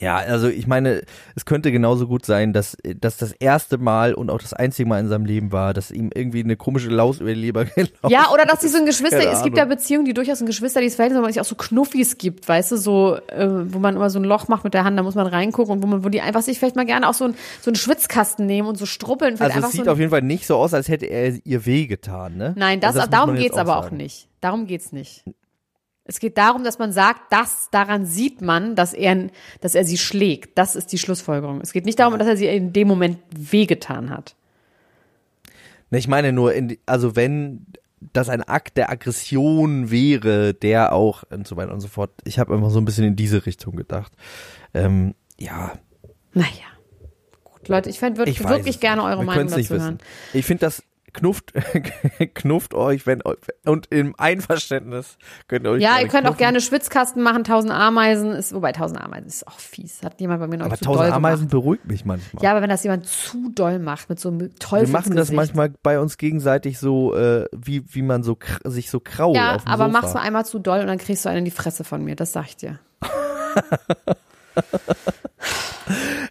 Ja, 0.00 0.16
also 0.16 0.48
ich 0.48 0.66
meine, 0.66 1.02
es 1.34 1.44
könnte 1.44 1.72
genauso 1.72 2.06
gut 2.06 2.26
sein, 2.26 2.52
dass, 2.52 2.76
dass 3.00 3.16
das 3.16 3.32
erste 3.32 3.78
Mal 3.78 4.14
und 4.14 4.30
auch 4.30 4.40
das 4.40 4.52
einzige 4.52 4.88
Mal 4.88 5.00
in 5.00 5.08
seinem 5.08 5.24
Leben 5.24 5.52
war, 5.52 5.74
dass 5.74 5.90
ihm 5.90 6.10
irgendwie 6.14 6.42
eine 6.42 6.56
komische 6.56 6.88
Laus 6.88 7.20
über 7.20 7.34
die 7.34 7.40
Leber 7.40 7.64
gelaufen 7.76 7.92
Ja, 8.08 8.30
oder 8.32 8.44
dass 8.44 8.60
sie 8.60 8.68
so 8.68 8.78
ein 8.78 8.86
Geschwister, 8.86 9.18
Keine 9.18 9.32
es 9.32 9.42
gibt 9.42 9.56
ja. 9.56 9.64
Beziehungen, 9.64 10.04
die 10.04 10.14
durchaus 10.14 10.40
ein 10.40 10.46
geschwisterliches 10.46 10.96
Verhältnis 10.96 11.16
haben, 11.16 11.22
wo 11.22 11.26
man 11.26 11.32
sich 11.32 11.40
auch 11.40 11.46
so 11.46 11.54
Knuffis 11.54 12.18
gibt, 12.18 12.48
weißt 12.48 12.72
du, 12.72 12.76
so, 12.76 13.16
äh, 13.28 13.48
wo 13.72 13.78
man 13.78 13.96
immer 13.96 14.10
so 14.10 14.18
ein 14.18 14.24
Loch 14.24 14.48
macht 14.48 14.64
mit 14.64 14.74
der 14.74 14.84
Hand, 14.84 14.98
da 14.98 15.02
muss 15.02 15.14
man 15.14 15.26
reingucken 15.26 15.72
und 15.72 15.82
wo 15.82 15.86
man, 15.86 16.04
wo 16.04 16.08
die 16.08 16.20
einfach 16.20 16.42
sich 16.42 16.58
vielleicht 16.58 16.76
mal 16.76 16.86
gerne 16.86 17.08
auch 17.08 17.14
so, 17.14 17.24
ein, 17.26 17.34
so 17.60 17.70
einen 17.70 17.76
Schwitzkasten 17.76 18.46
nehmen 18.46 18.68
und 18.68 18.76
so 18.76 18.86
struppeln. 18.86 19.40
Also 19.40 19.58
es 19.58 19.72
sieht 19.72 19.84
so 19.84 19.90
auf 19.90 19.98
jeden 19.98 20.10
Fall 20.10 20.22
nicht 20.22 20.46
so 20.46 20.56
aus, 20.56 20.74
als 20.74 20.88
hätte 20.88 21.06
er 21.06 21.34
ihr 21.44 21.66
wehgetan, 21.66 22.36
ne? 22.36 22.54
Nein, 22.56 22.80
das, 22.80 22.96
also 22.96 23.00
muss 23.00 23.10
darum 23.10 23.34
jetzt 23.34 23.42
geht's 23.42 23.56
aber 23.56 23.78
auch 23.78 23.84
sagen. 23.84 23.96
nicht. 23.96 24.28
Darum 24.40 24.66
geht's 24.66 24.92
nicht. 24.92 25.24
Es 26.06 26.20
geht 26.20 26.36
darum, 26.36 26.64
dass 26.64 26.78
man 26.78 26.92
sagt, 26.92 27.32
dass 27.32 27.70
daran 27.70 28.04
sieht 28.04 28.42
man, 28.42 28.76
dass 28.76 28.92
er, 28.92 29.28
dass 29.60 29.74
er 29.74 29.84
sie 29.84 29.96
schlägt. 29.96 30.58
Das 30.58 30.76
ist 30.76 30.92
die 30.92 30.98
Schlussfolgerung. 30.98 31.60
Es 31.62 31.72
geht 31.72 31.86
nicht 31.86 31.98
darum, 31.98 32.18
dass 32.18 32.28
er 32.28 32.36
sie 32.36 32.46
in 32.46 32.72
dem 32.74 32.88
Moment 32.88 33.18
wehgetan 33.34 34.10
hat. 34.10 34.34
Ne, 35.90 35.98
Ich 35.98 36.08
meine 36.08 36.32
nur, 36.32 36.52
in, 36.52 36.76
also 36.84 37.16
wenn 37.16 37.64
das 38.12 38.28
ein 38.28 38.42
Akt 38.42 38.76
der 38.76 38.90
Aggression 38.90 39.90
wäre, 39.90 40.52
der 40.52 40.92
auch 40.92 41.22
und 41.30 41.46
so 41.46 41.56
weiter 41.56 41.72
und 41.72 41.80
so 41.80 41.88
fort. 41.88 42.10
Ich 42.24 42.38
habe 42.38 42.54
einfach 42.54 42.70
so 42.70 42.78
ein 42.78 42.84
bisschen 42.84 43.04
in 43.04 43.16
diese 43.16 43.46
Richtung 43.46 43.76
gedacht. 43.76 44.12
Ähm, 44.74 45.14
ja, 45.38 45.72
Naja. 46.34 46.48
Gut, 47.44 47.68
Leute, 47.68 47.88
ich 47.88 47.98
fände 47.98 48.22
ich 48.24 48.46
wirklich, 48.46 48.80
gerne 48.80 49.02
eure 49.04 49.20
Wir 49.20 49.24
Meinung 49.24 49.48
dazu 49.48 49.78
hören. 49.78 49.98
Ich 50.34 50.44
finde 50.44 50.66
das 50.66 50.82
knufft, 51.14 51.52
knufft 52.34 52.74
euch, 52.74 53.06
wenn 53.06 53.22
und 53.64 53.86
im 53.90 54.14
Einverständnis 54.18 55.16
könnt 55.48 55.64
ihr 55.66 55.70
euch 55.70 55.82
Ja, 55.82 55.98
ihr 56.00 56.08
könnt 56.08 56.24
auch 56.26 56.32
knuffen. 56.32 56.38
gerne 56.38 56.60
Schwitzkasten 56.60 57.22
machen, 57.22 57.44
tausend 57.44 57.72
Ameisen 57.72 58.32
ist, 58.32 58.54
wobei 58.54 58.72
tausend 58.72 59.00
Ameisen 59.00 59.26
ist 59.28 59.48
auch 59.48 59.58
fies. 59.58 60.02
Hat 60.02 60.20
jemand 60.20 60.40
bei 60.40 60.46
mir 60.48 60.58
noch 60.58 60.66
Aber 60.66 60.76
zu 60.76 60.84
tausend 60.84 61.04
doll 61.06 61.12
Ameisen 61.12 61.48
gemacht. 61.48 61.50
beruhigt 61.52 61.86
mich 61.86 62.04
manchmal. 62.04 62.42
Ja, 62.42 62.50
aber 62.50 62.60
wenn 62.62 62.68
das 62.70 62.82
jemand 62.84 63.06
zu 63.06 63.50
doll 63.54 63.78
macht, 63.78 64.10
mit 64.10 64.20
so 64.20 64.28
einem 64.28 64.40
Wir 64.40 64.54
Teufelsgesicht. 64.56 64.92
machen 64.92 65.16
das 65.16 65.32
manchmal 65.32 65.72
bei 65.82 65.98
uns 65.98 66.18
gegenseitig 66.18 66.78
so, 66.78 67.14
äh, 67.16 67.46
wie, 67.52 67.82
wie 67.94 68.02
man 68.02 68.22
so 68.22 68.36
sich 68.64 68.90
so 68.90 69.00
krault 69.00 69.36
Ja, 69.36 69.54
auf 69.56 69.64
dem 69.64 69.68
aber 69.72 69.86
Sofa. 69.86 70.00
mach's 70.00 70.14
nur 70.14 70.22
einmal 70.22 70.44
zu 70.44 70.58
doll 70.58 70.80
und 70.80 70.88
dann 70.88 70.98
kriegst 70.98 71.24
du 71.24 71.28
einen 71.30 71.38
in 71.38 71.44
die 71.44 71.50
Fresse 71.50 71.84
von 71.84 72.04
mir, 72.04 72.16
das 72.16 72.32
sag 72.32 72.46
ich 72.46 72.56
dir. 72.56 72.78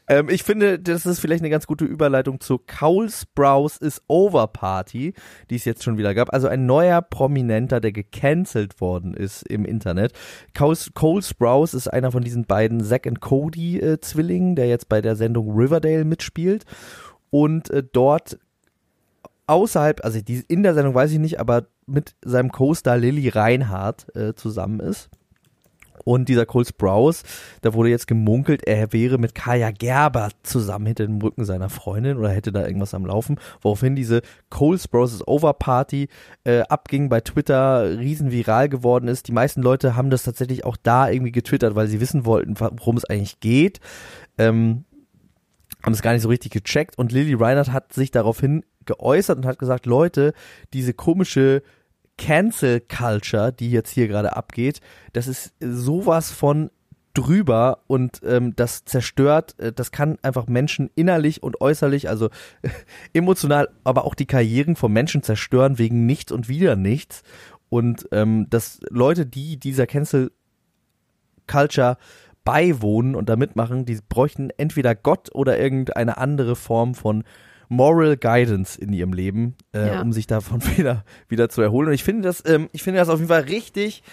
Ähm, 0.07 0.29
ich 0.29 0.43
finde, 0.43 0.79
das 0.79 1.05
ist 1.05 1.19
vielleicht 1.19 1.41
eine 1.41 1.49
ganz 1.49 1.67
gute 1.67 1.85
Überleitung 1.85 2.39
zu 2.39 2.57
Cole 2.59 3.09
Sprouse 3.09 3.77
is 3.77 4.01
Over 4.07 4.47
Party, 4.47 5.13
die 5.49 5.55
es 5.55 5.65
jetzt 5.65 5.83
schon 5.83 5.97
wieder 5.97 6.13
gab. 6.13 6.33
Also 6.33 6.47
ein 6.47 6.65
neuer 6.65 7.01
Prominenter, 7.01 7.79
der 7.79 7.91
gecancelt 7.91 8.81
worden 8.81 9.13
ist 9.13 9.43
im 9.43 9.65
Internet. 9.65 10.13
Cole, 10.57 10.77
Cole 10.93 11.21
Sprouse 11.21 11.73
ist 11.73 11.87
einer 11.87 12.11
von 12.11 12.23
diesen 12.23 12.45
beiden 12.45 12.83
Zack 12.83 13.05
und 13.05 13.21
Cody 13.21 13.79
äh, 13.79 13.99
Zwillingen, 14.01 14.55
der 14.55 14.67
jetzt 14.67 14.89
bei 14.89 15.01
der 15.01 15.15
Sendung 15.15 15.55
Riverdale 15.55 16.05
mitspielt 16.05 16.65
und 17.29 17.69
äh, 17.69 17.83
dort 17.91 18.37
außerhalb, 19.47 20.03
also 20.03 20.21
die, 20.21 20.43
in 20.47 20.63
der 20.63 20.73
Sendung 20.73 20.95
weiß 20.95 21.11
ich 21.11 21.19
nicht, 21.19 21.39
aber 21.39 21.67
mit 21.85 22.15
seinem 22.23 22.51
Co-Star 22.51 22.97
Lilly 22.97 23.29
Reinhardt 23.29 24.15
äh, 24.15 24.33
zusammen 24.33 24.79
ist. 24.79 25.09
Und 26.05 26.29
dieser 26.29 26.45
Cole 26.45 26.65
Sprouse, 26.65 27.23
da 27.61 27.73
wurde 27.73 27.89
jetzt 27.89 28.07
gemunkelt, 28.07 28.63
er 28.65 28.93
wäre 28.93 29.17
mit 29.17 29.35
Kaya 29.35 29.71
Gerber 29.71 30.29
zusammen 30.43 30.87
hinter 30.87 31.05
dem 31.05 31.21
Rücken 31.21 31.45
seiner 31.45 31.69
Freundin 31.69 32.17
oder 32.17 32.29
hätte 32.29 32.51
da 32.51 32.65
irgendwas 32.65 32.93
am 32.93 33.05
Laufen, 33.05 33.39
woraufhin 33.61 33.95
diese 33.95 34.21
Cole 34.49 34.77
Sprouse's 34.77 35.27
Over 35.27 35.53
Party 35.53 36.09
äh, 36.43 36.61
abging 36.61 37.09
bei 37.09 37.21
Twitter, 37.21 37.97
riesen 37.97 38.31
viral 38.31 38.69
geworden 38.69 39.07
ist. 39.07 39.27
Die 39.27 39.33
meisten 39.33 39.61
Leute 39.61 39.95
haben 39.95 40.09
das 40.09 40.23
tatsächlich 40.23 40.65
auch 40.65 40.77
da 40.81 41.09
irgendwie 41.09 41.31
getwittert, 41.31 41.75
weil 41.75 41.87
sie 41.87 42.01
wissen 42.01 42.25
wollten, 42.25 42.59
worum 42.59 42.97
es 42.97 43.05
eigentlich 43.05 43.39
geht. 43.39 43.79
Ähm, 44.37 44.85
haben 45.83 45.93
es 45.93 46.01
gar 46.01 46.13
nicht 46.13 46.21
so 46.21 46.29
richtig 46.29 46.51
gecheckt 46.53 46.97
und 46.97 47.11
Lily 47.11 47.33
Reinhardt 47.33 47.71
hat 47.71 47.93
sich 47.93 48.09
daraufhin 48.09 48.63
geäußert 48.85 49.37
und 49.37 49.45
hat 49.45 49.59
gesagt, 49.59 49.85
Leute, 49.85 50.33
diese 50.73 50.93
komische 50.93 51.61
Cancel 52.17 52.79
Culture, 52.81 53.51
die 53.51 53.71
jetzt 53.71 53.91
hier 53.91 54.07
gerade 54.07 54.35
abgeht, 54.35 54.81
das 55.13 55.27
ist 55.27 55.53
sowas 55.59 56.31
von 56.31 56.69
drüber 57.13 57.83
und 57.87 58.21
ähm, 58.25 58.55
das 58.55 58.85
zerstört, 58.85 59.55
äh, 59.59 59.71
das 59.71 59.91
kann 59.91 60.17
einfach 60.23 60.47
Menschen 60.47 60.89
innerlich 60.95 61.43
und 61.43 61.61
äußerlich, 61.61 62.09
also 62.09 62.29
emotional, 63.13 63.69
aber 63.83 64.05
auch 64.05 64.15
die 64.15 64.25
Karrieren 64.25 64.75
von 64.75 64.91
Menschen 64.91 65.21
zerstören 65.21 65.77
wegen 65.77 66.05
nichts 66.05 66.31
und 66.31 66.49
wieder 66.49 66.75
nichts. 66.75 67.23
Und 67.69 68.07
ähm, 68.11 68.47
dass 68.49 68.79
Leute, 68.89 69.25
die 69.25 69.57
dieser 69.57 69.87
Cancel 69.87 70.31
Culture 71.47 71.97
beiwohnen 72.43 73.15
und 73.15 73.29
da 73.29 73.35
mitmachen, 73.35 73.85
die 73.85 73.99
bräuchten 74.07 74.49
entweder 74.57 74.95
Gott 74.95 75.33
oder 75.33 75.57
irgendeine 75.57 76.17
andere 76.17 76.55
Form 76.55 76.93
von 76.93 77.23
Moral 77.75 78.17
Guidance 78.17 78.79
in 78.79 78.93
ihrem 78.93 79.13
Leben, 79.13 79.55
äh, 79.73 79.87
Ja. 79.87 80.01
um 80.01 80.13
sich 80.13 80.27
davon 80.27 80.61
wieder, 80.77 81.03
wieder 81.27 81.49
zu 81.49 81.61
erholen. 81.61 81.87
Und 81.89 81.93
ich 81.93 82.03
finde 82.03 82.23
das, 82.23 82.43
ähm, 82.45 82.69
ich 82.71 82.83
finde 82.83 82.99
das 82.99 83.09
auf 83.09 83.19
jeden 83.19 83.29
Fall 83.29 83.41
richtig. 83.41 84.03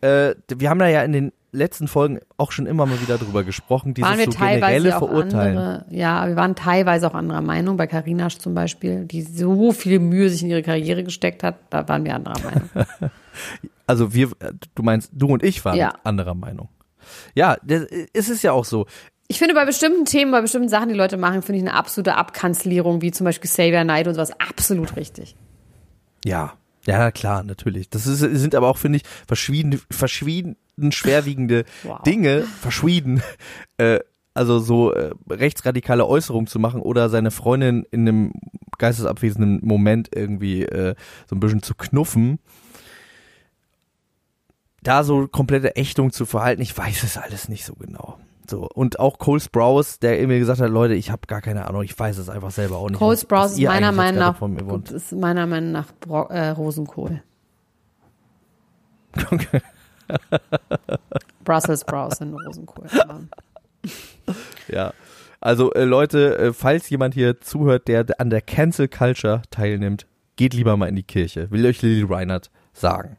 Äh, 0.00 0.34
wir 0.54 0.70
haben 0.70 0.78
da 0.78 0.86
ja 0.88 1.02
in 1.02 1.12
den 1.12 1.32
letzten 1.50 1.88
Folgen 1.88 2.20
auch 2.36 2.52
schon 2.52 2.66
immer 2.66 2.84
mal 2.84 3.00
wieder 3.00 3.16
drüber 3.16 3.42
gesprochen, 3.42 3.94
dieses 3.94 4.08
waren 4.10 4.18
wir 4.18 4.26
so 4.26 4.38
generelle 4.38 4.90
Verurteilen. 4.92 5.56
andere, 5.56 5.86
ja, 5.90 6.28
wir 6.28 6.36
waren 6.36 6.54
teilweise 6.54 7.08
auch 7.10 7.14
anderer 7.14 7.40
Meinung, 7.40 7.78
bei 7.78 7.86
Carina 7.86 8.28
zum 8.28 8.52
Beispiel, 8.54 9.06
die 9.06 9.22
so 9.22 9.72
viel 9.72 9.98
Mühe 9.98 10.28
sich 10.28 10.42
in 10.42 10.50
ihre 10.50 10.62
Karriere 10.62 11.02
gesteckt 11.04 11.42
hat, 11.42 11.56
da 11.70 11.88
waren 11.88 12.04
wir 12.04 12.14
anderer 12.14 12.38
Meinung. 12.44 12.70
Also 13.86 14.12
wir, 14.12 14.26
äh, 14.40 14.52
du 14.74 14.82
meinst, 14.82 15.10
du 15.14 15.28
und 15.28 15.42
ich 15.42 15.64
waren 15.64 15.76
Ja. 15.78 15.94
anderer 16.04 16.34
Meinung. 16.34 16.68
Ja, 17.34 17.56
das, 17.64 17.84
es 18.12 18.28
ist 18.28 18.42
ja 18.42 18.52
auch 18.52 18.66
so. 18.66 18.84
Ich 19.30 19.38
finde 19.38 19.54
bei 19.54 19.66
bestimmten 19.66 20.06
Themen, 20.06 20.32
bei 20.32 20.40
bestimmten 20.40 20.70
Sachen, 20.70 20.88
die 20.88 20.94
Leute 20.94 21.18
machen, 21.18 21.42
finde 21.42 21.58
ich 21.60 21.68
eine 21.68 21.76
absolute 21.76 22.14
Abkanzlierung, 22.14 23.02
wie 23.02 23.10
zum 23.10 23.26
Beispiel 23.26 23.48
Xavier 23.48 23.84
Knight 23.84 24.08
und 24.08 24.14
sowas, 24.14 24.32
absolut 24.40 24.96
richtig. 24.96 25.36
Ja, 26.24 26.54
ja, 26.86 27.10
klar, 27.10 27.42
natürlich. 27.42 27.90
Das 27.90 28.06
ist, 28.06 28.20
sind 28.20 28.54
aber 28.54 28.68
auch, 28.68 28.78
finde 28.78 28.96
ich, 28.96 29.02
verschiedene, 29.26 29.78
verschieden 29.90 30.56
schwerwiegende 30.90 31.64
Wow. 31.82 32.02
Dinge, 32.02 32.42
verschwiegen, 32.42 33.22
äh, 33.76 34.00
also 34.32 34.60
so 34.60 34.92
äh, 34.92 35.12
rechtsradikale 35.28 36.06
Äußerungen 36.06 36.46
zu 36.46 36.58
machen 36.58 36.80
oder 36.80 37.10
seine 37.10 37.30
Freundin 37.30 37.84
in 37.90 38.08
einem 38.08 38.32
geistesabwesenden 38.78 39.60
Moment 39.62 40.08
irgendwie 40.14 40.62
äh, 40.62 40.94
so 41.28 41.36
ein 41.36 41.40
bisschen 41.40 41.62
zu 41.62 41.74
knuffen. 41.74 42.38
Da 44.82 45.04
so 45.04 45.28
komplette 45.28 45.76
Ächtung 45.76 46.12
zu 46.12 46.24
verhalten, 46.24 46.62
ich 46.62 46.78
weiß 46.78 47.02
es 47.02 47.18
alles 47.18 47.50
nicht 47.50 47.66
so 47.66 47.74
genau. 47.74 48.18
So, 48.48 48.66
und 48.66 48.98
auch 48.98 49.18
Cole 49.18 49.40
Sprouse, 49.40 49.98
der 49.98 50.26
mir 50.26 50.38
gesagt 50.38 50.60
hat, 50.60 50.70
Leute, 50.70 50.94
ich 50.94 51.10
habe 51.10 51.26
gar 51.26 51.42
keine 51.42 51.66
Ahnung, 51.66 51.82
ich 51.82 51.98
weiß 51.98 52.16
es 52.18 52.30
einfach 52.30 52.50
selber 52.50 52.78
auch 52.78 52.88
nicht. 52.88 52.98
Cole 52.98 53.16
Sprouse 53.16 53.52
ist 53.52 53.62
meiner 53.62 53.92
Meinung 53.92 54.20
nach, 54.20 54.40
ist 54.90 55.12
meiner 55.12 55.46
Meinung 55.46 55.72
nach 55.72 55.92
Bro 56.00 56.28
äh, 56.28 56.48
Rosenkohl. 56.50 57.22
Brussels 61.44 61.80
Sprouts 61.80 62.20
in 62.20 62.34
Rosenkohl. 62.34 62.86
Ja. 64.68 64.92
Also 65.40 65.72
äh, 65.74 65.84
Leute, 65.84 66.36
äh, 66.38 66.52
falls 66.52 66.90
jemand 66.90 67.14
hier 67.14 67.40
zuhört, 67.40 67.88
der 67.88 68.06
an 68.18 68.30
der 68.30 68.40
Cancel 68.40 68.88
Culture 68.88 69.42
teilnimmt, 69.50 70.06
geht 70.36 70.54
lieber 70.54 70.76
mal 70.76 70.88
in 70.88 70.96
die 70.96 71.02
Kirche. 71.02 71.50
Will 71.50 71.64
euch 71.66 71.82
Lily 71.82 72.04
Reinhardt 72.08 72.50
sagen. 72.72 73.16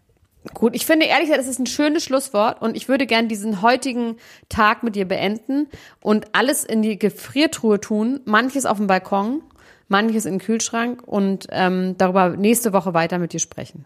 Gut, 0.54 0.74
ich 0.74 0.86
finde 0.86 1.06
ehrlich 1.06 1.28
gesagt, 1.28 1.42
das 1.42 1.50
ist 1.50 1.60
ein 1.60 1.66
schönes 1.66 2.04
Schlusswort 2.04 2.62
und 2.62 2.78
ich 2.78 2.88
würde 2.88 3.06
gern 3.06 3.28
diesen 3.28 3.62
heutigen 3.62 4.16
Tag 4.48 4.84
mit 4.84 4.96
dir 4.96 5.06
beenden 5.06 5.68
und 6.02 6.28
alles 6.34 6.64
in 6.64 6.82
die 6.82 6.98
Gefriertruhe 6.98 7.82
tun, 7.82 8.22
manches 8.24 8.66
auf 8.66 8.78
dem 8.78 8.88
Balkon, 8.88 9.42
manches 9.90 10.26
in 10.26 10.36
den 10.36 10.40
Kühlschrank 10.40 11.04
und 11.06 11.48
ähm, 11.50 11.96
darüber 11.98 12.30
nächste 12.30 12.72
Woche 12.72 12.94
weiter 12.94 13.20
mit 13.20 13.34
dir 13.34 13.40
sprechen. 13.40 13.86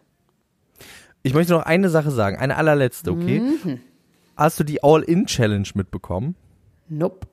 Ich 1.23 1.33
möchte 1.33 1.53
noch 1.53 1.65
eine 1.65 1.89
Sache 1.89 2.11
sagen, 2.11 2.37
eine 2.37 2.55
allerletzte, 2.55 3.11
okay? 3.11 3.41
hast 4.35 4.59
du 4.59 4.63
die 4.63 4.83
All-In-Challenge 4.83 5.69
mitbekommen? 5.73 6.35
Nope. 6.87 7.27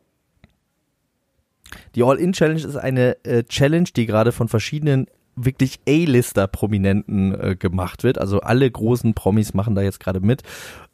Die 1.94 2.02
All-In-Challenge 2.02 2.60
ist 2.60 2.76
eine 2.76 3.22
äh, 3.24 3.44
Challenge, 3.44 3.88
die 3.94 4.06
gerade 4.06 4.32
von 4.32 4.48
verschiedenen 4.48 5.06
wirklich 5.36 5.80
A-Lister-Prominenten 5.88 7.40
äh, 7.40 7.56
gemacht 7.56 8.04
wird. 8.04 8.18
Also 8.18 8.40
alle 8.40 8.70
großen 8.70 9.14
Promis 9.14 9.54
machen 9.54 9.74
da 9.74 9.82
jetzt 9.82 10.00
gerade 10.00 10.20
mit. 10.20 10.42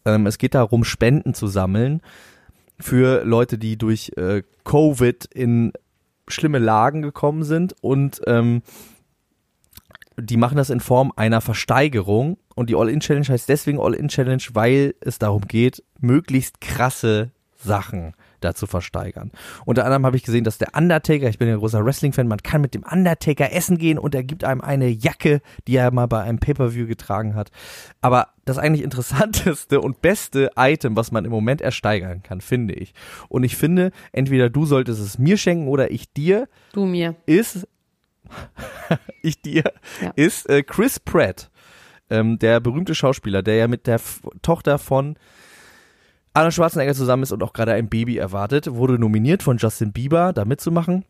Ähm, 0.05 0.27
es 0.27 0.39
geht 0.39 0.55
darum, 0.55 0.85
Spenden 0.85 1.35
zu 1.35 1.47
sammeln 1.47 2.01
für 2.79 3.25
Leute, 3.25 3.59
die 3.59 3.77
durch 3.77 4.13
äh, 4.17 4.43
Covid 4.65 5.25
in 5.27 5.73
schlimme 6.29 6.59
Lagen 6.59 7.03
gekommen 7.03 7.45
sind 7.45 7.75
und 7.81 8.21
ähm, 8.27 8.63
die 10.19 10.37
machen 10.37 10.57
das 10.57 10.71
in 10.71 10.81
Form 10.81 11.13
einer 11.17 11.41
Versteigerung 11.41 12.39
und 12.55 12.71
die 12.71 12.75
All-In-Challenge 12.75 13.29
heißt 13.29 13.49
deswegen 13.49 13.79
All-In-Challenge, 13.79 14.43
weil 14.55 14.95
es 15.01 15.19
darum 15.19 15.43
geht, 15.43 15.83
möglichst 16.01 16.61
krasse 16.61 17.31
Sachen 17.57 18.15
da 18.41 18.55
zu 18.55 18.67
versteigern. 18.67 19.31
Unter 19.65 19.85
anderem 19.85 20.07
habe 20.07 20.17
ich 20.17 20.23
gesehen, 20.23 20.45
dass 20.45 20.59
der 20.59 20.75
Undertaker, 20.77 21.29
ich 21.29 21.39
bin 21.39 21.49
ja 21.49 21.55
ein 21.55 21.61
großer 21.61 21.85
Wrestling-Fan, 21.85 22.29
man 22.29 22.39
kann 22.43 22.61
mit 22.61 22.75
dem 22.75 22.83
Undertaker 22.83 23.53
essen 23.53 23.79
gehen 23.79 23.99
und 23.99 24.15
er 24.15 24.25
gibt 24.25 24.45
einem 24.45 24.61
eine 24.61 24.89
Jacke, 24.89 25.41
die 25.67 25.77
er 25.77 25.91
mal 25.91 26.07
bei 26.07 26.23
einem 26.23 26.39
Pay-Per-View 26.39 26.87
getragen 26.87 27.35
hat. 27.35 27.51
Aber 28.01 28.29
das 28.45 28.59
eigentlich 28.59 28.83
interessanteste 28.85 29.81
und 29.81 30.03
beste 30.03 30.51
Item, 30.57 30.97
was 30.97 31.11
man 31.13 31.25
im 31.25 31.31
Moment 31.31 31.61
ersteigern 31.61 32.23
kann, 32.23 32.41
finde 32.41 32.75
ich. 32.75 32.95
Und 33.29 33.45
ich 33.45 33.57
finde, 33.57 33.91
entweder 34.13 34.51
du 34.51 34.67
solltest 34.67 35.01
es 35.01 35.19
mir 35.19 35.37
schenken 35.37 35.69
oder 35.69 35.91
ich 35.91 36.13
dir. 36.13 36.49
Du 36.73 36.85
mir. 36.87 37.17
Ist, 37.27 37.67
ich 39.23 39.41
dir, 39.43 39.65
Ja. 40.01 40.13
ist 40.17 40.49
äh, 40.49 40.63
Chris 40.63 41.01
Pratt, 41.01 41.51
ähm, 42.11 42.39
der 42.39 42.61
berühmte 42.61 42.95
Schauspieler, 42.95 43.43
der 43.43 43.57
ja 43.57 43.69
mit 43.69 43.87
der 43.87 43.97
F 43.97 44.21
Tochter 44.43 44.79
von 44.79 45.17
Arnold 46.37 46.53
Schwarzenegger 46.53 46.93
zusammen 46.93 47.23
ist 47.23 47.33
und 47.33 47.43
auch 47.43 47.55
gerade 47.55 47.73
ein 47.73 47.89
Baby 47.89 48.19
erwartet, 48.19 48.71
wurde 48.71 48.99
nominiert 48.99 49.43
von 49.43 49.57
Justin 49.57 49.93
Bieber, 49.93 50.35
da 50.35 50.45
mitzumachen. 50.45 51.07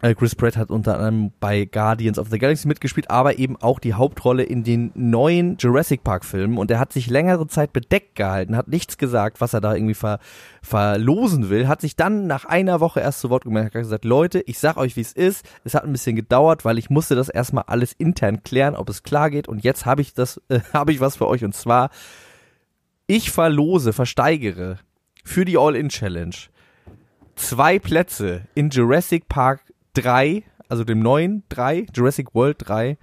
Äh, 0.00 0.14
Chris 0.14 0.36
Pratt 0.36 0.56
hat 0.56 0.70
unter 0.70 0.94
anderem 0.94 1.32
bei 1.40 1.64
Guardians 1.64 2.20
of 2.20 2.28
the 2.30 2.38
Galaxy 2.38 2.68
mitgespielt, 2.68 3.10
aber 3.10 3.40
eben 3.40 3.56
auch 3.56 3.80
die 3.80 3.94
Hauptrolle 3.94 4.44
in 4.44 4.62
den 4.62 4.92
neuen 4.94 5.56
Jurassic 5.58 6.04
Park 6.04 6.24
Filmen. 6.24 6.56
Und 6.56 6.70
er 6.70 6.78
hat 6.78 6.92
sich 6.92 7.10
längere 7.10 7.48
Zeit 7.48 7.72
bedeckt 7.72 8.14
gehalten, 8.14 8.56
hat 8.56 8.68
nichts 8.68 8.96
gesagt, 8.96 9.40
was 9.40 9.54
er 9.54 9.60
da 9.60 9.74
irgendwie 9.74 9.94
ver 9.94 10.20
verlosen 10.62 11.50
will, 11.50 11.66
hat 11.66 11.80
sich 11.80 11.96
dann 11.96 12.28
nach 12.28 12.44
einer 12.44 12.78
Woche 12.78 13.00
erst 13.00 13.18
zu 13.18 13.30
Wort 13.30 13.42
gemeldet, 13.42 13.74
hat 13.74 13.82
gesagt, 13.82 14.04
Leute, 14.04 14.40
ich 14.46 14.60
sag 14.60 14.76
euch, 14.76 14.94
wie 14.94 15.00
es 15.00 15.14
ist, 15.14 15.44
es 15.64 15.74
hat 15.74 15.82
ein 15.82 15.90
bisschen 15.90 16.14
gedauert, 16.14 16.64
weil 16.64 16.78
ich 16.78 16.90
musste 16.90 17.16
das 17.16 17.28
erstmal 17.28 17.64
alles 17.66 17.92
intern 17.92 18.44
klären, 18.44 18.76
ob 18.76 18.88
es 18.88 19.02
klar 19.02 19.30
geht. 19.30 19.48
Und 19.48 19.64
jetzt 19.64 19.84
habe 19.84 20.00
ich 20.00 20.14
das, 20.14 20.40
äh, 20.48 20.60
habe 20.72 20.92
ich 20.92 21.00
was 21.00 21.16
für 21.16 21.26
euch. 21.26 21.42
Und 21.42 21.56
zwar 21.56 21.90
ich 23.08 23.32
verlose, 23.32 23.92
versteigere 23.92 24.78
für 25.24 25.44
die 25.44 25.58
All-In-Challenge 25.58 26.36
zwei 27.34 27.78
Plätze 27.78 28.42
in 28.54 28.70
Jurassic 28.70 29.28
Park 29.28 29.72
3, 29.94 30.44
also 30.68 30.84
dem 30.84 31.00
neuen 31.00 31.42
3, 31.48 31.86
Jurassic 31.94 32.34
World 32.34 32.56
3. 32.68 32.98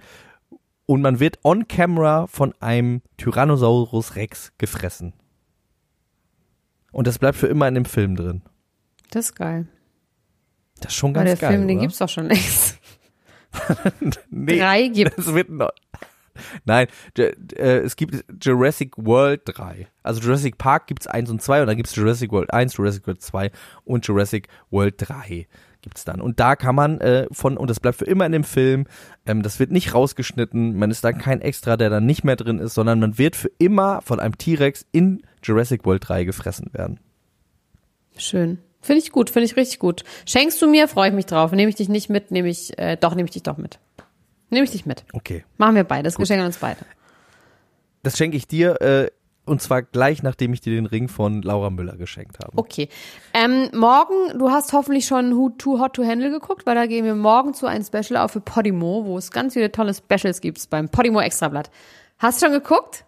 Und 0.86 1.02
man 1.02 1.20
wird 1.20 1.40
on 1.44 1.68
camera 1.68 2.28
von 2.28 2.54
einem 2.60 3.02
Tyrannosaurus 3.18 4.16
Rex 4.16 4.54
gefressen. 4.58 5.14
Und 6.92 7.08
das 7.08 7.18
bleibt 7.18 7.38
für 7.38 7.48
immer 7.48 7.68
in 7.68 7.74
dem 7.74 7.86
Film 7.86 8.16
drin. 8.16 8.44
Das 9.10 9.26
ist 9.26 9.36
geil. 9.36 9.68
Das 10.80 10.92
ist 10.92 10.98
schon 10.98 11.16
Aber 11.16 11.26
ganz 11.26 11.40
der 11.40 11.50
geil. 11.50 11.58
Film, 11.58 11.68
den 11.68 11.78
oder? 11.78 11.86
gibt's 11.86 11.98
doch 11.98 12.10
schon 12.10 12.28
längst. 12.28 12.78
nee, 14.30 14.60
Drei 14.60 14.88
gibt's. 14.90 15.16
Das 15.16 15.34
wird 15.34 15.50
noch. 15.50 15.72
Nein, 16.66 16.88
äh, 17.18 17.78
es 17.80 17.96
gibt 17.96 18.26
Jurassic 18.42 18.98
World 18.98 19.42
3. 19.46 19.88
Also 20.04 20.22
Jurassic 20.22 20.58
Park 20.58 20.88
gibt's 20.88 21.08
1 21.08 21.30
und 21.30 21.42
2 21.42 21.62
und 21.62 21.68
dann 21.68 21.78
gibt's 21.78 21.96
Jurassic 21.96 22.32
World 22.32 22.54
1, 22.54 22.78
Jurassic 22.78 23.08
World 23.08 23.22
2 23.22 23.52
und 23.84 24.06
Jurassic 24.06 24.48
World 24.70 24.96
3 24.98 25.48
gibt's 25.82 26.04
dann. 26.04 26.20
Und 26.20 26.40
da 26.40 26.56
kann 26.56 26.76
man 26.76 27.00
äh, 27.00 27.28
von, 27.32 27.58
und 27.58 27.70
das 27.70 27.80
bleibt 27.80 28.00
für 28.00 28.06
immer 28.06 28.26
in 28.26 28.32
dem 28.32 28.44
Film, 28.44 28.86
ähm, 29.26 29.44
das 29.44 29.60
wird 29.60 29.72
nicht 29.72 29.94
rausgeschnitten, 29.94 30.78
man 30.78 30.92
ist 30.92 31.04
dann 31.04 31.18
kein 31.18 31.42
Extra, 31.42 31.78
der 31.78 31.90
dann 31.90 32.06
nicht 32.06 32.24
mehr 32.24 32.36
drin 32.36 32.60
ist, 32.60 32.74
sondern 32.74 33.00
man 33.00 33.18
wird 33.18 33.36
für 33.36 33.52
immer 33.60 34.02
von 34.02 34.20
einem 34.20 34.38
T-Rex 34.38 34.86
in 34.92 35.22
Jurassic 35.44 35.86
World 35.86 36.08
3 36.08 36.24
gefressen 36.24 36.74
werden. 36.74 37.00
Schön. 38.18 38.58
Finde 38.82 39.02
ich 39.02 39.12
gut, 39.12 39.30
finde 39.30 39.46
ich 39.46 39.56
richtig 39.56 39.80
gut. 39.80 40.04
Schenkst 40.28 40.62
du 40.62 40.68
mir, 40.68 40.88
freue 40.88 41.10
ich 41.10 41.16
mich 41.16 41.26
drauf. 41.26 41.52
Nehme 41.52 41.70
ich 41.70 41.76
dich 41.76 41.90
nicht 41.90 42.10
mit, 42.10 42.30
nehme 42.32 42.50
ich, 42.50 42.78
äh, 42.78 42.98
doch, 42.98 43.16
nehme 43.16 43.26
ich 43.26 43.34
dich 43.34 43.44
doch 43.44 43.58
mit. 43.58 43.80
Nehme 44.50 44.66
ich 44.66 44.72
dich 44.72 44.86
mit. 44.86 45.06
Okay. 45.14 45.44
Machen 45.58 45.76
wir 45.76 45.84
beide. 45.84 46.04
Das 46.04 46.16
Geschenk 46.16 46.42
an 46.42 46.48
uns 46.48 46.58
beide. 46.58 46.80
Das 48.04 48.18
schenke 48.18 48.38
ich 48.38 48.48
dir, 48.48 48.82
äh, 48.82 49.10
und 49.46 49.62
zwar 49.62 49.82
gleich 49.84 50.24
nachdem 50.24 50.54
ich 50.54 50.62
dir 50.62 50.74
den 50.74 50.86
Ring 50.86 51.08
von 51.08 51.42
Laura 51.42 51.70
Müller 51.70 51.98
geschenkt 51.98 52.40
habe. 52.40 52.52
Okay. 52.56 52.90
Ähm, 53.34 53.70
morgen, 53.74 54.38
du 54.38 54.50
hast 54.50 54.74
hoffentlich 54.74 55.06
schon 55.06 55.36
Who 55.36 55.50
Too 55.50 55.80
Hot 55.80 55.94
to 55.94 56.04
Handle 56.04 56.32
geguckt, 56.32 56.66
weil 56.66 56.76
da 56.76 56.86
gehen 56.86 57.06
wir 57.06 57.16
morgen 57.16 57.54
zu 57.54 57.66
einem 57.66 57.84
Special 57.84 58.18
auf 58.18 58.32
für 58.32 58.42
Podimo, 58.42 59.06
wo 59.06 59.18
es 59.18 59.32
ganz 59.32 59.54
viele 59.54 59.72
tolle 59.72 59.94
Specials 59.94 60.42
gibt 60.42 60.70
beim 60.70 60.90
Podimo 60.90 61.20
Extrablatt. 61.22 61.70
Hast 62.18 62.42
du 62.42 62.48
schon 62.48 62.54
geguckt? 62.54 63.06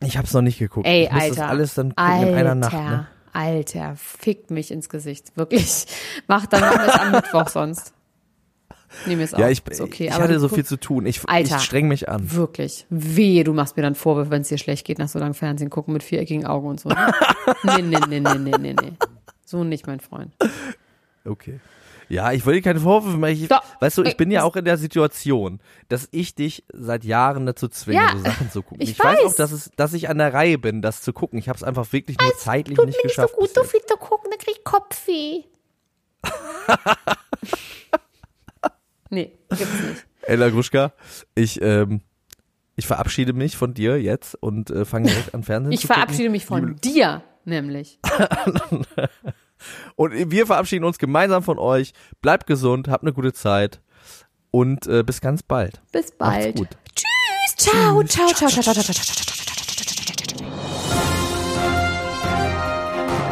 Ich 0.00 0.16
hab's 0.18 0.32
noch 0.32 0.42
nicht 0.42 0.58
geguckt. 0.58 0.86
Ey, 0.86 1.04
ich 1.04 1.12
muss 1.12 1.22
Alter. 1.22 1.34
das 1.34 1.50
alles 1.50 1.74
dann 1.74 1.88
gucken 1.90 2.04
Alter, 2.04 2.28
in 2.28 2.34
einer 2.34 2.54
Nacht. 2.54 2.72
Ne? 2.74 3.06
Alter, 3.32 3.96
fickt 3.96 4.50
mich 4.50 4.70
ins 4.70 4.88
Gesicht. 4.88 5.36
Wirklich. 5.36 5.86
Mach 6.26 6.46
dann 6.46 6.60
machen 6.60 6.78
wir 6.78 6.88
es 6.88 7.00
am 7.00 7.10
Mittwoch 7.12 7.48
sonst. 7.48 7.92
Nehmen 9.06 9.18
wir 9.18 9.24
es. 9.24 9.32
Ja, 9.32 9.48
ich, 9.48 9.66
ist 9.66 9.80
okay. 9.80 10.06
ich 10.06 10.12
aber 10.12 10.24
hatte 10.24 10.38
so 10.40 10.48
viel 10.48 10.64
zu 10.64 10.76
tun. 10.78 11.06
Ich, 11.06 11.20
Alter. 11.28 11.56
ich 11.56 11.62
streng 11.62 11.88
mich 11.88 12.08
an. 12.08 12.32
Wirklich. 12.32 12.86
Wehe, 12.90 13.44
du 13.44 13.52
machst 13.52 13.76
mir 13.76 13.82
dann 13.82 13.94
Vorwürfe, 13.94 14.30
wenn 14.30 14.42
es 14.42 14.48
dir 14.48 14.58
schlecht 14.58 14.86
geht, 14.86 14.98
nach 14.98 15.08
so 15.08 15.18
langem 15.18 15.34
Fernsehen 15.34 15.70
gucken 15.70 15.92
mit 15.92 16.02
viereckigen 16.02 16.46
Augen 16.46 16.68
und 16.68 16.80
so. 16.80 16.88
ne? 16.88 17.12
nee, 17.64 17.82
nee, 17.82 17.98
nee, 18.08 18.20
nee, 18.20 18.38
nee, 18.38 18.54
nee, 18.58 18.74
nee. 18.80 18.92
So 19.44 19.64
nicht, 19.64 19.86
mein 19.86 20.00
Freund. 20.00 20.32
Okay. 21.24 21.60
Ja, 22.08 22.30
ich 22.30 22.46
wollte 22.46 22.60
dir 22.60 22.62
keine 22.62 22.78
Vorwürfe 22.80 23.16
machen. 23.16 23.32
Ich, 23.32 23.48
Doch. 23.48 23.62
weißt 23.80 23.98
du, 23.98 24.02
ich 24.04 24.16
bin 24.16 24.30
ja 24.30 24.44
auch 24.44 24.54
in 24.54 24.64
der 24.64 24.76
Situation, 24.76 25.58
dass 25.88 26.08
ich 26.12 26.36
dich 26.36 26.62
seit 26.72 27.02
Jahren 27.04 27.46
dazu 27.46 27.66
zwinge, 27.66 27.98
Ja, 28.00 28.12
so 28.12 28.22
Sachen 28.22 28.50
zu 28.52 28.62
gucken. 28.62 28.80
ich 28.86 28.96
weiß 28.96 29.18
weiß. 29.18 29.24
auch, 29.24 29.34
dass, 29.34 29.50
es, 29.50 29.72
dass 29.76 29.92
ich 29.92 30.08
an 30.08 30.18
der 30.18 30.32
Reihe 30.32 30.58
bin, 30.58 30.82
das 30.82 31.02
zu 31.02 31.12
gucken. 31.12 31.36
Ich 31.38 31.48
habe 31.48 31.56
es 31.56 31.64
einfach 31.64 31.92
wirklich 31.92 32.16
nur 32.20 32.32
zeitlich 32.38 32.76
Tut 32.76 32.86
nicht 32.86 32.98
mir 32.98 33.06
nicht 33.06 33.16
so 33.16 33.22
geschafft. 33.22 33.34
gut, 33.36 33.52
so 33.52 33.64
viel 33.64 33.80
zu 33.84 33.96
gucken, 33.96 34.30
dann 34.30 34.38
krieg 34.38 34.54
ich 34.56 34.62
Kopfweh. 34.64 35.42
nee, 39.16 39.32
gibt's 39.50 39.80
nicht. 39.82 40.06
Ella 40.22 40.50
Gruschka, 40.50 40.92
ich, 41.34 41.60
ähm, 41.62 42.00
ich 42.74 42.86
verabschiede 42.86 43.32
mich 43.32 43.56
von 43.56 43.74
dir 43.74 44.00
jetzt 44.00 44.34
und 44.40 44.70
äh, 44.70 44.84
fange 44.84 45.08
direkt 45.08 45.34
an 45.34 45.42
Fernsehen 45.42 45.72
Ich 45.72 45.80
zu 45.80 45.86
verabschiede 45.86 46.28
mich 46.28 46.44
von 46.44 46.76
dir, 46.76 47.22
nämlich. 47.44 47.98
Und 49.96 50.30
wir 50.30 50.46
verabschieden 50.46 50.84
uns 50.84 50.98
gemeinsam 50.98 51.42
von 51.42 51.58
euch. 51.58 51.94
Bleibt 52.20 52.46
gesund, 52.46 52.88
habt 52.88 53.02
eine 53.02 53.14
gute 53.14 53.32
Zeit 53.32 53.80
und 54.50 54.86
äh, 54.86 55.02
bis 55.02 55.22
ganz 55.22 55.42
bald. 55.42 55.80
Bis 55.92 56.12
bald. 56.12 56.56
gut. 56.56 56.68
Tschüss. 56.94 57.56
Ciao, 57.56 58.02
ciao, 58.02 58.28
ciao, 58.28 58.50
ciao, 58.50 58.62
ciao, 58.62 58.74
ciao, 58.74 58.84
ciao, 58.84 58.94
ciao, 58.94 59.04
ciao. 59.04 59.55